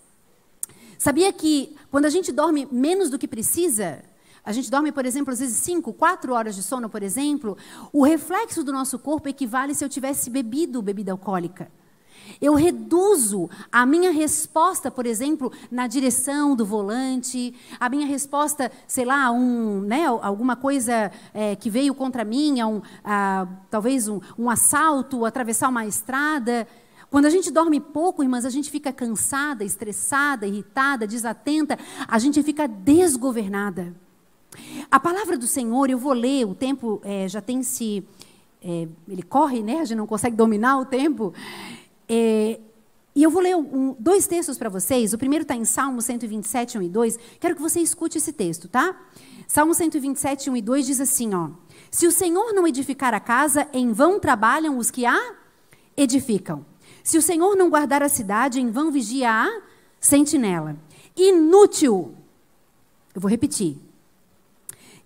Sabia 0.98 1.32
que 1.32 1.76
quando 1.90 2.04
a 2.04 2.10
gente 2.10 2.32
dorme 2.32 2.68
menos 2.70 3.08
do 3.10 3.18
que 3.18 3.28
precisa, 3.28 4.02
a 4.44 4.52
gente 4.52 4.70
dorme, 4.70 4.92
por 4.92 5.04
exemplo, 5.06 5.32
às 5.32 5.40
vezes 5.40 5.56
5, 5.58 5.92
4 5.92 6.32
horas 6.32 6.54
de 6.54 6.62
sono, 6.62 6.88
por 6.88 7.02
exemplo, 7.02 7.56
o 7.92 8.04
reflexo 8.04 8.64
do 8.64 8.72
nosso 8.72 8.98
corpo 8.98 9.28
equivale 9.28 9.74
se 9.74 9.84
eu 9.84 9.88
tivesse 9.88 10.30
bebido 10.30 10.82
bebida 10.82 11.12
alcoólica. 11.12 11.70
Eu 12.40 12.54
reduzo 12.54 13.48
a 13.70 13.84
minha 13.84 14.10
resposta, 14.10 14.90
por 14.90 15.06
exemplo, 15.06 15.52
na 15.70 15.86
direção 15.86 16.54
do 16.54 16.64
volante, 16.64 17.54
a 17.78 17.88
minha 17.88 18.06
resposta, 18.06 18.70
sei 18.86 19.04
lá, 19.04 19.30
um, 19.30 19.80
né, 19.80 20.06
alguma 20.06 20.56
coisa 20.56 21.10
é, 21.32 21.56
que 21.56 21.70
veio 21.70 21.94
contra 21.94 22.24
mim, 22.24 22.62
um, 22.62 22.82
a, 23.04 23.46
talvez 23.70 24.08
um, 24.08 24.20
um 24.38 24.50
assalto, 24.50 25.24
atravessar 25.24 25.68
uma 25.68 25.86
estrada. 25.86 26.66
Quando 27.10 27.24
a 27.24 27.30
gente 27.30 27.50
dorme 27.50 27.80
pouco, 27.80 28.22
irmãs, 28.22 28.44
a 28.44 28.50
gente 28.50 28.70
fica 28.70 28.92
cansada, 28.92 29.64
estressada, 29.64 30.46
irritada, 30.46 31.06
desatenta, 31.06 31.78
a 32.06 32.18
gente 32.18 32.42
fica 32.42 32.68
desgovernada. 32.68 33.94
A 34.90 35.00
palavra 35.00 35.36
do 35.38 35.46
Senhor, 35.46 35.88
eu 35.88 35.98
vou 35.98 36.12
ler, 36.12 36.46
o 36.46 36.54
tempo 36.54 37.00
é, 37.04 37.28
já 37.28 37.40
tem 37.40 37.62
se. 37.62 38.04
É, 38.62 38.88
ele 39.06 39.22
corre, 39.22 39.62
né? 39.62 39.80
A 39.80 39.84
gente 39.84 39.96
não 39.96 40.06
consegue 40.06 40.34
dominar 40.34 40.78
o 40.78 40.84
tempo. 40.84 41.32
É, 42.08 42.60
e 43.14 43.22
eu 43.22 43.30
vou 43.30 43.42
ler 43.42 43.56
um, 43.56 43.96
dois 43.98 44.26
textos 44.26 44.56
para 44.56 44.68
vocês. 44.68 45.12
O 45.12 45.18
primeiro 45.18 45.42
está 45.42 45.54
em 45.54 45.64
Salmo 45.64 46.00
127, 46.00 46.78
1 46.78 46.82
e 46.82 46.88
2. 46.88 47.18
Quero 47.40 47.56
que 47.56 47.60
você 47.60 47.80
escute 47.80 48.16
esse 48.16 48.32
texto, 48.32 48.68
tá? 48.68 48.96
Salmo 49.46 49.74
127, 49.74 50.48
1 50.50 50.56
e 50.56 50.62
2 50.62 50.86
diz 50.86 51.00
assim: 51.00 51.34
ó, 51.34 51.50
Se 51.90 52.06
o 52.06 52.12
Senhor 52.12 52.52
não 52.52 52.66
edificar 52.66 53.12
a 53.14 53.20
casa, 53.20 53.66
em 53.72 53.92
vão 53.92 54.20
trabalham 54.20 54.78
os 54.78 54.90
que 54.90 55.04
a 55.04 55.34
edificam. 55.96 56.64
Se 57.02 57.18
o 57.18 57.22
Senhor 57.22 57.56
não 57.56 57.68
guardar 57.68 58.02
a 58.04 58.08
cidade, 58.08 58.60
em 58.60 58.70
vão 58.70 58.92
vigia 58.92 59.32
a 59.32 59.62
sentinela. 59.98 60.76
Inútil. 61.16 62.14
Eu 63.14 63.20
vou 63.20 63.28
repetir. 63.28 63.78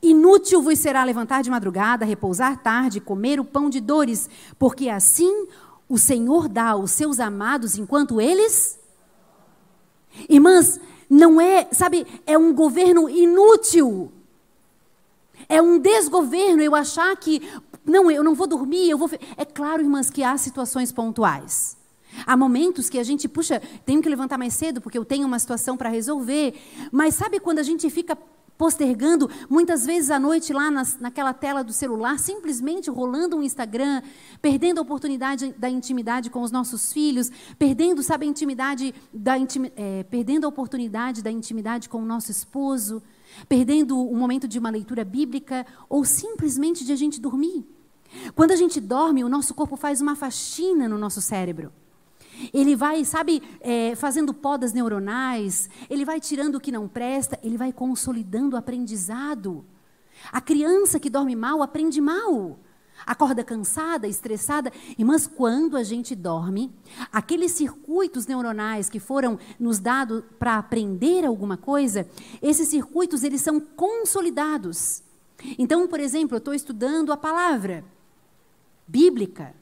Inútil 0.02 0.60
vos 0.60 0.80
será 0.80 1.04
levantar 1.04 1.42
de 1.42 1.50
madrugada, 1.50 2.04
repousar 2.04 2.60
tarde, 2.60 3.00
comer 3.00 3.38
o 3.38 3.44
pão 3.44 3.70
de 3.70 3.80
dores, 3.80 4.28
porque 4.58 4.88
assim 4.88 5.46
o 5.92 5.98
Senhor 5.98 6.48
dá 6.48 6.70
aos 6.70 6.90
seus 6.92 7.20
amados 7.20 7.76
enquanto 7.76 8.18
eles. 8.18 8.78
Irmãs, 10.26 10.80
não 11.08 11.38
é, 11.38 11.68
sabe, 11.70 12.06
é 12.24 12.38
um 12.38 12.54
governo 12.54 13.10
inútil. 13.10 14.10
É 15.46 15.60
um 15.60 15.78
desgoverno 15.78 16.62
eu 16.62 16.74
achar 16.74 17.14
que, 17.16 17.46
não, 17.84 18.10
eu 18.10 18.24
não 18.24 18.34
vou 18.34 18.46
dormir, 18.46 18.88
eu 18.88 18.96
vou. 18.96 19.10
É 19.36 19.44
claro, 19.44 19.82
irmãs, 19.82 20.08
que 20.08 20.22
há 20.22 20.34
situações 20.38 20.90
pontuais. 20.90 21.76
Há 22.24 22.38
momentos 22.38 22.88
que 22.88 22.98
a 22.98 23.04
gente, 23.04 23.28
puxa, 23.28 23.60
tenho 23.84 24.00
que 24.00 24.08
levantar 24.08 24.38
mais 24.38 24.54
cedo 24.54 24.80
porque 24.80 24.96
eu 24.96 25.04
tenho 25.04 25.26
uma 25.26 25.38
situação 25.38 25.76
para 25.76 25.90
resolver. 25.90 26.54
Mas 26.90 27.16
sabe 27.16 27.38
quando 27.38 27.58
a 27.58 27.62
gente 27.62 27.90
fica 27.90 28.16
postergando, 28.62 29.28
muitas 29.50 29.84
vezes 29.84 30.08
à 30.08 30.20
noite 30.20 30.52
lá 30.52 30.70
nas, 30.70 30.96
naquela 30.96 31.34
tela 31.34 31.64
do 31.64 31.72
celular, 31.72 32.16
simplesmente 32.20 32.88
rolando 32.88 33.36
um 33.36 33.42
Instagram, 33.42 34.00
perdendo 34.40 34.78
a 34.78 34.82
oportunidade 34.82 35.52
da 35.58 35.68
intimidade 35.68 36.30
com 36.30 36.42
os 36.42 36.52
nossos 36.52 36.92
filhos, 36.92 37.28
perdendo, 37.58 38.04
sabe, 38.04 38.24
a 38.24 38.28
intimidade 38.28 38.94
da 39.12 39.32
é, 39.74 40.04
perdendo 40.04 40.44
a 40.44 40.48
oportunidade 40.48 41.24
da 41.24 41.30
intimidade 41.32 41.88
com 41.88 41.98
o 41.98 42.04
nosso 42.04 42.30
esposo, 42.30 43.02
perdendo 43.48 44.00
o 44.00 44.14
momento 44.14 44.46
de 44.46 44.60
uma 44.60 44.70
leitura 44.70 45.04
bíblica 45.04 45.66
ou 45.88 46.04
simplesmente 46.04 46.84
de 46.84 46.92
a 46.92 46.96
gente 46.96 47.20
dormir. 47.20 47.66
Quando 48.32 48.52
a 48.52 48.56
gente 48.56 48.80
dorme, 48.80 49.24
o 49.24 49.28
nosso 49.28 49.54
corpo 49.54 49.76
faz 49.76 50.00
uma 50.00 50.14
faxina 50.14 50.88
no 50.88 50.96
nosso 50.96 51.20
cérebro. 51.20 51.72
Ele 52.52 52.74
vai, 52.74 53.04
sabe, 53.04 53.42
é, 53.60 53.94
fazendo 53.94 54.32
podas 54.32 54.72
neuronais, 54.72 55.68
ele 55.88 56.04
vai 56.04 56.20
tirando 56.20 56.56
o 56.56 56.60
que 56.60 56.72
não 56.72 56.88
presta, 56.88 57.38
ele 57.42 57.56
vai 57.56 57.72
consolidando 57.72 58.56
o 58.56 58.58
aprendizado. 58.58 59.64
A 60.30 60.40
criança 60.40 61.00
que 61.00 61.10
dorme 61.10 61.34
mal 61.34 61.62
aprende 61.62 62.00
mal. 62.00 62.58
Acorda 63.04 63.42
cansada, 63.42 64.06
estressada. 64.06 64.72
Irmãs, 64.96 65.26
quando 65.26 65.76
a 65.76 65.82
gente 65.82 66.14
dorme, 66.14 66.72
aqueles 67.12 67.52
circuitos 67.52 68.26
neuronais 68.26 68.88
que 68.88 69.00
foram 69.00 69.38
nos 69.58 69.78
dados 69.78 70.22
para 70.38 70.56
aprender 70.56 71.24
alguma 71.24 71.56
coisa, 71.56 72.08
esses 72.40 72.68
circuitos 72.68 73.24
eles 73.24 73.40
são 73.40 73.58
consolidados. 73.58 75.02
Então, 75.58 75.88
por 75.88 75.98
exemplo, 75.98 76.36
eu 76.36 76.38
estou 76.38 76.54
estudando 76.54 77.12
a 77.12 77.16
palavra 77.16 77.84
bíblica 78.86 79.54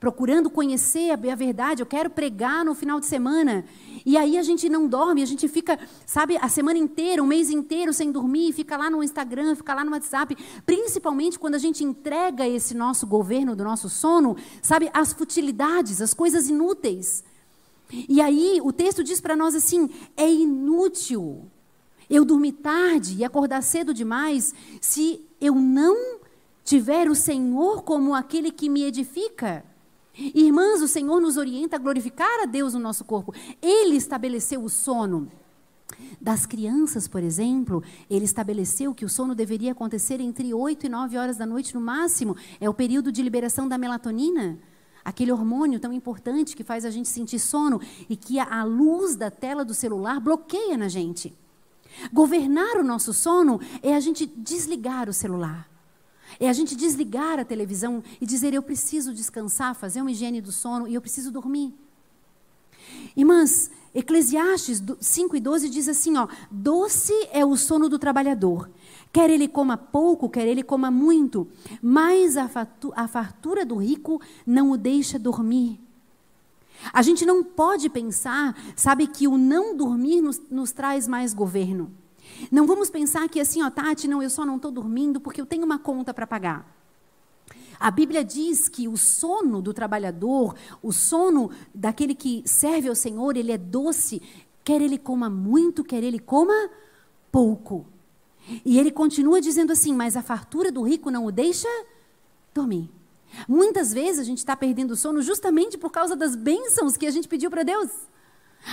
procurando 0.00 0.48
conhecer 0.48 1.10
a 1.10 1.16
verdade, 1.16 1.82
eu 1.82 1.86
quero 1.86 2.08
pregar 2.08 2.64
no 2.64 2.74
final 2.74 2.98
de 2.98 3.04
semana. 3.04 3.66
E 4.04 4.16
aí 4.16 4.38
a 4.38 4.42
gente 4.42 4.66
não 4.66 4.88
dorme, 4.88 5.22
a 5.22 5.26
gente 5.26 5.46
fica, 5.46 5.78
sabe, 6.06 6.38
a 6.40 6.48
semana 6.48 6.78
inteira, 6.78 7.22
um 7.22 7.26
mês 7.26 7.50
inteiro 7.50 7.92
sem 7.92 8.10
dormir, 8.10 8.54
fica 8.54 8.78
lá 8.78 8.88
no 8.88 9.04
Instagram, 9.04 9.54
fica 9.54 9.74
lá 9.74 9.84
no 9.84 9.92
WhatsApp, 9.92 10.34
principalmente 10.64 11.38
quando 11.38 11.54
a 11.54 11.58
gente 11.58 11.84
entrega 11.84 12.48
esse 12.48 12.74
nosso 12.74 13.06
governo 13.06 13.54
do 13.54 13.62
nosso 13.62 13.90
sono, 13.90 14.38
sabe, 14.62 14.90
as 14.94 15.12
futilidades, 15.12 16.00
as 16.00 16.14
coisas 16.14 16.48
inúteis. 16.48 17.22
E 18.08 18.22
aí 18.22 18.58
o 18.62 18.72
texto 18.72 19.04
diz 19.04 19.20
para 19.20 19.36
nós 19.36 19.54
assim: 19.54 19.90
é 20.16 20.30
inútil 20.32 21.50
eu 22.08 22.24
dormir 22.24 22.52
tarde 22.52 23.16
e 23.18 23.24
acordar 23.24 23.62
cedo 23.62 23.92
demais 23.92 24.54
se 24.80 25.24
eu 25.40 25.54
não 25.54 26.18
tiver 26.64 27.08
o 27.10 27.14
Senhor 27.14 27.82
como 27.82 28.14
aquele 28.14 28.50
que 28.50 28.68
me 28.68 28.84
edifica. 28.84 29.64
Irmãs, 30.34 30.82
o 30.82 30.88
Senhor 30.88 31.20
nos 31.20 31.36
orienta 31.36 31.76
a 31.76 31.78
glorificar 31.78 32.42
a 32.42 32.46
Deus 32.46 32.74
no 32.74 32.80
nosso 32.80 33.04
corpo. 33.04 33.32
Ele 33.62 33.96
estabeleceu 33.96 34.62
o 34.62 34.68
sono. 34.68 35.30
Das 36.20 36.46
crianças, 36.46 37.08
por 37.08 37.22
exemplo, 37.22 37.82
ele 38.08 38.24
estabeleceu 38.24 38.94
que 38.94 39.04
o 39.04 39.08
sono 39.08 39.34
deveria 39.34 39.72
acontecer 39.72 40.20
entre 40.20 40.52
8 40.52 40.86
e 40.86 40.88
9 40.88 41.16
horas 41.16 41.36
da 41.36 41.46
noite 41.46 41.74
no 41.74 41.80
máximo. 41.80 42.36
É 42.60 42.68
o 42.68 42.74
período 42.74 43.10
de 43.10 43.22
liberação 43.22 43.66
da 43.66 43.78
melatonina, 43.78 44.58
aquele 45.04 45.32
hormônio 45.32 45.80
tão 45.80 45.92
importante 45.92 46.54
que 46.54 46.62
faz 46.62 46.84
a 46.84 46.90
gente 46.90 47.08
sentir 47.08 47.38
sono 47.38 47.80
e 48.08 48.16
que 48.16 48.38
a 48.38 48.62
luz 48.62 49.16
da 49.16 49.30
tela 49.30 49.64
do 49.64 49.74
celular 49.74 50.20
bloqueia 50.20 50.76
na 50.76 50.88
gente. 50.88 51.34
Governar 52.12 52.76
o 52.76 52.84
nosso 52.84 53.12
sono 53.12 53.60
é 53.82 53.94
a 53.94 54.00
gente 54.00 54.26
desligar 54.26 55.08
o 55.08 55.12
celular. 55.12 55.69
É 56.38 56.48
a 56.48 56.52
gente 56.52 56.76
desligar 56.76 57.38
a 57.38 57.44
televisão 57.44 58.02
e 58.20 58.26
dizer: 58.26 58.54
eu 58.54 58.62
preciso 58.62 59.12
descansar, 59.12 59.74
fazer 59.74 60.00
uma 60.00 60.10
higiene 60.10 60.40
do 60.40 60.52
sono 60.52 60.86
e 60.86 60.94
eu 60.94 61.00
preciso 61.00 61.30
dormir. 61.30 61.74
Irmãs, 63.16 63.70
Eclesiastes 63.94 64.82
5 65.00 65.36
e 65.36 65.40
12 65.40 65.68
diz 65.68 65.88
assim: 65.88 66.16
ó, 66.16 66.28
doce 66.50 67.12
é 67.32 67.44
o 67.44 67.56
sono 67.56 67.88
do 67.88 67.98
trabalhador, 67.98 68.70
quer 69.12 69.30
ele 69.30 69.48
coma 69.48 69.76
pouco, 69.76 70.28
quer 70.28 70.46
ele 70.46 70.62
coma 70.62 70.90
muito, 70.90 71.48
mas 71.82 72.36
a, 72.36 72.48
fartura 73.08 73.64
do 73.64 73.76
rico 73.76 74.20
não 74.46 74.70
o 74.70 74.76
deixa 74.76 75.18
dormir. 75.18 75.80
A 76.92 77.02
gente 77.02 77.26
não 77.26 77.44
pode 77.44 77.90
pensar, 77.90 78.56
sabe, 78.74 79.06
que 79.06 79.28
o 79.28 79.36
não 79.36 79.76
dormir 79.76 80.22
nos, 80.22 80.40
nos 80.50 80.72
traz 80.72 81.06
mais 81.06 81.34
governo. 81.34 81.92
Não 82.50 82.66
vamos 82.66 82.90
pensar 82.90 83.28
que 83.28 83.40
assim, 83.40 83.62
ó, 83.62 83.70
Tati, 83.70 84.08
não, 84.08 84.22
eu 84.22 84.30
só 84.30 84.44
não 84.44 84.56
estou 84.56 84.70
dormindo 84.70 85.20
porque 85.20 85.40
eu 85.40 85.46
tenho 85.46 85.64
uma 85.64 85.78
conta 85.78 86.12
para 86.12 86.26
pagar. 86.26 86.76
A 87.78 87.90
Bíblia 87.90 88.22
diz 88.22 88.68
que 88.68 88.86
o 88.86 88.96
sono 88.96 89.62
do 89.62 89.72
trabalhador, 89.72 90.54
o 90.82 90.92
sono 90.92 91.50
daquele 91.74 92.14
que 92.14 92.42
serve 92.44 92.88
ao 92.88 92.94
Senhor, 92.94 93.36
ele 93.36 93.52
é 93.52 93.58
doce, 93.58 94.20
quer 94.62 94.82
ele 94.82 94.98
coma 94.98 95.30
muito, 95.30 95.82
quer 95.82 96.04
ele 96.04 96.18
coma 96.18 96.70
pouco. 97.32 97.86
E 98.64 98.78
ele 98.78 98.90
continua 98.90 99.40
dizendo 99.40 99.72
assim: 99.72 99.94
mas 99.94 100.16
a 100.16 100.22
fartura 100.22 100.70
do 100.70 100.82
rico 100.82 101.10
não 101.10 101.24
o 101.24 101.32
deixa 101.32 101.68
dormir. 102.52 102.90
Muitas 103.48 103.92
vezes 103.92 104.18
a 104.18 104.24
gente 104.24 104.38
está 104.38 104.56
perdendo 104.56 104.90
o 104.90 104.96
sono 104.96 105.22
justamente 105.22 105.78
por 105.78 105.90
causa 105.90 106.16
das 106.16 106.34
bênçãos 106.34 106.96
que 106.96 107.06
a 107.06 107.10
gente 107.10 107.28
pediu 107.28 107.50
para 107.50 107.62
Deus. 107.62 107.90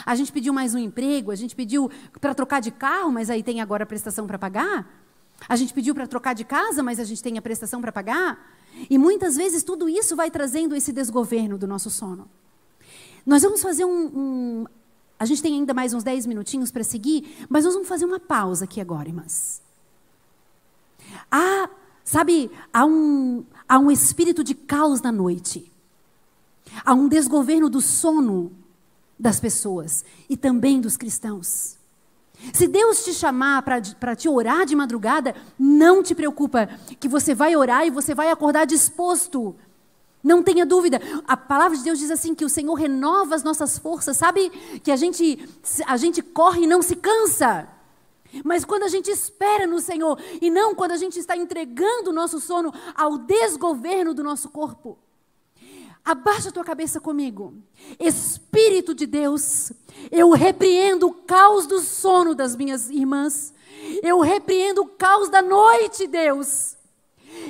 A 0.06 0.16
gente 0.16 0.32
pediu 0.32 0.54
mais 0.54 0.76
um 0.76 0.78
emprego, 0.78 1.32
a 1.32 1.36
gente 1.36 1.56
pediu 1.56 1.90
para 2.20 2.34
trocar 2.34 2.60
de 2.60 2.72
carro, 2.72 3.12
mas 3.12 3.30
aí 3.30 3.42
tem 3.42 3.62
agora 3.62 3.84
a 3.84 3.88
prestação 3.88 4.28
para 4.28 4.38
pagar. 4.38 4.88
A 5.48 5.56
gente 5.56 5.74
pediu 5.74 5.94
para 5.94 6.08
trocar 6.08 6.34
de 6.34 6.44
casa, 6.44 6.82
mas 6.82 7.00
a 7.00 7.04
gente 7.04 7.22
tem 7.22 7.38
a 7.38 7.42
prestação 7.42 7.80
para 7.80 7.92
pagar. 7.92 8.54
E 8.90 8.98
muitas 8.98 9.36
vezes 9.36 9.64
tudo 9.64 9.88
isso 9.88 10.16
vai 10.16 10.30
trazendo 10.30 10.76
esse 10.76 10.92
desgoverno 10.92 11.58
do 11.58 11.68
nosso 11.68 11.90
sono. 11.90 12.30
Nós 13.26 13.44
vamos 13.44 13.62
fazer 13.62 13.86
um. 13.86 14.06
um 14.08 14.66
a 15.20 15.26
gente 15.26 15.42
tem 15.42 15.56
ainda 15.56 15.74
mais 15.74 15.94
uns 15.94 16.04
10 16.04 16.26
minutinhos 16.28 16.72
para 16.72 16.84
seguir, 16.84 17.46
mas 17.50 17.66
nós 17.66 17.74
vamos 17.74 17.90
fazer 17.90 18.06
uma 18.06 18.20
pausa 18.20 18.66
aqui 18.66 18.80
agora, 18.80 19.08
irmãs. 19.08 19.62
Há, 21.32 21.70
sabe, 22.04 22.52
há 22.72 22.86
um, 22.86 23.44
há 23.68 23.80
um 23.80 23.90
espírito 23.90 24.44
de 24.44 24.54
caos 24.54 25.02
na 25.02 25.12
noite. 25.12 25.72
Há 26.86 26.94
um 26.94 27.08
desgoverno 27.08 27.70
do 27.70 27.82
sono 27.82 28.52
das 29.20 29.40
pessoas 29.40 30.06
e 30.30 30.38
também 30.38 30.80
dos 30.80 30.98
cristãos. 30.98 31.78
Se 32.54 32.68
Deus 32.68 33.04
te 33.04 33.14
chamar 33.14 33.64
para 33.64 34.16
te 34.16 34.30
orar 34.30 34.66
de 34.66 34.76
madrugada, 34.76 35.36
não 35.58 36.04
te 36.04 36.14
preocupa, 36.14 36.70
que 37.00 37.08
você 37.08 37.34
vai 37.34 37.56
orar 37.56 37.86
e 37.86 37.90
você 37.90 38.14
vai 38.14 38.30
acordar 38.30 38.66
disposto. 38.66 39.56
Não 40.24 40.44
tenha 40.44 40.66
dúvida. 40.66 41.02
A 41.28 41.36
palavra 41.36 41.78
de 41.78 41.84
Deus 41.84 42.00
diz 42.00 42.12
assim 42.12 42.36
que 42.36 42.46
o 42.46 42.50
Senhor 42.50 42.74
renova 42.74 43.34
as 43.34 43.44
nossas 43.44 43.78
forças, 43.78 44.18
sabe? 44.18 44.50
Que 44.84 44.92
a 44.92 44.96
gente 44.96 45.48
a 45.86 45.98
gente 45.98 46.22
corre 46.22 46.64
e 46.64 46.68
não 46.68 46.82
se 46.82 46.96
cansa. 46.96 47.68
Mas 48.44 48.66
quando 48.66 48.84
a 48.84 48.88
gente 48.88 49.10
espera 49.10 49.66
no 49.66 49.80
Senhor 49.80 50.20
e 50.42 50.50
não 50.50 50.76
quando 50.76 50.92
a 50.92 50.98
gente 50.98 51.18
está 51.18 51.36
entregando 51.36 52.10
o 52.10 52.14
nosso 52.14 52.40
sono 52.40 52.74
ao 52.94 53.18
desgoverno 53.18 54.14
do 54.14 54.24
nosso 54.24 54.50
corpo. 54.50 54.98
Abaixa 56.08 56.48
a 56.48 56.52
tua 56.54 56.64
cabeça 56.64 57.02
comigo. 57.02 57.54
Espírito 58.00 58.96
de 58.96 59.06
Deus, 59.06 59.74
eu 60.10 60.32
repreendo 60.32 61.08
o 61.08 61.14
caos 61.14 61.68
do 61.68 61.82
sono 61.82 62.34
das 62.34 62.56
minhas 62.56 62.90
irmãs. 62.90 63.54
Eu 64.02 64.22
repreendo 64.22 64.84
o 64.84 64.88
caos 64.88 65.28
da 65.28 65.42
noite, 65.42 66.08
Deus. 66.08 66.78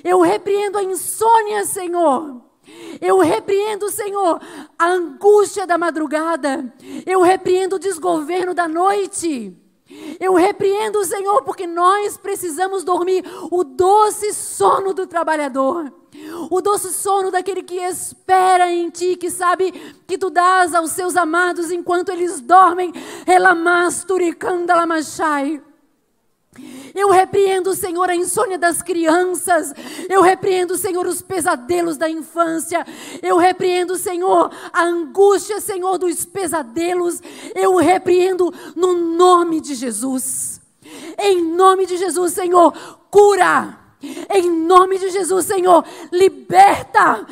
Eu 0.03 0.21
repreendo 0.21 0.79
a 0.79 0.83
insônia, 0.83 1.65
Senhor. 1.65 2.41
Eu 2.99 3.19
repreendo, 3.19 3.91
Senhor, 3.91 4.41
a 4.75 4.87
angústia 4.87 5.67
da 5.67 5.77
madrugada. 5.77 6.73
Eu 7.05 7.21
repreendo 7.21 7.75
o 7.75 7.79
desgoverno 7.79 8.55
da 8.55 8.67
noite. 8.67 9.55
Eu 10.19 10.33
repreendo, 10.33 11.03
Senhor, 11.03 11.43
porque 11.43 11.67
nós 11.67 12.17
precisamos 12.17 12.83
dormir 12.83 13.23
o 13.51 13.63
doce 13.63 14.33
sono 14.33 14.91
do 14.93 15.05
trabalhador. 15.05 15.93
O 16.49 16.59
doce 16.61 16.91
sono 16.91 17.29
daquele 17.29 17.61
que 17.61 17.75
espera 17.75 18.71
em 18.71 18.89
ti, 18.89 19.15
que 19.15 19.29
sabe 19.29 19.71
que 20.07 20.17
tu 20.17 20.31
dás 20.31 20.73
aos 20.73 20.89
seus 20.91 21.15
amados 21.15 21.69
enquanto 21.71 22.09
eles 22.09 22.41
dormem. 22.41 22.91
Elamasturicandalamastai. 23.27 25.61
Eu 26.93 27.09
repreendo, 27.09 27.73
Senhor, 27.73 28.09
a 28.09 28.15
insônia 28.15 28.57
das 28.57 28.81
crianças. 28.81 29.73
Eu 30.09 30.21
repreendo, 30.21 30.77
Senhor, 30.77 31.05
os 31.05 31.21
pesadelos 31.21 31.97
da 31.97 32.09
infância. 32.09 32.85
Eu 33.21 33.37
repreendo, 33.37 33.95
Senhor, 33.95 34.51
a 34.73 34.83
angústia, 34.83 35.61
Senhor, 35.61 35.97
dos 35.97 36.25
pesadelos. 36.25 37.21
Eu 37.55 37.75
repreendo 37.75 38.53
no 38.75 38.93
nome 38.93 39.61
de 39.61 39.75
Jesus. 39.75 40.59
Em 41.17 41.43
nome 41.43 41.85
de 41.85 41.97
Jesus, 41.97 42.33
Senhor, 42.33 42.73
cura 43.09 43.86
em 44.01 44.49
nome 44.49 44.99
de 44.99 45.09
Jesus, 45.09 45.45
Senhor, 45.45 45.83
liberta. 46.11 47.25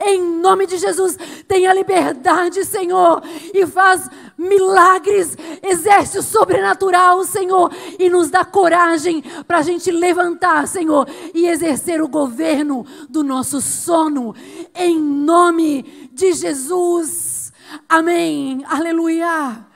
Em 0.00 0.22
nome 0.40 0.66
de 0.66 0.78
Jesus, 0.78 1.18
tenha 1.48 1.72
liberdade, 1.72 2.64
Senhor, 2.64 3.22
e 3.52 3.66
faz 3.66 4.08
milagres, 4.38 5.36
exerce 5.62 6.18
o 6.18 6.22
sobrenatural, 6.22 7.24
Senhor, 7.24 7.72
e 7.98 8.08
nos 8.08 8.30
dá 8.30 8.44
coragem 8.44 9.22
para 9.46 9.58
a 9.58 9.62
gente 9.62 9.90
levantar, 9.90 10.68
Senhor, 10.68 11.08
e 11.34 11.46
exercer 11.46 12.00
o 12.00 12.08
governo 12.08 12.86
do 13.08 13.24
nosso 13.24 13.60
sono, 13.60 14.34
em 14.74 14.98
nome 14.98 16.10
de 16.12 16.32
Jesus. 16.32 17.52
Amém. 17.88 18.64
Aleluia. 18.68 19.69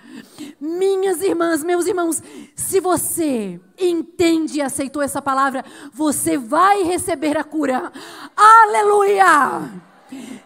Minhas 0.61 1.23
irmãs, 1.23 1.62
meus 1.62 1.87
irmãos, 1.87 2.23
se 2.55 2.81
você 2.81 3.61
entende 3.79 4.59
e 4.59 4.62
aceitou 4.62 5.03
essa 5.03 5.21
palavra, 5.21 5.65
você 5.93 6.39
vai 6.39 6.83
receber 6.83 7.37
a 7.37 7.45
cura. 7.45 7.93
Aleluia! 8.37 9.71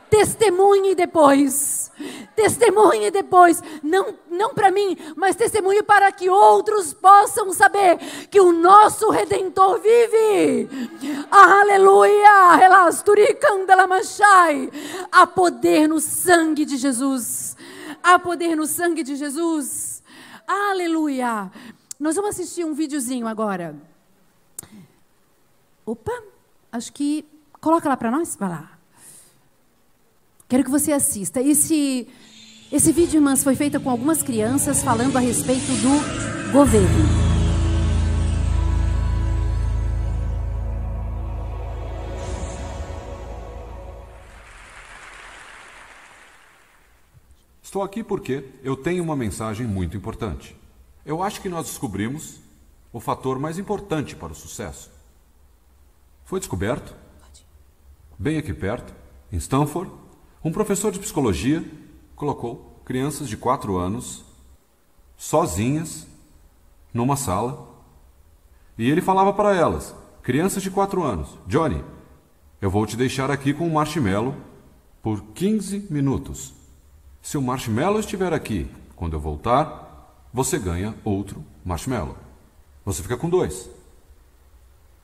Testemunhe 0.09 0.95
depois. 0.95 1.91
Testemunhe 2.35 3.11
depois, 3.11 3.63
não, 3.83 4.15
não 4.31 4.55
para 4.55 4.71
mim, 4.71 4.97
mas 5.17 5.37
testemunhe 5.37 5.83
para 5.83 6.11
que 6.13 6.31
outros 6.31 6.95
possam 6.95 7.53
saber 7.53 7.99
que 8.31 8.41
o 8.41 8.53
nosso 8.53 9.11
redentor 9.11 9.81
vive. 9.81 10.69
Aleluia! 11.31 12.57
Há 15.11 15.27
poder 15.27 15.89
no 15.89 16.01
sangue 16.01 16.65
de 16.65 16.77
Jesus. 16.77 17.57
Há 18.03 18.19
poder 18.19 18.57
no 18.57 18.67
sangue 18.67 19.03
de 19.03 19.17
Jesus. 19.17 20.03
Aleluia! 20.47 21.51
Nós 21.99 22.17
vamos 22.17 22.31
assistir 22.31 22.65
um 22.65 22.73
videozinho 22.75 23.27
agora. 23.27 23.77
Opa, 25.85 26.13
acho 26.73 26.93
que. 26.93 27.25
Coloca 27.61 27.89
lá 27.89 27.97
para 27.97 28.11
nós, 28.11 28.37
vai 28.37 28.49
lá. 28.49 28.79
Quero 30.49 30.65
que 30.65 30.71
você 30.71 30.93
assista. 30.93 31.43
Esse, 31.43 32.09
esse 32.73 32.93
vídeo, 32.93 33.19
irmãs, 33.19 33.43
foi 33.43 33.57
feito 33.57 33.81
com 33.81 33.91
algumas 33.91 34.23
crianças 34.23 34.83
falando 34.83 35.17
a 35.17 35.21
respeito 35.21 35.67
do 35.67 36.53
governo. 36.53 37.28
Estou 47.69 47.83
aqui 47.83 48.03
porque 48.03 48.49
eu 48.63 48.75
tenho 48.75 49.05
uma 49.05 49.15
mensagem 49.15 49.67
muito 49.67 49.95
importante. 49.95 50.57
Eu 51.05 51.23
acho 51.23 51.43
que 51.43 51.51
nós 51.51 51.67
descobrimos 51.67 52.41
o 52.91 52.99
fator 52.99 53.39
mais 53.39 53.59
importante 53.59 54.17
para 54.17 54.33
o 54.33 54.35
sucesso. 54.35 54.91
Foi 56.25 56.41
descoberto, 56.41 56.97
bem 58.19 58.39
aqui 58.39 58.55
perto, 58.55 58.95
em 59.31 59.37
Stanford, 59.37 59.93
um 60.43 60.51
professor 60.51 60.91
de 60.91 60.99
psicologia 60.99 61.63
colocou 62.17 62.81
crianças 62.87 63.29
de 63.29 63.37
4 63.37 63.77
anos 63.77 64.25
sozinhas 65.15 66.07
numa 66.95 67.17
sala 67.17 67.69
e 68.79 68.91
ele 68.91 69.03
falava 69.03 69.31
para 69.35 69.55
elas, 69.55 69.95
crianças 70.23 70.63
de 70.63 70.71
4 70.71 71.03
anos, 71.03 71.37
Johnny, 71.47 71.85
eu 72.63 72.71
vou 72.71 72.87
te 72.87 72.97
deixar 72.97 73.31
aqui 73.31 73.53
com 73.53 73.67
um 73.67 73.75
marshmallow 73.75 74.35
por 75.03 75.23
15 75.35 75.89
minutos. 75.91 76.57
Se 77.23 77.37
o 77.37 77.43
marshmallow 77.43 78.01
estiver 78.01 78.33
aqui 78.33 78.71
quando 78.97 79.15
eu 79.15 79.21
voltar, 79.21 80.27
você 80.33 80.59
ganha 80.59 80.95
outro 81.05 81.45
marshmallow. 81.65 82.17
Você 82.85 83.03
fica 83.03 83.17
com 83.17 83.29
dois. 83.29 83.69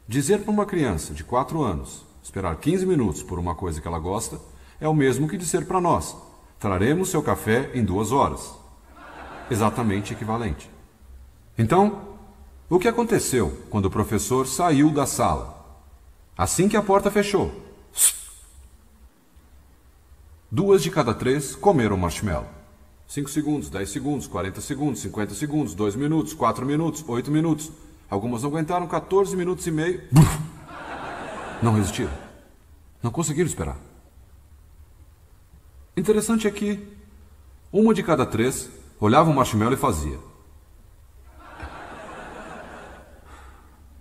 Dizer 0.07 0.41
para 0.43 0.51
uma 0.51 0.67
criança 0.67 1.13
de 1.15 1.25
4 1.25 1.63
anos 1.63 2.05
esperar 2.23 2.57
15 2.57 2.87
minutos 2.87 3.23
por 3.23 3.39
uma 3.39 3.55
coisa 3.55 3.81
que 3.81 3.89
ela 3.89 3.99
gosta 3.99 4.39
é 4.81 4.89
o 4.89 4.95
mesmo 4.95 5.29
que 5.29 5.37
dizer 5.37 5.67
para 5.67 5.81
nós: 5.81 6.17
traremos 6.59 7.09
seu 7.11 7.23
café 7.23 7.71
em 7.75 7.85
duas 7.85 8.13
horas. 8.13 8.55
Exatamente 9.51 10.13
equivalente. 10.13 10.71
Então, 11.57 12.03
o 12.69 12.79
que 12.79 12.89
aconteceu 12.89 13.63
quando 13.71 13.87
o 13.87 13.91
professor 13.91 14.47
saiu 14.47 14.91
da 14.91 15.07
sala? 15.07 15.63
Assim 16.37 16.69
que 16.69 16.77
a 16.77 16.83
porta 16.83 17.11
fechou, 17.11 17.53
duas 20.55 20.85
de 20.85 20.91
cada 20.91 21.13
três 21.13 21.57
comeram 21.57 21.97
marshmallow. 21.97 22.47
5 23.09 23.29
segundos, 23.29 23.69
10 23.69 23.91
segundos, 23.91 24.27
40 24.29 24.61
segundos, 24.61 25.01
50 25.01 25.35
segundos, 25.35 25.75
2 25.75 25.97
minutos, 25.97 26.33
4 26.33 26.65
minutos, 26.65 27.05
8 27.09 27.29
minutos. 27.29 27.73
Algumas 28.09 28.43
não 28.43 28.51
aguentaram 28.51 28.87
14 28.87 29.37
minutos 29.37 29.67
e 29.67 29.73
meio. 29.73 30.03
Não 31.61 31.75
resistiram. 31.75 32.13
Não 33.03 33.11
conseguiram 33.11 33.49
esperar. 33.49 33.77
Interessante 35.97 36.47
é 36.47 36.51
que 36.53 36.87
uma 37.73 37.93
de 37.93 38.05
cada 38.05 38.25
três 38.25 38.69
olhava 39.01 39.31
o 39.31 39.35
marshmallow 39.35 39.75
e 39.75 39.77
fazia. 39.77 40.19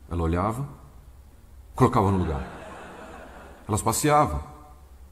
Ela 0.09 0.21
olhava, 0.21 0.67
colocava 1.73 2.11
no 2.11 2.19
lugar. 2.19 2.47
Elas 3.67 3.81
passeavam, 3.81 4.43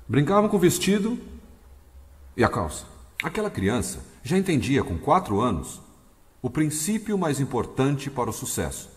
brincavam 0.08 0.48
com 0.48 0.58
o 0.58 0.60
vestido 0.60 1.31
e 2.36 2.44
a 2.44 2.50
calça. 2.50 2.86
Aquela 3.24 3.50
criança 3.50 4.00
já 4.24 4.38
entendia 4.38 4.84
com 4.84 4.98
quatro 4.98 5.40
anos 5.40 5.82
o 6.42 6.50
princípio 6.50 7.18
mais 7.18 7.40
importante 7.40 8.10
para 8.10 8.30
o 8.30 8.34
sucesso, 8.34 8.90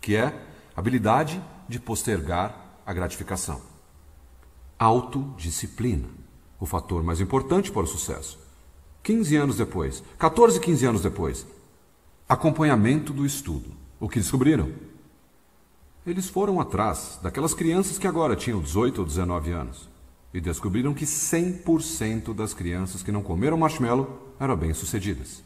que 0.00 0.16
é 0.16 0.26
a 0.74 0.80
habilidade 0.80 1.42
de 1.68 1.78
postergar 1.78 2.80
a 2.84 2.92
gratificação. 2.92 3.60
Autodisciplina, 4.78 6.08
o 6.58 6.66
fator 6.66 7.02
mais 7.02 7.20
importante 7.20 7.70
para 7.70 7.82
o 7.82 7.86
sucesso. 7.86 8.38
15 9.02 9.36
anos 9.36 9.56
depois, 9.56 10.02
14, 10.18 10.58
15 10.58 10.86
anos 10.86 11.02
depois, 11.02 11.46
acompanhamento 12.28 13.12
do 13.12 13.24
estudo. 13.24 13.70
O 14.00 14.08
que 14.08 14.18
descobriram? 14.18 14.72
Eles 16.06 16.28
foram 16.28 16.60
atrás 16.60 17.18
daquelas 17.22 17.54
crianças 17.54 17.98
que 17.98 18.06
agora 18.06 18.34
tinham 18.34 18.60
18 18.60 18.98
ou 18.98 19.04
19 19.04 19.52
anos 19.52 19.87
e 20.32 20.40
descobriram 20.40 20.94
que 20.94 21.04
100% 21.04 22.34
das 22.34 22.52
crianças 22.52 23.02
que 23.02 23.12
não 23.12 23.22
comeram 23.22 23.56
marshmallow 23.56 24.34
eram 24.38 24.56
bem-sucedidas. 24.56 25.42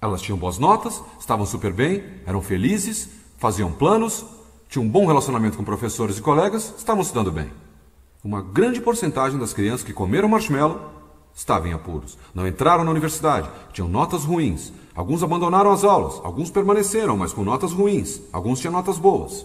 Elas 0.00 0.22
tinham 0.22 0.38
boas 0.38 0.58
notas, 0.58 1.02
estavam 1.18 1.46
super 1.46 1.72
bem, 1.72 2.04
eram 2.26 2.42
felizes, 2.42 3.08
faziam 3.38 3.72
planos, 3.72 4.24
tinham 4.68 4.84
um 4.84 4.88
bom 4.88 5.06
relacionamento 5.06 5.56
com 5.56 5.64
professores 5.64 6.18
e 6.18 6.22
colegas, 6.22 6.74
estavam 6.76 7.02
estudando 7.02 7.30
bem. 7.30 7.50
Uma 8.22 8.42
grande 8.42 8.80
porcentagem 8.80 9.38
das 9.38 9.52
crianças 9.52 9.84
que 9.84 9.92
comeram 9.92 10.28
marshmallow 10.28 10.90
estavam 11.34 11.68
em 11.68 11.72
apuros, 11.74 12.16
não 12.34 12.46
entraram 12.46 12.84
na 12.84 12.90
universidade, 12.90 13.50
tinham 13.72 13.88
notas 13.88 14.24
ruins. 14.24 14.72
Alguns 14.94 15.22
abandonaram 15.22 15.72
as 15.72 15.84
aulas, 15.84 16.20
alguns 16.24 16.50
permaneceram, 16.50 17.16
mas 17.16 17.32
com 17.32 17.44
notas 17.44 17.72
ruins, 17.72 18.20
alguns 18.32 18.60
tinham 18.60 18.72
notas 18.72 18.96
boas. 18.96 19.44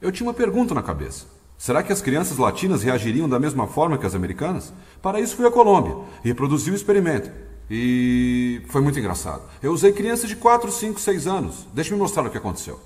Eu 0.00 0.12
tinha 0.12 0.26
uma 0.26 0.34
pergunta 0.34 0.74
na 0.74 0.82
cabeça. 0.82 1.26
Será 1.64 1.82
que 1.82 1.94
as 1.94 2.02
crianças 2.02 2.36
latinas 2.36 2.82
reagiriam 2.82 3.26
da 3.26 3.40
mesma 3.40 3.66
forma 3.66 3.96
que 3.96 4.04
as 4.04 4.14
americanas? 4.14 4.70
Para 5.00 5.18
isso 5.18 5.34
fui 5.34 5.46
à 5.46 5.50
Colômbia 5.50 5.96
e 6.22 6.28
reproduzi 6.28 6.70
o 6.70 6.74
experimento. 6.74 7.30
E 7.70 8.60
foi 8.68 8.82
muito 8.82 8.98
engraçado. 8.98 9.40
Eu 9.62 9.72
usei 9.72 9.90
crianças 9.90 10.28
de 10.28 10.36
4, 10.36 10.70
5, 10.70 11.00
6 11.00 11.26
anos. 11.26 11.66
Deixa 11.72 11.94
me 11.94 11.98
mostrar 11.98 12.26
o 12.26 12.28
que 12.28 12.36
aconteceu. 12.36 12.78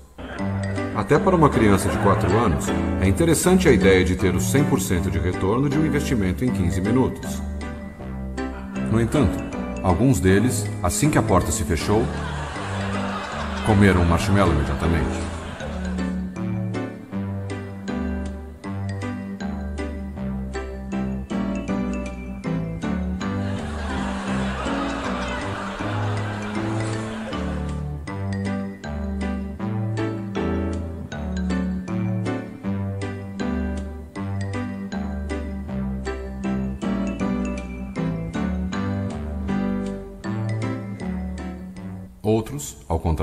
Até 0.95 1.19
para 1.19 1.35
uma 1.35 1.49
criança 1.49 1.89
de 1.89 1.97
4 1.97 2.31
anos, 2.37 2.67
é 3.01 3.05
interessante 3.09 3.67
a 3.67 3.73
ideia 3.73 4.05
de 4.05 4.15
ter 4.15 4.33
o 4.33 4.39
100% 4.39 5.09
de 5.09 5.19
retorno 5.19 5.67
de 5.67 5.77
um 5.77 5.85
investimento 5.85 6.45
em 6.45 6.49
15 6.49 6.79
minutos. 6.79 7.41
No 8.89 9.01
entanto, 9.01 9.37
alguns 9.83 10.21
deles, 10.21 10.65
assim 10.81 11.09
que 11.09 11.17
a 11.17 11.21
porta 11.21 11.51
se 11.51 11.65
fechou, 11.65 12.05
comeram 13.65 14.03
um 14.03 14.05
marshmallow 14.05 14.53
imediatamente. 14.53 15.28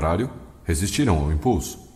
Contrário, 0.07 0.29
resistiram 0.63 1.17
ao 1.17 1.31
impulso. 1.33 1.86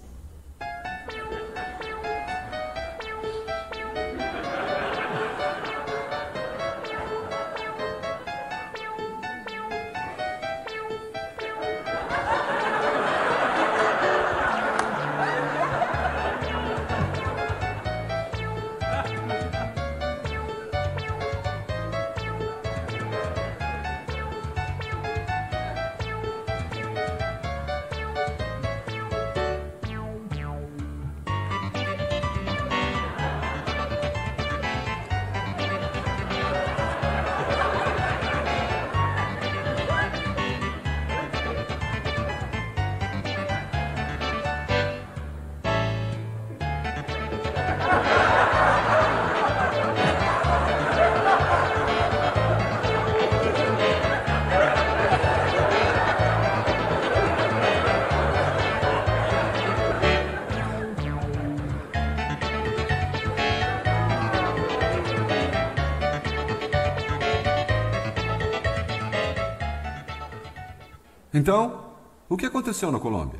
Então, 71.33 71.85
o 72.27 72.35
que 72.35 72.45
aconteceu 72.45 72.91
na 72.91 72.99
Colômbia? 72.99 73.39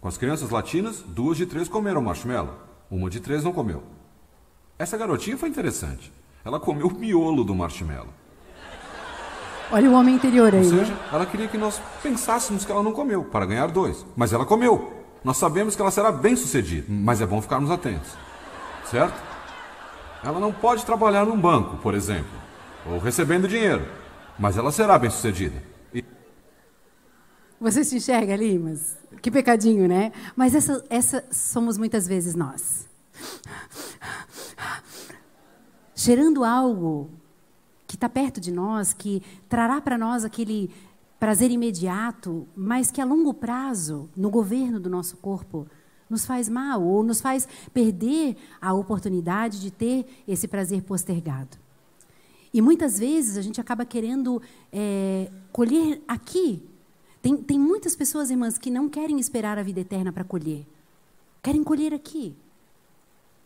Com 0.00 0.08
as 0.08 0.16
crianças 0.16 0.48
latinas, 0.50 1.02
duas 1.06 1.36
de 1.36 1.44
três 1.44 1.68
comeram 1.68 2.00
marshmallow, 2.00 2.54
uma 2.90 3.10
de 3.10 3.20
três 3.20 3.44
não 3.44 3.52
comeu. 3.52 3.82
Essa 4.78 4.96
garotinha 4.96 5.36
foi 5.36 5.48
interessante. 5.48 6.12
Ela 6.44 6.58
comeu 6.58 6.86
o 6.86 6.94
miolo 6.94 7.44
do 7.44 7.54
marshmallow. 7.54 8.14
Olha 9.70 9.90
o 9.90 9.92
homem 9.92 10.14
interior 10.14 10.54
aí. 10.54 10.64
Ou 10.64 10.70
seja, 10.70 10.98
ela 11.12 11.26
queria 11.26 11.48
que 11.48 11.58
nós 11.58 11.78
pensássemos 12.02 12.64
que 12.64 12.72
ela 12.72 12.82
não 12.82 12.92
comeu, 12.92 13.24
para 13.24 13.44
ganhar 13.44 13.66
dois. 13.68 14.06
Mas 14.16 14.32
ela 14.32 14.46
comeu. 14.46 14.94
Nós 15.22 15.36
sabemos 15.36 15.76
que 15.76 15.82
ela 15.82 15.90
será 15.90 16.10
bem 16.10 16.34
sucedida, 16.34 16.86
mas 16.88 17.20
é 17.20 17.26
bom 17.26 17.42
ficarmos 17.42 17.70
atentos. 17.70 18.10
Certo? 18.86 19.20
Ela 20.24 20.40
não 20.40 20.52
pode 20.52 20.86
trabalhar 20.86 21.26
num 21.26 21.38
banco, 21.38 21.76
por 21.78 21.94
exemplo, 21.94 22.30
ou 22.86 22.98
recebendo 22.98 23.46
dinheiro, 23.46 23.86
mas 24.38 24.56
ela 24.56 24.72
será 24.72 24.98
bem 24.98 25.10
sucedida. 25.10 25.62
Você 27.60 27.82
se 27.82 27.96
enxerga 27.96 28.34
ali, 28.34 28.56
mas 28.58 28.96
que 29.20 29.30
pecadinho, 29.30 29.88
né? 29.88 30.12
Mas 30.36 30.54
essa, 30.54 30.84
essa 30.88 31.24
somos 31.30 31.76
muitas 31.76 32.06
vezes 32.06 32.36
nós. 32.36 32.88
Cheirando 35.94 36.44
algo 36.44 37.10
que 37.84 37.96
está 37.96 38.08
perto 38.08 38.40
de 38.40 38.52
nós, 38.52 38.92
que 38.92 39.22
trará 39.48 39.80
para 39.80 39.98
nós 39.98 40.24
aquele 40.24 40.70
prazer 41.18 41.50
imediato, 41.50 42.46
mas 42.54 42.92
que 42.92 43.00
a 43.00 43.04
longo 43.04 43.34
prazo, 43.34 44.08
no 44.16 44.30
governo 44.30 44.78
do 44.78 44.88
nosso 44.88 45.16
corpo, 45.16 45.66
nos 46.08 46.24
faz 46.24 46.48
mal 46.48 46.82
ou 46.82 47.02
nos 47.02 47.20
faz 47.20 47.48
perder 47.74 48.36
a 48.60 48.72
oportunidade 48.72 49.60
de 49.60 49.72
ter 49.72 50.06
esse 50.28 50.46
prazer 50.46 50.82
postergado. 50.82 51.56
E 52.54 52.62
muitas 52.62 53.00
vezes 53.00 53.36
a 53.36 53.42
gente 53.42 53.60
acaba 53.60 53.84
querendo 53.84 54.40
é, 54.72 55.28
colher 55.52 56.00
aqui 56.06 56.62
tem, 57.20 57.36
tem 57.36 57.58
muitas 57.58 57.96
pessoas, 57.96 58.30
irmãs, 58.30 58.58
que 58.58 58.70
não 58.70 58.88
querem 58.88 59.18
esperar 59.18 59.58
a 59.58 59.62
vida 59.62 59.80
eterna 59.80 60.12
para 60.12 60.24
colher. 60.24 60.64
Querem 61.42 61.64
colher 61.64 61.92
aqui. 61.92 62.34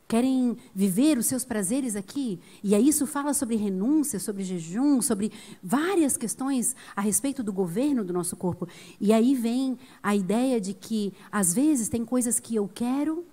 Querem 0.07 0.59
viver 0.75 1.17
os 1.17 1.25
seus 1.25 1.43
prazeres 1.43 1.97
aqui. 1.97 2.39
E 2.63 2.75
aí 2.75 2.87
isso 2.87 3.07
fala 3.07 3.33
sobre 3.33 3.57
renúncia, 3.57 4.19
sobre 4.21 4.45
jejum, 4.45 5.01
sobre 5.01 5.33
várias 5.63 6.19
questões 6.19 6.77
a 6.95 7.01
respeito 7.01 7.43
do 7.43 7.53
governo 7.53 8.05
do 8.05 8.13
nosso 8.13 8.37
corpo. 8.37 8.69
E 9.01 9.11
aí 9.13 9.35
vem 9.35 9.79
a 10.03 10.15
ideia 10.15 10.61
de 10.61 10.75
que, 10.75 11.15
às 11.31 11.55
vezes, 11.55 11.89
tem 11.89 12.05
coisas 12.05 12.39
que 12.39 12.55
eu 12.55 12.69
quero, 12.75 13.25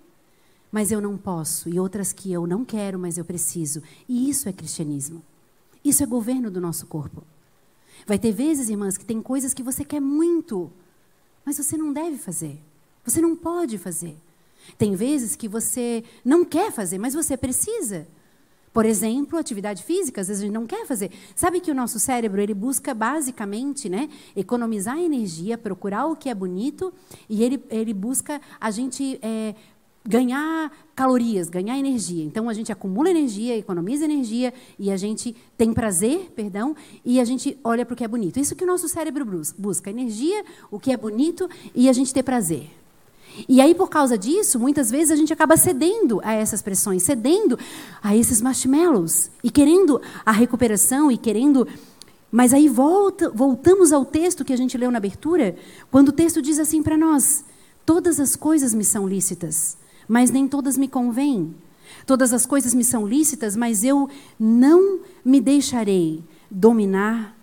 mas 0.72 0.90
eu 0.90 1.02
não 1.02 1.18
posso. 1.18 1.68
E 1.68 1.78
outras 1.78 2.14
que 2.14 2.32
eu 2.32 2.46
não 2.46 2.64
quero, 2.64 2.98
mas 2.98 3.18
eu 3.18 3.26
preciso. 3.26 3.82
E 4.08 4.30
isso 4.30 4.48
é 4.48 4.52
cristianismo. 4.52 5.22
Isso 5.84 6.02
é 6.02 6.06
governo 6.06 6.50
do 6.50 6.62
nosso 6.62 6.86
corpo. 6.86 7.22
Vai 8.06 8.18
ter 8.18 8.32
vezes, 8.32 8.68
irmãs, 8.68 8.96
que 8.96 9.04
tem 9.04 9.20
coisas 9.20 9.54
que 9.54 9.62
você 9.62 9.84
quer 9.84 10.00
muito, 10.00 10.70
mas 11.44 11.56
você 11.56 11.76
não 11.76 11.92
deve 11.92 12.16
fazer. 12.16 12.58
Você 13.04 13.20
não 13.20 13.34
pode 13.34 13.78
fazer. 13.78 14.16
Tem 14.76 14.94
vezes 14.94 15.36
que 15.36 15.48
você 15.48 16.04
não 16.24 16.44
quer 16.44 16.70
fazer, 16.70 16.98
mas 16.98 17.14
você 17.14 17.36
precisa. 17.36 18.06
Por 18.72 18.86
exemplo, 18.86 19.36
atividade 19.36 19.82
física, 19.82 20.20
às 20.20 20.28
vezes 20.28 20.42
a 20.42 20.46
gente 20.46 20.54
não 20.54 20.64
quer 20.64 20.86
fazer. 20.86 21.10
Sabe 21.34 21.60
que 21.60 21.72
o 21.72 21.74
nosso 21.74 21.98
cérebro 21.98 22.40
ele 22.40 22.54
busca 22.54 22.94
basicamente, 22.94 23.88
né, 23.88 24.08
economizar 24.36 24.96
energia, 24.96 25.58
procurar 25.58 26.06
o 26.06 26.14
que 26.14 26.28
é 26.28 26.34
bonito 26.34 26.92
e 27.28 27.42
ele, 27.42 27.60
ele 27.68 27.92
busca 27.92 28.40
a 28.60 28.70
gente 28.70 29.18
é, 29.22 29.56
ganhar 30.04 30.72
calorias, 30.94 31.48
ganhar 31.48 31.78
energia. 31.78 32.24
Então 32.24 32.48
a 32.48 32.54
gente 32.54 32.72
acumula 32.72 33.10
energia, 33.10 33.56
economiza 33.56 34.04
energia 34.04 34.52
e 34.78 34.90
a 34.90 34.96
gente 34.96 35.36
tem 35.56 35.72
prazer, 35.72 36.32
perdão, 36.34 36.74
e 37.04 37.20
a 37.20 37.24
gente 37.24 37.58
olha 37.62 37.84
para 37.84 37.94
o 37.94 37.96
que 37.96 38.04
é 38.04 38.08
bonito. 38.08 38.38
Isso 38.38 38.56
que 38.56 38.64
o 38.64 38.66
nosso 38.66 38.88
cérebro 38.88 39.24
busca, 39.58 39.90
energia, 39.90 40.44
o 40.70 40.78
que 40.78 40.92
é 40.92 40.96
bonito 40.96 41.48
e 41.74 41.88
a 41.88 41.92
gente 41.92 42.12
ter 42.12 42.22
prazer. 42.22 42.70
E 43.48 43.60
aí 43.60 43.74
por 43.74 43.88
causa 43.88 44.18
disso, 44.18 44.58
muitas 44.58 44.90
vezes 44.90 45.10
a 45.10 45.16
gente 45.16 45.32
acaba 45.32 45.56
cedendo 45.56 46.20
a 46.24 46.32
essas 46.32 46.62
pressões, 46.62 47.02
cedendo 47.02 47.58
a 48.02 48.16
esses 48.16 48.40
marshmallows 48.40 49.30
e 49.44 49.50
querendo 49.50 50.00
a 50.24 50.32
recuperação 50.32 51.10
e 51.10 51.16
querendo 51.16 51.66
mas 52.32 52.54
aí 52.54 52.68
volta, 52.68 53.28
voltamos 53.28 53.92
ao 53.92 54.04
texto 54.04 54.44
que 54.44 54.52
a 54.52 54.56
gente 54.56 54.78
leu 54.78 54.88
na 54.92 54.98
abertura, 54.98 55.56
quando 55.90 56.10
o 56.10 56.12
texto 56.12 56.40
diz 56.40 56.60
assim 56.60 56.80
para 56.80 56.96
nós: 56.96 57.44
Todas 57.84 58.20
as 58.20 58.36
coisas 58.36 58.72
me 58.72 58.84
são 58.84 59.08
lícitas, 59.08 59.76
mas 60.10 60.32
nem 60.32 60.48
todas 60.48 60.76
me 60.76 60.88
convêm. 60.88 61.54
Todas 62.04 62.32
as 62.32 62.44
coisas 62.44 62.74
me 62.74 62.82
são 62.82 63.06
lícitas, 63.06 63.54
mas 63.54 63.84
eu 63.84 64.10
não 64.36 65.02
me 65.24 65.40
deixarei 65.40 66.24
dominar 66.50 67.36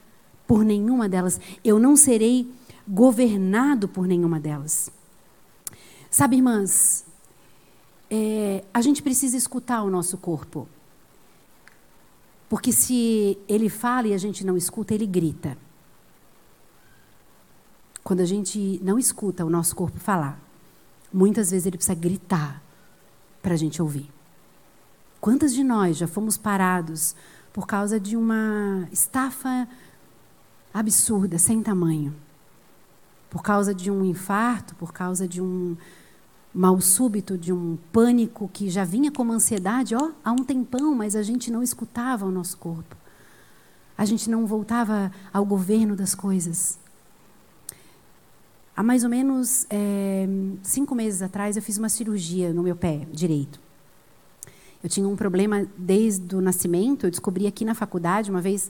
por 0.45 0.65
nenhuma 0.65 1.07
delas. 1.07 1.39
Eu 1.63 1.80
não 1.80 1.95
serei 1.95 2.51
governado 2.86 3.88
por 3.88 4.05
nenhuma 4.05 4.38
delas. 4.38 4.91
Sabe, 6.11 6.36
irmãs, 6.36 7.05
é, 8.11 8.65
a 8.74 8.82
gente 8.82 9.01
precisa 9.01 9.38
escutar 9.38 9.82
o 9.84 9.89
nosso 9.89 10.18
corpo. 10.18 10.68
Porque 12.49 12.74
se 12.74 13.38
ele 13.47 13.70
fala 13.70 14.09
e 14.09 14.13
a 14.13 14.18
gente 14.18 14.45
não 14.45 14.57
escuta, 14.57 14.93
ele 14.93 15.07
grita. 15.07 15.57
Quando 18.03 18.20
a 18.20 18.26
gente 18.26 18.78
não 18.84 18.99
escuta 18.99 19.45
o 19.45 19.49
nosso 19.49 19.74
corpo 19.74 19.97
falar, 19.99 20.47
Muitas 21.14 21.51
vezes 21.51 21.66
ele 21.66 21.78
precisa 21.78 21.97
gritar 21.97 22.62
para 23.41 23.53
a 23.53 23.58
gente 23.58 23.82
ouvir. 23.82 24.10
Quantas 25.20 25.53
de 25.53 25.64
nós 25.64 25.97
já 25.97 26.08
fomos 26.08 26.38
parados 26.38 27.16
por 27.51 27.66
causa 27.66 27.99
de 27.99 28.16
uma 28.16 28.88
estafa 28.91 29.68
absurda, 30.74 31.38
sem 31.38 31.62
tamanho? 31.62 32.16
Por 33.30 33.41
causa 33.41 33.74
de 33.74 33.89
um 33.89 34.05
infarto, 34.05 34.76
por 34.76 34.93
causa 34.93 35.28
de 35.28 35.41
um, 35.41 35.76
mal 36.53 36.82
súbito, 36.82 37.38
de 37.38 37.53
um 37.53 37.78
pânico 37.91 38.49
que 38.51 38.70
já 38.70 38.84
vinha 38.84 39.12
como 39.12 39.32
ansiedade, 39.32 39.95
ó, 39.95 40.12
há 40.24 40.32
um 40.32 40.43
tempão, 40.43 40.95
mas 40.95 41.16
a 41.16 41.22
gente 41.22 41.51
não 41.51 41.62
escutava 41.62 42.26
o 42.26 42.32
nosso 42.32 42.58
corpo. 42.58 42.95
A 43.97 44.05
gente 44.05 44.30
não 44.30 44.45
voltava 44.45 45.12
ao 45.34 45.45
governo 45.45 45.95
das 45.95 46.16
coisas. 46.16 46.80
Há 48.78 48.84
mais 48.84 49.03
ou 49.03 49.09
menos 49.09 49.65
é, 49.71 50.28
cinco 50.61 50.93
meses 50.93 51.23
atrás, 51.23 51.55
eu 51.55 51.63
fiz 51.63 51.80
uma 51.80 51.89
cirurgia 51.89 52.53
no 52.53 52.61
meu 52.61 52.75
pé 52.75 53.07
direito. 53.11 53.59
Eu 54.84 54.88
tinha 54.88 55.07
um 55.07 55.15
problema 55.15 55.65
desde 55.75 56.36
o 56.36 56.41
nascimento. 56.41 57.07
Eu 57.07 57.09
descobri 57.09 57.47
aqui 57.47 57.65
na 57.65 57.73
faculdade, 57.73 58.30
uma 58.30 58.39
vez 58.39 58.69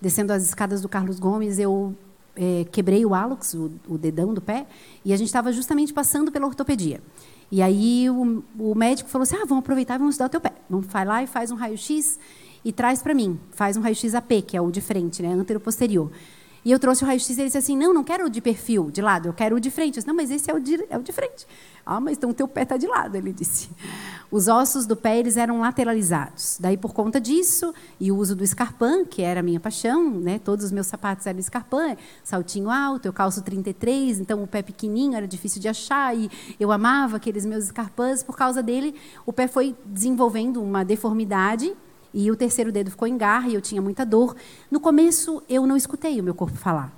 descendo 0.00 0.32
as 0.32 0.44
escadas 0.44 0.80
do 0.80 0.88
Carlos 0.88 1.18
Gomes, 1.18 1.58
eu 1.58 1.92
é, 2.36 2.66
quebrei 2.70 3.04
o 3.04 3.12
hálux, 3.12 3.54
o, 3.54 3.72
o, 3.88 3.98
dedão 3.98 4.32
do 4.32 4.40
pé, 4.40 4.64
e 5.04 5.12
a 5.12 5.16
gente 5.16 5.26
estava 5.26 5.50
justamente 5.52 5.92
passando 5.92 6.30
pela 6.30 6.46
ortopedia. 6.46 7.00
E 7.50 7.60
aí 7.60 8.08
o, 8.08 8.44
o, 8.56 8.76
médico 8.76 9.10
falou 9.10 9.24
assim: 9.24 9.34
ah, 9.34 9.44
vamos 9.44 9.64
aproveitar 9.64 9.96
e 9.96 9.98
vamos 9.98 10.14
estudar 10.14 10.26
o 10.26 10.30
teu 10.30 10.40
pé. 10.40 10.52
Vamos 10.70 10.86
lá 10.92 11.20
e 11.20 11.26
faz 11.26 11.50
um 11.50 11.56
raio-x 11.56 12.16
e 12.64 12.72
traz 12.72 13.02
para 13.02 13.12
mim. 13.12 13.40
Faz 13.50 13.76
um 13.76 13.80
raio-x 13.80 14.14
AP, 14.14 14.42
que 14.46 14.56
é 14.56 14.60
o 14.60 14.70
de 14.70 14.80
frente, 14.80 15.20
né, 15.20 15.32
antero-posterior. 15.32 16.12
E 16.68 16.70
eu 16.70 16.78
trouxe 16.78 17.02
o 17.02 17.06
raio-x 17.06 17.30
e 17.30 17.40
ele 17.40 17.44
disse 17.46 17.56
assim: 17.56 17.74
não, 17.74 17.94
não 17.94 18.04
quero 18.04 18.26
o 18.26 18.28
de 18.28 18.42
perfil, 18.42 18.90
de 18.90 19.00
lado, 19.00 19.26
eu 19.26 19.32
quero 19.32 19.56
o 19.56 19.60
de 19.60 19.70
frente. 19.70 19.96
Eu 19.96 20.00
disse, 20.00 20.06
não, 20.06 20.14
mas 20.14 20.30
esse 20.30 20.50
é 20.50 20.54
o 20.54 20.60
de, 20.60 20.84
é 20.90 20.98
o 20.98 21.02
de 21.02 21.12
frente. 21.12 21.46
Ah, 21.86 21.98
mas 21.98 22.18
então 22.18 22.28
o 22.28 22.34
teu 22.34 22.46
pé 22.46 22.64
está 22.64 22.76
de 22.76 22.86
lado, 22.86 23.16
ele 23.16 23.32
disse. 23.32 23.70
Os 24.30 24.48
ossos 24.48 24.84
do 24.84 24.94
pé 24.94 25.18
eles 25.18 25.38
eram 25.38 25.60
lateralizados. 25.60 26.58
Daí, 26.60 26.76
por 26.76 26.92
conta 26.92 27.18
disso, 27.18 27.72
e 27.98 28.12
o 28.12 28.16
uso 28.18 28.36
do 28.36 28.44
escarpão, 28.44 29.02
que 29.02 29.22
era 29.22 29.40
a 29.40 29.42
minha 29.42 29.58
paixão, 29.58 30.10
né? 30.10 30.38
todos 30.38 30.66
os 30.66 30.70
meus 30.70 30.86
sapatos 30.86 31.26
eram 31.26 31.38
escarpão, 31.38 31.96
saltinho 32.22 32.68
alto, 32.68 33.06
eu 33.06 33.14
calço 33.14 33.40
33, 33.40 34.20
então 34.20 34.42
o 34.42 34.46
pé 34.46 34.60
pequenininho 34.60 35.16
era 35.16 35.26
difícil 35.26 35.62
de 35.62 35.68
achar, 35.68 36.14
e 36.14 36.30
eu 36.60 36.70
amava 36.70 37.16
aqueles 37.16 37.46
meus 37.46 37.64
escarpãs. 37.64 38.22
Por 38.22 38.36
causa 38.36 38.62
dele, 38.62 38.94
o 39.24 39.32
pé 39.32 39.48
foi 39.48 39.74
desenvolvendo 39.86 40.62
uma 40.62 40.84
deformidade 40.84 41.74
e 42.12 42.30
o 42.30 42.36
terceiro 42.36 42.72
dedo 42.72 42.90
ficou 42.90 43.06
em 43.06 43.16
garra 43.16 43.48
e 43.48 43.54
eu 43.54 43.60
tinha 43.60 43.82
muita 43.82 44.04
dor. 44.04 44.34
No 44.70 44.80
começo, 44.80 45.42
eu 45.48 45.66
não 45.66 45.76
escutei 45.76 46.20
o 46.20 46.24
meu 46.24 46.34
corpo 46.34 46.56
falar. 46.56 46.92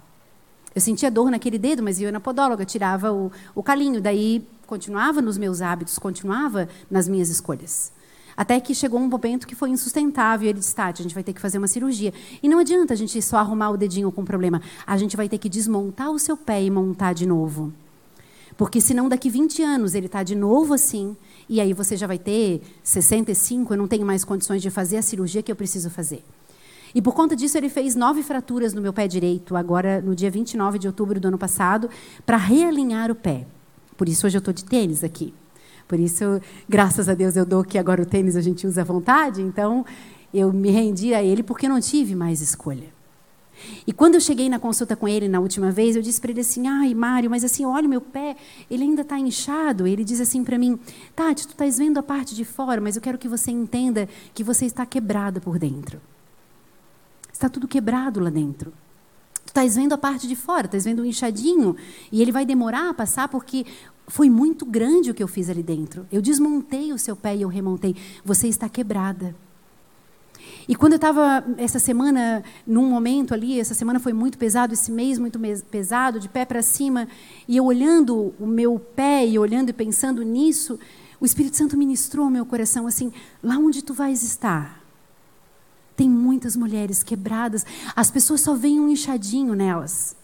Eu 0.75 0.81
sentia 0.81 1.11
dor 1.11 1.31
naquele 1.31 1.59
dedo, 1.59 1.83
mas 1.83 2.01
ia 2.01 2.13
na 2.13 2.21
podóloga, 2.21 2.65
tirava 2.65 3.13
o, 3.13 3.33
o 3.55 3.63
calinho. 3.63 4.01
Daí, 4.01 4.47
continuava 4.67 5.21
nos 5.21 5.37
meus 5.37 5.61
hábitos, 5.61 5.99
continuava 5.99 6.69
nas 6.89 7.09
minhas 7.09 7.29
escolhas. 7.29 7.93
Até 8.37 8.59
que 8.61 8.75
chegou 8.75 9.01
um 9.01 9.09
momento 9.09 9.47
que 9.47 9.55
foi 9.55 9.71
insustentável. 9.71 10.49
Ele 10.49 10.61
disse, 10.61 10.75
Tati, 10.75 11.03
a 11.03 11.05
gente 11.05 11.15
vai 11.15 11.25
ter 11.25 11.33
que 11.33 11.41
fazer 11.41 11.59
uma 11.59 11.67
cirurgia. 11.67 12.15
E 12.43 12.49
não 12.49 12.59
adianta 12.59 12.95
a 12.95 12.97
gente 12.97 13.21
só 13.21 13.39
arrumar 13.39 13.71
o 13.71 13.77
dedinho 13.77 14.11
com 14.13 14.25
problema. 14.25 14.63
A 14.87 14.97
gente 14.97 15.17
vai 15.17 15.29
ter 15.29 15.39
que 15.39 15.49
desmontar 15.49 16.11
o 16.11 16.19
seu 16.19 16.37
pé 16.37 16.63
e 16.63 16.71
montar 16.71 17.13
de 17.13 17.27
novo. 17.27 17.73
Porque 18.57 18.81
senão 18.81 19.09
daqui 19.09 19.29
20 19.29 19.63
anos 19.63 19.95
ele 19.95 20.07
está 20.07 20.23
de 20.23 20.35
novo 20.35 20.73
assim, 20.75 21.17
e 21.51 21.61
aí 21.61 21.73
você 21.73 21.97
já 21.97 22.07
vai 22.07 22.17
ter 22.17 22.63
65, 22.85 23.75
eu 23.75 23.77
não 23.77 23.89
tenho 23.89 24.07
mais 24.07 24.25
condições 24.25 24.63
de 24.63 24.71
fazer 24.71 24.99
a 24.99 25.03
cirurgia 25.03 25.43
que 25.43 25.51
eu 25.51 25.57
preciso 25.57 25.91
fazer. 25.91 26.25
E 26.95 27.03
por 27.03 27.13
conta 27.13 27.35
disso, 27.35 27.59
ele 27.59 27.69
fez 27.69 27.97
nove 27.97 28.23
fraturas 28.23 28.73
no 28.73 28.81
meu 28.81 28.93
pé 28.93 29.09
direito, 29.09 29.57
agora 29.57 30.01
no 30.01 30.15
dia 30.15 30.31
29 30.31 30.79
de 30.79 30.87
outubro 30.87 31.19
do 31.19 31.27
ano 31.27 31.37
passado, 31.37 31.91
para 32.25 32.37
realinhar 32.37 33.11
o 33.11 33.17
pé. 33.17 33.49
Por 33.97 34.09
isso, 34.09 34.29
hoje 34.29 34.37
eu 34.37 34.39
estou 34.39 34.55
de 34.55 34.65
tênis 34.65 35.03
aqui. 35.03 35.35
Por 35.89 35.99
isso, 35.99 36.41
graças 36.69 37.09
a 37.09 37.15
Deus, 37.15 37.35
eu 37.35 37.45
dou 37.45 37.65
que 37.65 37.79
agora 37.79 38.01
o 38.01 38.07
tênis 38.07 38.37
a 38.37 38.41
gente 38.41 38.65
usa 38.65 38.83
à 38.83 38.85
vontade. 38.85 39.43
Então, 39.43 39.85
eu 40.33 40.53
me 40.53 40.71
rendi 40.71 41.13
a 41.15 41.23
ele 41.23 41.43
porque 41.43 41.69
não 41.69 41.81
tive 41.81 42.15
mais 42.15 42.41
escolha. 42.41 42.87
E 43.87 43.93
quando 43.93 44.15
eu 44.15 44.21
cheguei 44.21 44.49
na 44.49 44.59
consulta 44.59 44.97
com 44.97 45.09
ele 45.09 45.29
na 45.29 45.41
última 45.41 45.71
vez, 45.71 45.97
eu 45.97 46.03
disse 46.03 46.21
para 46.21 46.31
ele 46.31 46.41
assim: 46.41 46.67
ai, 46.67 46.95
Mário, 46.95 47.31
mas 47.31 47.45
assim, 47.45 47.65
olha 47.65 47.87
o 47.87 47.91
meu 47.91 48.01
pé, 48.01 48.37
ele 48.71 48.83
ainda 48.83 49.03
está 49.03 49.19
inchado. 49.19 49.87
Ele 49.87 50.05
diz 50.05 50.21
assim 50.21 50.45
para 50.45 50.59
mim: 50.59 50.79
Tati, 51.15 51.47
tu 51.47 51.51
estás 51.51 51.79
vendo 51.79 51.99
a 51.99 52.03
parte 52.03 52.35
de 52.35 52.45
fora, 52.45 52.81
mas 52.81 52.97
eu 52.97 53.03
quero 53.03 53.19
que 53.19 53.29
você 53.29 53.51
entenda 53.51 54.09
que 54.35 54.45
você 54.45 54.67
está 54.67 54.85
quebrada 54.87 55.41
por 55.41 55.59
dentro. 55.59 56.01
Está 57.33 57.49
tudo 57.49 57.67
quebrado 57.67 58.21
lá 58.21 58.31
dentro. 58.31 58.73
Tu 59.45 59.49
estás 59.49 59.77
vendo 59.77 59.93
a 59.93 59.99
parte 59.99 60.29
de 60.29 60.37
fora, 60.37 60.67
estás 60.67 60.85
vendo 60.85 61.01
o 61.01 61.07
inchadinho, 61.07 61.75
e 62.13 62.21
ele 62.21 62.31
vai 62.31 62.45
demorar 62.45 62.91
a 62.91 62.95
passar 62.95 63.29
porque 63.29 63.65
foi 64.07 64.29
muito 64.29 64.67
grande 64.67 65.11
o 65.11 65.15
que 65.15 65.23
eu 65.23 65.29
fiz 65.29 65.49
ali 65.49 65.63
dentro. 65.63 66.07
Eu 66.13 66.21
desmontei 66.21 66.93
o 66.93 66.99
seu 66.99 67.17
pé 67.17 67.35
e 67.37 67.43
eu 67.43 67.49
remontei. 67.49 67.97
Você 68.25 68.49
está 68.49 68.69
quebrada. 68.69 69.35
E 70.69 70.75
quando 70.75 70.93
eu 70.93 70.97
estava 70.97 71.45
essa 71.57 71.79
semana, 71.79 72.43
num 72.67 72.89
momento 72.89 73.35
ali, 73.35 73.59
essa 73.59 73.75
semana 73.75 73.99
foi 73.99 74.13
muito 74.13 74.39
pesado, 74.39 74.73
esse 74.73 74.91
mês 74.91 75.19
muito 75.19 75.39
pesado, 75.71 76.21
de 76.21 76.29
pé 76.29 76.45
para 76.45 76.63
cima, 76.63 77.09
e 77.49 77.57
eu 77.57 77.65
olhando 77.65 78.35
o 78.39 78.47
meu 78.47 78.79
pé 78.79 79.27
e 79.27 79.39
olhando 79.39 79.71
e 79.71 79.73
pensando 79.73 80.23
nisso, 80.23 80.79
o 81.21 81.27
Espírito 81.27 81.57
Santo 81.57 81.77
ministrou 81.77 82.25
ao 82.25 82.31
meu 82.31 82.47
coração 82.47 82.87
assim: 82.87 83.13
lá 83.43 83.57
onde 83.59 83.83
tu 83.83 83.93
vais 83.93 84.23
estar, 84.23 84.83
tem 85.97 86.09
muitas 86.09 86.57
mulheres 86.57 87.03
quebradas, 87.03 87.67
as 87.95 88.11
pessoas 88.11 88.41
só 88.41 88.55
veem 88.55 88.81
um 88.81 88.89
inchadinho 88.89 89.55
nelas. 89.55 90.17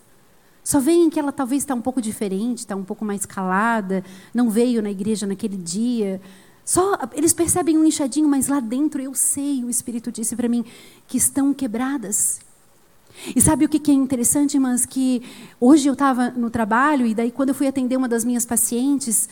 Só 0.65 0.81
veem 0.81 1.09
que 1.09 1.21
ela 1.21 1.31
talvez 1.31 1.63
está 1.63 1.77
um 1.77 1.81
pouco 1.81 2.03
diferente, 2.03 2.59
está 2.59 2.75
um 2.75 2.83
pouco 2.83 3.05
mais 3.05 3.25
calada, 3.25 4.03
não 4.35 4.51
veio 4.51 4.83
na 4.83 4.91
igreja 4.91 5.25
naquele 5.25 5.57
dia, 5.57 6.21
só 6.67 6.99
eles 7.13 7.33
percebem 7.33 7.79
um 7.79 7.85
inchadinho, 7.85 8.29
mas 8.29 8.49
lá 8.49 8.59
dentro 8.59 9.01
eu 9.01 9.15
sei, 9.15 9.63
o 9.63 9.71
Espírito 9.71 10.11
disse 10.11 10.35
para 10.35 10.49
mim, 10.49 10.65
que 11.07 11.17
estão 11.17 11.55
quebradas. 11.55 12.41
E 13.37 13.41
sabe 13.41 13.65
o 13.65 13.69
que 13.69 13.89
é 13.89 13.95
interessante, 13.95 14.55
irmãs? 14.55 14.85
Que 14.85 15.23
hoje 15.61 15.89
eu 15.89 15.93
estava 15.93 16.31
no 16.31 16.51
trabalho 16.51 17.07
e 17.07 17.15
daí 17.15 17.31
quando 17.31 17.51
eu 17.51 17.55
fui 17.55 17.69
atender 17.69 17.97
uma 17.97 18.09
das 18.09 18.25
minhas 18.25 18.45
pacientes, 18.45 19.29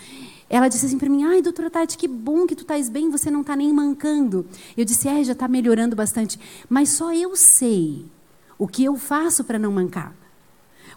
ela 0.49 0.69
disse 0.69 0.87
assim 0.87 0.97
para 0.97 1.09
mim: 1.09 1.25
Ai, 1.25 1.43
doutora 1.43 1.69
Tati, 1.69 1.99
que 1.99 2.07
bom 2.07 2.47
que 2.47 2.55
tu 2.55 2.63
estás 2.63 2.89
bem, 2.89 3.11
você 3.11 3.33
não 3.33 3.41
está 3.41 3.57
nem 3.57 3.73
mancando. 3.73 4.47
Eu 4.77 4.85
disse: 4.85 5.09
É, 5.09 5.23
já 5.25 5.33
está 5.33 5.49
melhorando 5.49 5.97
bastante. 5.97 6.39
Mas 6.69 6.91
só 6.91 7.13
eu 7.13 7.35
sei 7.35 8.07
o 8.57 8.69
que 8.69 8.85
eu 8.85 8.97
faço 8.97 9.43
para 9.43 9.59
não 9.59 9.73
mancar. 9.73 10.15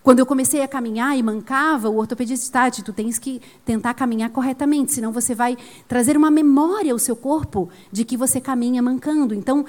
Quando 0.08 0.20
eu 0.20 0.26
comecei 0.26 0.62
a 0.62 0.70
caminhar 0.70 1.18
e 1.18 1.22
mancava, 1.22 1.90
o 1.90 1.98
ortopedista 1.98 2.42
disse, 2.42 2.50
Tati, 2.50 2.82
tu 2.82 2.94
tens 2.94 3.20
que 3.20 3.42
tentar 3.66 3.94
caminhar 3.94 4.30
corretamente, 4.30 4.94
senão 4.94 5.12
você 5.12 5.36
vai 5.36 5.58
trazer 5.86 6.16
uma 6.16 6.32
memória 6.32 6.94
ao 6.94 6.98
seu 6.98 7.14
corpo 7.14 7.68
de 7.92 8.06
que 8.06 8.16
você 8.16 8.40
caminha 8.40 8.82
mancando. 8.82 9.36
Então, 9.36 9.66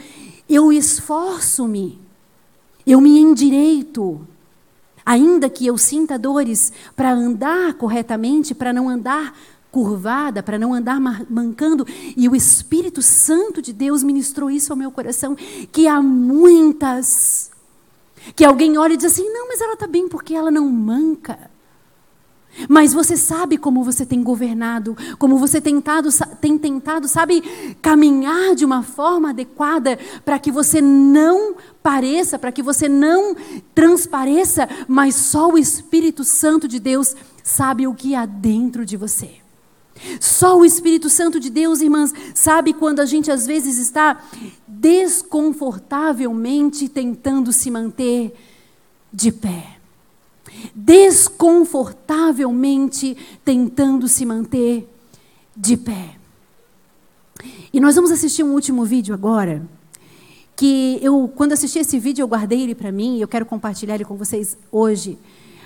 eu 0.49 0.73
esforço-me, 0.73 2.01
eu 2.87 3.01
me 3.01 3.19
endireito, 3.19 4.25
ainda 5.05 5.51
que 5.51 5.67
eu 5.67 5.77
sinta 5.77 6.17
dores, 6.17 6.73
para 6.95 7.11
andar 7.13 7.75
corretamente, 7.75 8.55
para 8.55 8.73
não 8.73 8.89
andar 8.89 9.37
curvada, 9.73 10.41
para 10.41 10.57
não 10.57 10.73
andar 10.73 11.01
mancando. 11.29 11.85
E 12.17 12.29
o 12.29 12.37
Espírito 12.37 13.03
Santo 13.03 13.61
de 13.61 13.73
Deus 13.73 14.05
ministrou 14.05 14.49
isso 14.49 14.73
ao 14.73 14.79
meu 14.79 14.93
coração, 14.93 15.37
que 15.73 15.89
há 15.89 16.01
muitas 16.01 17.51
que 18.35 18.45
alguém 18.45 18.79
olha 18.79 18.95
e 18.95 18.97
diz 18.97 19.13
assim: 19.13 19.29
não, 19.33 19.49
mas 19.49 19.61
ela 19.61 19.75
está 19.75 19.87
bem 19.87 20.09
porque 20.09 20.35
ela 20.35 20.51
não 20.51 20.69
manca. 20.69 21.51
Mas 22.69 22.93
você 22.93 23.17
sabe 23.17 23.57
como 23.57 23.85
você 23.85 24.05
tem 24.05 24.23
governado, 24.23 24.97
como 25.19 25.39
você 25.39 25.61
tentado, 25.61 26.09
tem 26.41 26.59
tentado, 26.59 27.07
sabe, 27.07 27.43
caminhar 27.81 28.55
de 28.55 28.65
uma 28.65 28.83
forma 28.83 29.31
adequada 29.31 29.99
para 30.25 30.39
que 30.39 30.51
você 30.51 30.81
não 30.81 31.55
pareça, 31.83 32.39
para 32.39 32.51
que 32.51 32.63
você 32.63 32.89
não 32.89 33.37
transpareça, 33.75 34.69
mas 34.89 35.15
só 35.15 35.51
o 35.51 35.59
Espírito 35.59 36.25
Santo 36.25 36.67
de 36.67 36.81
Deus 36.81 37.15
sabe 37.45 37.87
o 37.87 37.95
que 37.95 38.15
há 38.15 38.27
dentro 38.27 38.85
de 38.85 38.97
você. 38.97 39.48
Só 40.21 40.59
o 40.59 40.65
Espírito 40.65 41.11
Santo 41.11 41.41
de 41.41 41.51
Deus, 41.51 41.81
irmãs, 41.81 42.15
sabe 42.35 42.73
quando 42.73 43.01
a 43.01 43.07
gente 43.07 43.31
às 43.31 43.47
vezes 43.47 43.79
está 43.79 44.21
desconfortavelmente 44.67 46.89
tentando 46.89 47.53
se 47.53 47.71
manter 47.71 48.35
de 49.13 49.31
pé. 49.33 49.77
Desconfortavelmente 50.75 53.17
tentando 53.45 54.09
se 54.09 54.25
manter 54.25 54.89
de 55.57 55.77
pé. 55.77 56.17
E 57.73 57.81
nós 57.81 57.95
vamos 57.95 58.11
assistir 58.11 58.43
um 58.43 58.55
último 58.55 58.85
vídeo 58.85 59.15
agora, 59.15 59.63
que 60.57 60.99
eu, 61.01 61.31
quando 61.37 61.53
assisti 61.53 61.79
esse 61.79 61.97
vídeo, 61.99 62.23
eu 62.23 62.29
guardei 62.29 62.63
ele 62.63 62.75
para 62.75 62.91
mim 62.91 63.17
e 63.17 63.21
eu 63.21 63.29
quero 63.29 63.47
compartilhar 63.47 63.95
ele 63.95 64.05
com 64.05 64.17
vocês 64.17 64.57
hoje, 64.73 65.17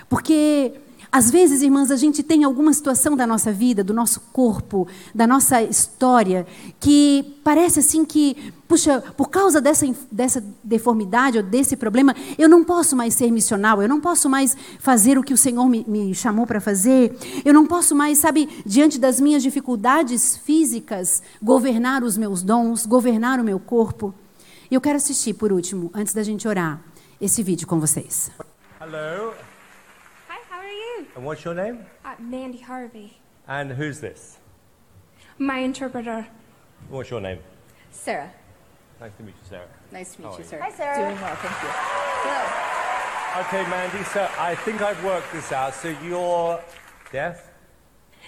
porque 0.09 0.73
às 1.13 1.31
vezes, 1.31 1.61
irmãs, 1.61 1.91
a 1.91 1.97
gente 1.97 2.23
tem 2.23 2.43
alguma 2.43 2.73
situação 2.73 3.15
da 3.15 3.27
nossa 3.27 3.53
vida, 3.53 3.85
do 3.85 3.93
nosso 3.93 4.19
corpo, 4.33 4.89
da 5.15 5.27
nossa 5.27 5.63
história, 5.63 6.47
que 6.81 7.37
parece 7.45 7.81
assim 7.81 8.03
que, 8.03 8.55
puxa, 8.67 9.03
por 9.15 9.29
causa 9.29 9.61
dessa, 9.61 9.87
dessa 10.11 10.43
deformidade 10.65 11.37
ou 11.37 11.45
desse 11.45 11.77
problema, 11.77 12.17
eu 12.39 12.49
não 12.49 12.65
posso 12.65 12.97
mais 12.97 13.13
ser 13.13 13.31
missional, 13.31 13.83
eu 13.83 13.89
não 13.91 14.01
posso 14.01 14.27
mais 14.27 14.57
fazer 14.79 15.19
o 15.19 15.23
que 15.23 15.35
o 15.35 15.37
Senhor 15.37 15.69
me, 15.69 15.85
me 15.87 16.15
chamou 16.15 16.47
para 16.47 16.63
fazer, 16.63 17.15
eu 17.45 17.53
não 17.53 17.67
posso 17.67 17.95
mais, 17.95 18.17
sabe, 18.17 18.49
diante 18.65 18.99
das 18.99 19.21
minhas 19.21 19.43
dificuldades 19.43 20.39
físicas, 20.39 21.23
governar 21.43 22.03
os 22.03 22.17
meus 22.17 22.43
dons, 22.43 22.87
governar 22.87 23.39
o 23.39 23.45
meu 23.45 23.61
corpo. 23.61 24.15
E 24.71 24.75
eu 24.75 24.81
quero 24.81 24.97
assistir, 24.97 25.35
por 25.35 25.53
último, 25.53 25.91
antes 25.93 26.15
da 26.15 26.23
gente 26.23 26.49
orar, 26.49 26.81
esse 27.21 27.43
vídeo 27.43 27.67
com 27.67 27.79
vocês. 27.79 28.31
Hello. 28.81 29.52
And 31.15 31.25
what's 31.25 31.45
your 31.45 31.55
name? 31.55 31.85
Uh, 32.05 32.15
Mandy 32.19 32.59
Harvey. 32.59 33.19
And 33.47 33.73
who's 33.73 34.01
this? 34.01 34.39
My 35.39 35.59
interpreter. 35.59 36.27
What's 36.89 37.11
your 37.11 37.21
name? 37.21 37.39
Sarah. 37.91 38.31
Nice 39.01 39.15
to 39.17 39.23
meet 39.23 39.35
you, 39.43 39.49
Sarah. 39.49 39.67
Nice 39.91 40.15
to 40.15 40.23
How 40.23 40.29
meet 40.31 40.39
you, 40.39 40.45
are 40.45 40.47
sir. 40.49 40.61
Hi, 40.61 40.71
Sarah. 40.71 40.97
Doing 41.09 41.21
well, 41.21 41.37
thank 41.37 41.63
you. 41.63 41.69
Hello. 42.25 43.43
Okay, 43.43 43.71
Mandy, 43.71 44.05
so 44.05 44.29
I 44.39 44.55
think 44.55 44.81
I've 44.83 45.03
worked 45.05 45.33
this 45.33 45.53
out. 45.53 45.75
So 45.75 45.95
you're 46.05 46.61
deaf? 47.11 47.49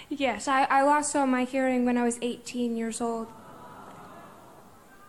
Yes, 0.09 0.47
I, 0.47 0.63
I 0.65 0.83
lost 0.83 1.15
all 1.15 1.25
my 1.27 1.43
hearing 1.45 1.85
when 1.85 1.97
I 1.97 2.03
was 2.03 2.19
18 2.21 2.75
years 2.75 3.01
old. 3.01 3.27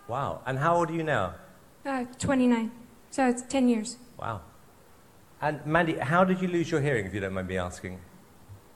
Wow. 0.08 0.40
And 0.46 0.58
how 0.58 0.76
old 0.76 0.90
are 0.90 0.94
you 0.94 1.02
now? 1.02 1.34
Uh, 1.84 2.04
29. 2.18 2.70
So 3.10 3.28
it's 3.28 3.42
10 3.42 3.68
years. 3.68 3.96
Wow. 4.18 4.40
And 5.40 5.64
Mandy, 5.66 5.94
how 5.98 6.24
did 6.24 6.40
you 6.40 6.48
lose 6.48 6.70
your 6.70 6.80
hearing, 6.80 7.04
if 7.04 7.12
you 7.12 7.20
don't 7.20 7.34
mind 7.34 7.48
me 7.48 7.58
asking? 7.58 7.98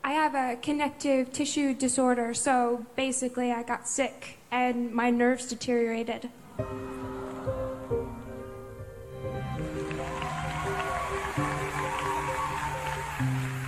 I 0.04 0.12
have 0.12 0.34
a 0.34 0.56
connective 0.56 1.32
tissue 1.32 1.72
disorder, 1.72 2.34
so 2.34 2.84
basically 2.96 3.50
I 3.50 3.62
got 3.62 3.88
sick 3.88 4.38
and 4.50 4.92
my 4.92 5.10
nerves 5.10 5.46
deteriorated. 5.46 6.28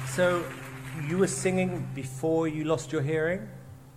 So 0.08 0.44
you 1.08 1.16
were 1.16 1.26
singing 1.26 1.88
before 1.94 2.46
you 2.46 2.64
lost 2.64 2.92
your 2.92 3.00
hearing? 3.00 3.48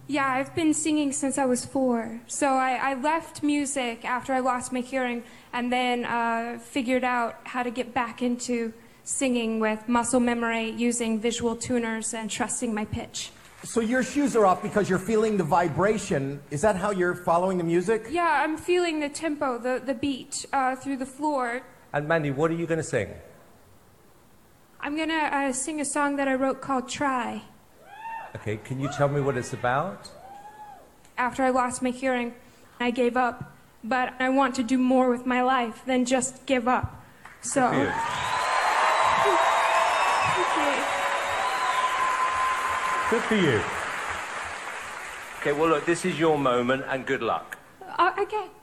Yeah, 0.07 0.27
I've 0.27 0.55
been 0.55 0.73
singing 0.73 1.11
since 1.11 1.37
I 1.37 1.45
was 1.45 1.65
four. 1.65 2.21
So 2.27 2.53
I, 2.53 2.91
I 2.91 2.93
left 2.93 3.43
music 3.43 4.05
after 4.05 4.33
I 4.33 4.39
lost 4.39 4.71
my 4.71 4.79
hearing 4.79 5.23
and 5.51 5.73
then 5.73 6.05
uh, 6.05 6.59
figured 6.59 7.03
out 7.03 7.39
how 7.43 7.63
to 7.63 7.71
get 7.71 7.93
back 7.93 8.21
into 8.21 8.73
singing 9.05 9.59
with 9.59 9.87
muscle 9.87 10.19
memory 10.19 10.71
using 10.71 11.19
visual 11.19 11.55
tuners 11.55 12.13
and 12.13 12.29
trusting 12.29 12.73
my 12.73 12.85
pitch. 12.85 13.31
So 13.63 13.79
your 13.79 14.03
shoes 14.03 14.35
are 14.35 14.45
off 14.45 14.61
because 14.61 14.89
you're 14.89 14.99
feeling 14.99 15.37
the 15.37 15.43
vibration. 15.43 16.41
Is 16.51 16.61
that 16.61 16.75
how 16.75 16.89
you're 16.91 17.15
following 17.15 17.57
the 17.57 17.63
music? 17.63 18.07
Yeah, 18.09 18.43
I'm 18.43 18.57
feeling 18.57 18.99
the 18.99 19.09
tempo, 19.09 19.57
the, 19.57 19.81
the 19.83 19.93
beat 19.93 20.45
uh, 20.51 20.75
through 20.75 20.97
the 20.97 21.05
floor. 21.05 21.61
And 21.93 22.07
Mandy, 22.07 22.31
what 22.31 22.51
are 22.51 22.55
you 22.55 22.65
going 22.67 22.79
to 22.79 22.83
sing? 22.83 23.09
I'm 24.81 24.95
gonna 24.95 25.13
uh, 25.13 25.51
sing 25.51 25.81
a 25.81 25.85
song 25.85 26.15
that 26.17 26.27
I 26.27 26.35
wrote 26.35 26.61
called 26.61 26.87
Try. 26.87 27.41
Okay, 28.35 28.57
can 28.57 28.79
you 28.79 28.87
tell 28.95 29.07
me 29.07 29.19
what 29.19 29.35
it's 29.35 29.53
about? 29.53 30.11
After 31.17 31.41
I 31.41 31.49
lost 31.49 31.81
my 31.81 31.89
hearing, 31.89 32.35
I 32.79 32.91
gave 32.91 33.17
up. 33.17 33.55
But 33.83 34.13
I 34.19 34.29
want 34.29 34.53
to 34.55 34.63
do 34.63 34.77
more 34.77 35.09
with 35.09 35.25
my 35.25 35.41
life 35.41 35.81
than 35.85 36.05
just 36.05 36.45
give 36.45 36.67
up. 36.67 37.03
So. 37.41 37.91
Good. 43.09 43.21
For 43.21 43.35
you. 43.35 43.61
Okay, 45.39 45.53
well, 45.53 45.69
look, 45.69 45.85
this 45.85 46.05
is 46.05 46.19
your 46.19 46.37
moment, 46.37 46.83
and 46.89 47.05
good 47.05 47.21
luck. 47.21 47.57
Uh, 47.97 48.11
okay. 48.19 48.54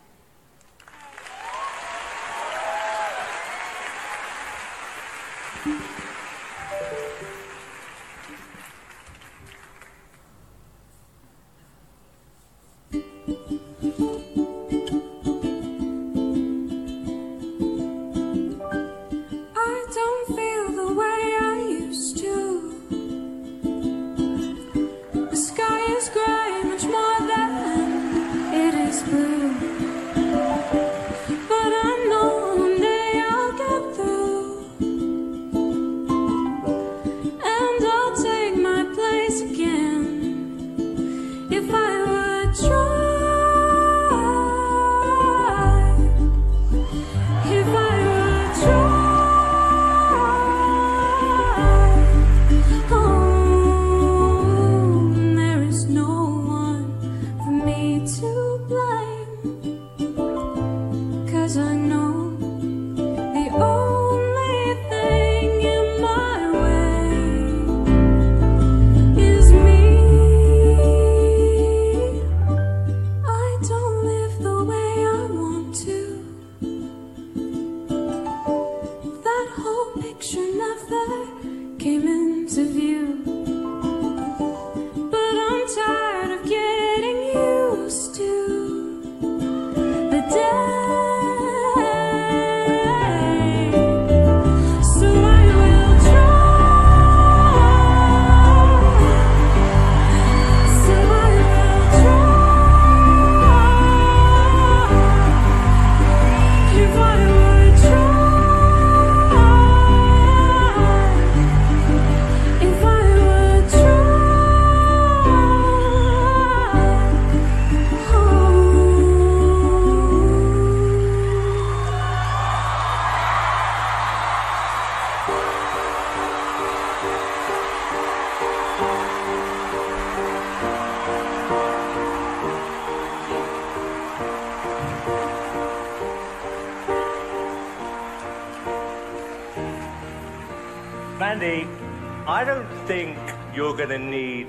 Going 143.86 144.00
to 144.00 144.06
need 144.06 144.46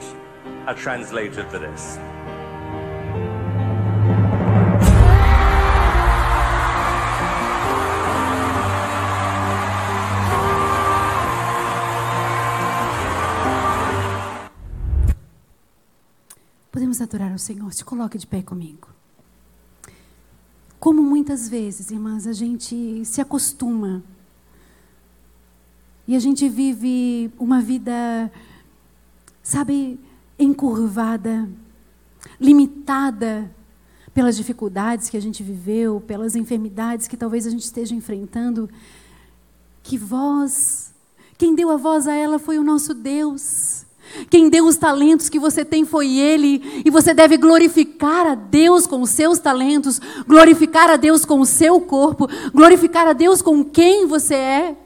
a 0.67 0.75
translator 0.75 1.43
for 1.49 1.59
this. 1.59 1.97
Podemos 16.71 17.01
adorar 17.01 17.31
ao 17.31 17.37
Senhor. 17.37 17.71
Se 17.73 17.83
coloque 17.83 18.17
de 18.17 18.27
pé 18.27 18.41
comigo. 18.41 18.87
Como 20.79 21.01
muitas 21.01 21.47
vezes, 21.47 21.91
irmãs, 21.91 22.27
a 22.27 22.33
gente 22.33 23.05
se 23.05 23.21
acostuma 23.21 24.03
e 26.07 26.15
a 26.15 26.19
gente 26.19 26.49
vive 26.49 27.31
uma 27.39 27.61
vida, 27.61 28.29
sabe, 29.43 29.99
encurvada, 30.39 31.47
limitada 32.39 33.53
pelas 34.13 34.37
dificuldades 34.37 35.09
que 35.09 35.17
a 35.17 35.21
gente 35.21 35.43
viveu, 35.43 36.01
pelas 36.01 36.35
enfermidades 36.35 37.07
que 37.07 37.17
talvez 37.17 37.45
a 37.45 37.49
gente 37.49 37.63
esteja 37.63 37.93
enfrentando. 37.93 38.69
Que 39.83 39.97
voz, 39.97 40.93
quem 41.37 41.53
deu 41.53 41.69
a 41.69 41.77
voz 41.77 42.07
a 42.07 42.13
ela 42.13 42.39
foi 42.39 42.57
o 42.57 42.63
nosso 42.63 42.93
Deus. 42.93 43.85
Quem 44.29 44.49
deu 44.49 44.65
os 44.65 44.77
talentos 44.77 45.29
que 45.29 45.39
você 45.39 45.65
tem 45.65 45.85
foi 45.85 46.17
Ele, 46.17 46.83
e 46.85 46.89
você 46.89 47.13
deve 47.13 47.37
glorificar 47.37 48.27
a 48.27 48.35
Deus 48.35 48.85
com 48.85 49.01
os 49.01 49.09
seus 49.09 49.39
talentos, 49.39 49.99
glorificar 50.27 50.89
a 50.89 50.97
Deus 50.97 51.25
com 51.25 51.39
o 51.39 51.45
seu 51.45 51.81
corpo, 51.81 52.27
glorificar 52.53 53.07
a 53.07 53.13
Deus 53.13 53.41
com 53.41 53.63
quem 53.63 54.05
você 54.05 54.35
é. 54.35 54.77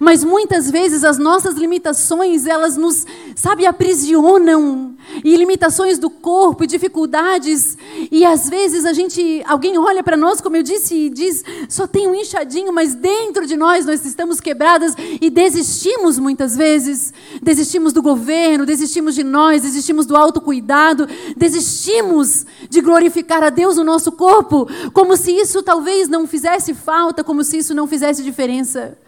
Mas 0.00 0.24
muitas 0.24 0.70
vezes 0.70 1.04
as 1.04 1.18
nossas 1.18 1.54
limitações, 1.56 2.46
elas 2.46 2.76
nos, 2.76 3.06
sabe, 3.34 3.66
aprisionam. 3.66 4.94
e 5.24 5.36
limitações 5.36 5.98
do 5.98 6.08
corpo 6.08 6.64
e 6.64 6.66
dificuldades. 6.66 7.76
E 8.10 8.24
às 8.24 8.48
vezes 8.48 8.84
a 8.84 8.92
gente, 8.92 9.42
alguém 9.46 9.78
olha 9.78 10.02
para 10.02 10.16
nós, 10.16 10.40
como 10.40 10.56
eu 10.56 10.62
disse, 10.62 10.94
e 10.94 11.10
diz: 11.10 11.44
só 11.68 11.86
tem 11.86 12.06
um 12.08 12.14
inchadinho, 12.14 12.72
mas 12.72 12.94
dentro 12.94 13.46
de 13.46 13.56
nós 13.56 13.84
nós 13.84 14.04
estamos 14.04 14.40
quebradas 14.40 14.94
e 15.20 15.30
desistimos 15.30 16.18
muitas 16.18 16.56
vezes. 16.56 17.12
Desistimos 17.42 17.92
do 17.92 18.02
governo, 18.02 18.66
desistimos 18.66 19.14
de 19.14 19.24
nós, 19.24 19.62
desistimos 19.62 20.06
do 20.06 20.16
autocuidado, 20.16 21.08
desistimos 21.36 22.46
de 22.68 22.80
glorificar 22.80 23.42
a 23.42 23.50
Deus 23.50 23.76
no 23.76 23.84
nosso 23.84 24.12
corpo, 24.12 24.68
como 24.92 25.16
se 25.16 25.32
isso 25.32 25.62
talvez 25.62 26.08
não 26.08 26.26
fizesse 26.26 26.74
falta, 26.74 27.24
como 27.24 27.44
se 27.44 27.58
isso 27.58 27.74
não 27.74 27.86
fizesse 27.86 28.22
diferença. 28.22 28.98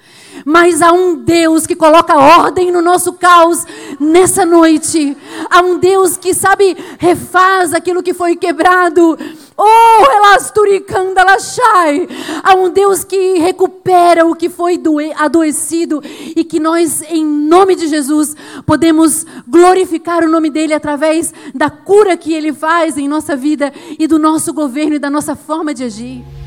Mas 0.44 0.82
há 0.82 0.92
um 0.92 1.16
Deus 1.16 1.66
que 1.66 1.76
coloca 1.76 2.16
ordem 2.16 2.70
no 2.70 2.82
nosso 2.82 3.12
caos 3.12 3.64
nessa 3.98 4.44
noite. 4.44 5.16
Há 5.50 5.60
um 5.62 5.78
Deus 5.78 6.16
que, 6.16 6.34
sabe, 6.34 6.76
refaz 6.98 7.72
aquilo 7.72 8.02
que 8.02 8.14
foi 8.14 8.36
quebrado. 8.36 9.18
Oh, 9.56 10.12
elasturicanda 10.16 11.22
lachai. 11.22 12.08
Há 12.42 12.54
um 12.54 12.70
Deus 12.70 13.04
que 13.04 13.38
recupera 13.38 14.26
o 14.26 14.34
que 14.34 14.48
foi 14.48 14.80
adoecido 15.16 16.02
e 16.34 16.42
que 16.42 16.58
nós, 16.58 17.02
em 17.02 17.24
nome 17.24 17.76
de 17.76 17.86
Jesus, 17.86 18.36
podemos 18.66 19.24
glorificar 19.46 20.24
o 20.24 20.28
nome 20.28 20.50
dele 20.50 20.74
através 20.74 21.32
da 21.54 21.70
cura 21.70 22.16
que 22.16 22.34
ele 22.34 22.52
faz 22.52 22.98
em 22.98 23.06
nossa 23.06 23.36
vida 23.36 23.72
e 23.98 24.06
do 24.06 24.18
nosso 24.18 24.52
governo 24.52 24.96
e 24.96 24.98
da 24.98 25.08
nossa 25.08 25.36
forma 25.36 25.72
de 25.72 25.84
agir. 25.84 26.43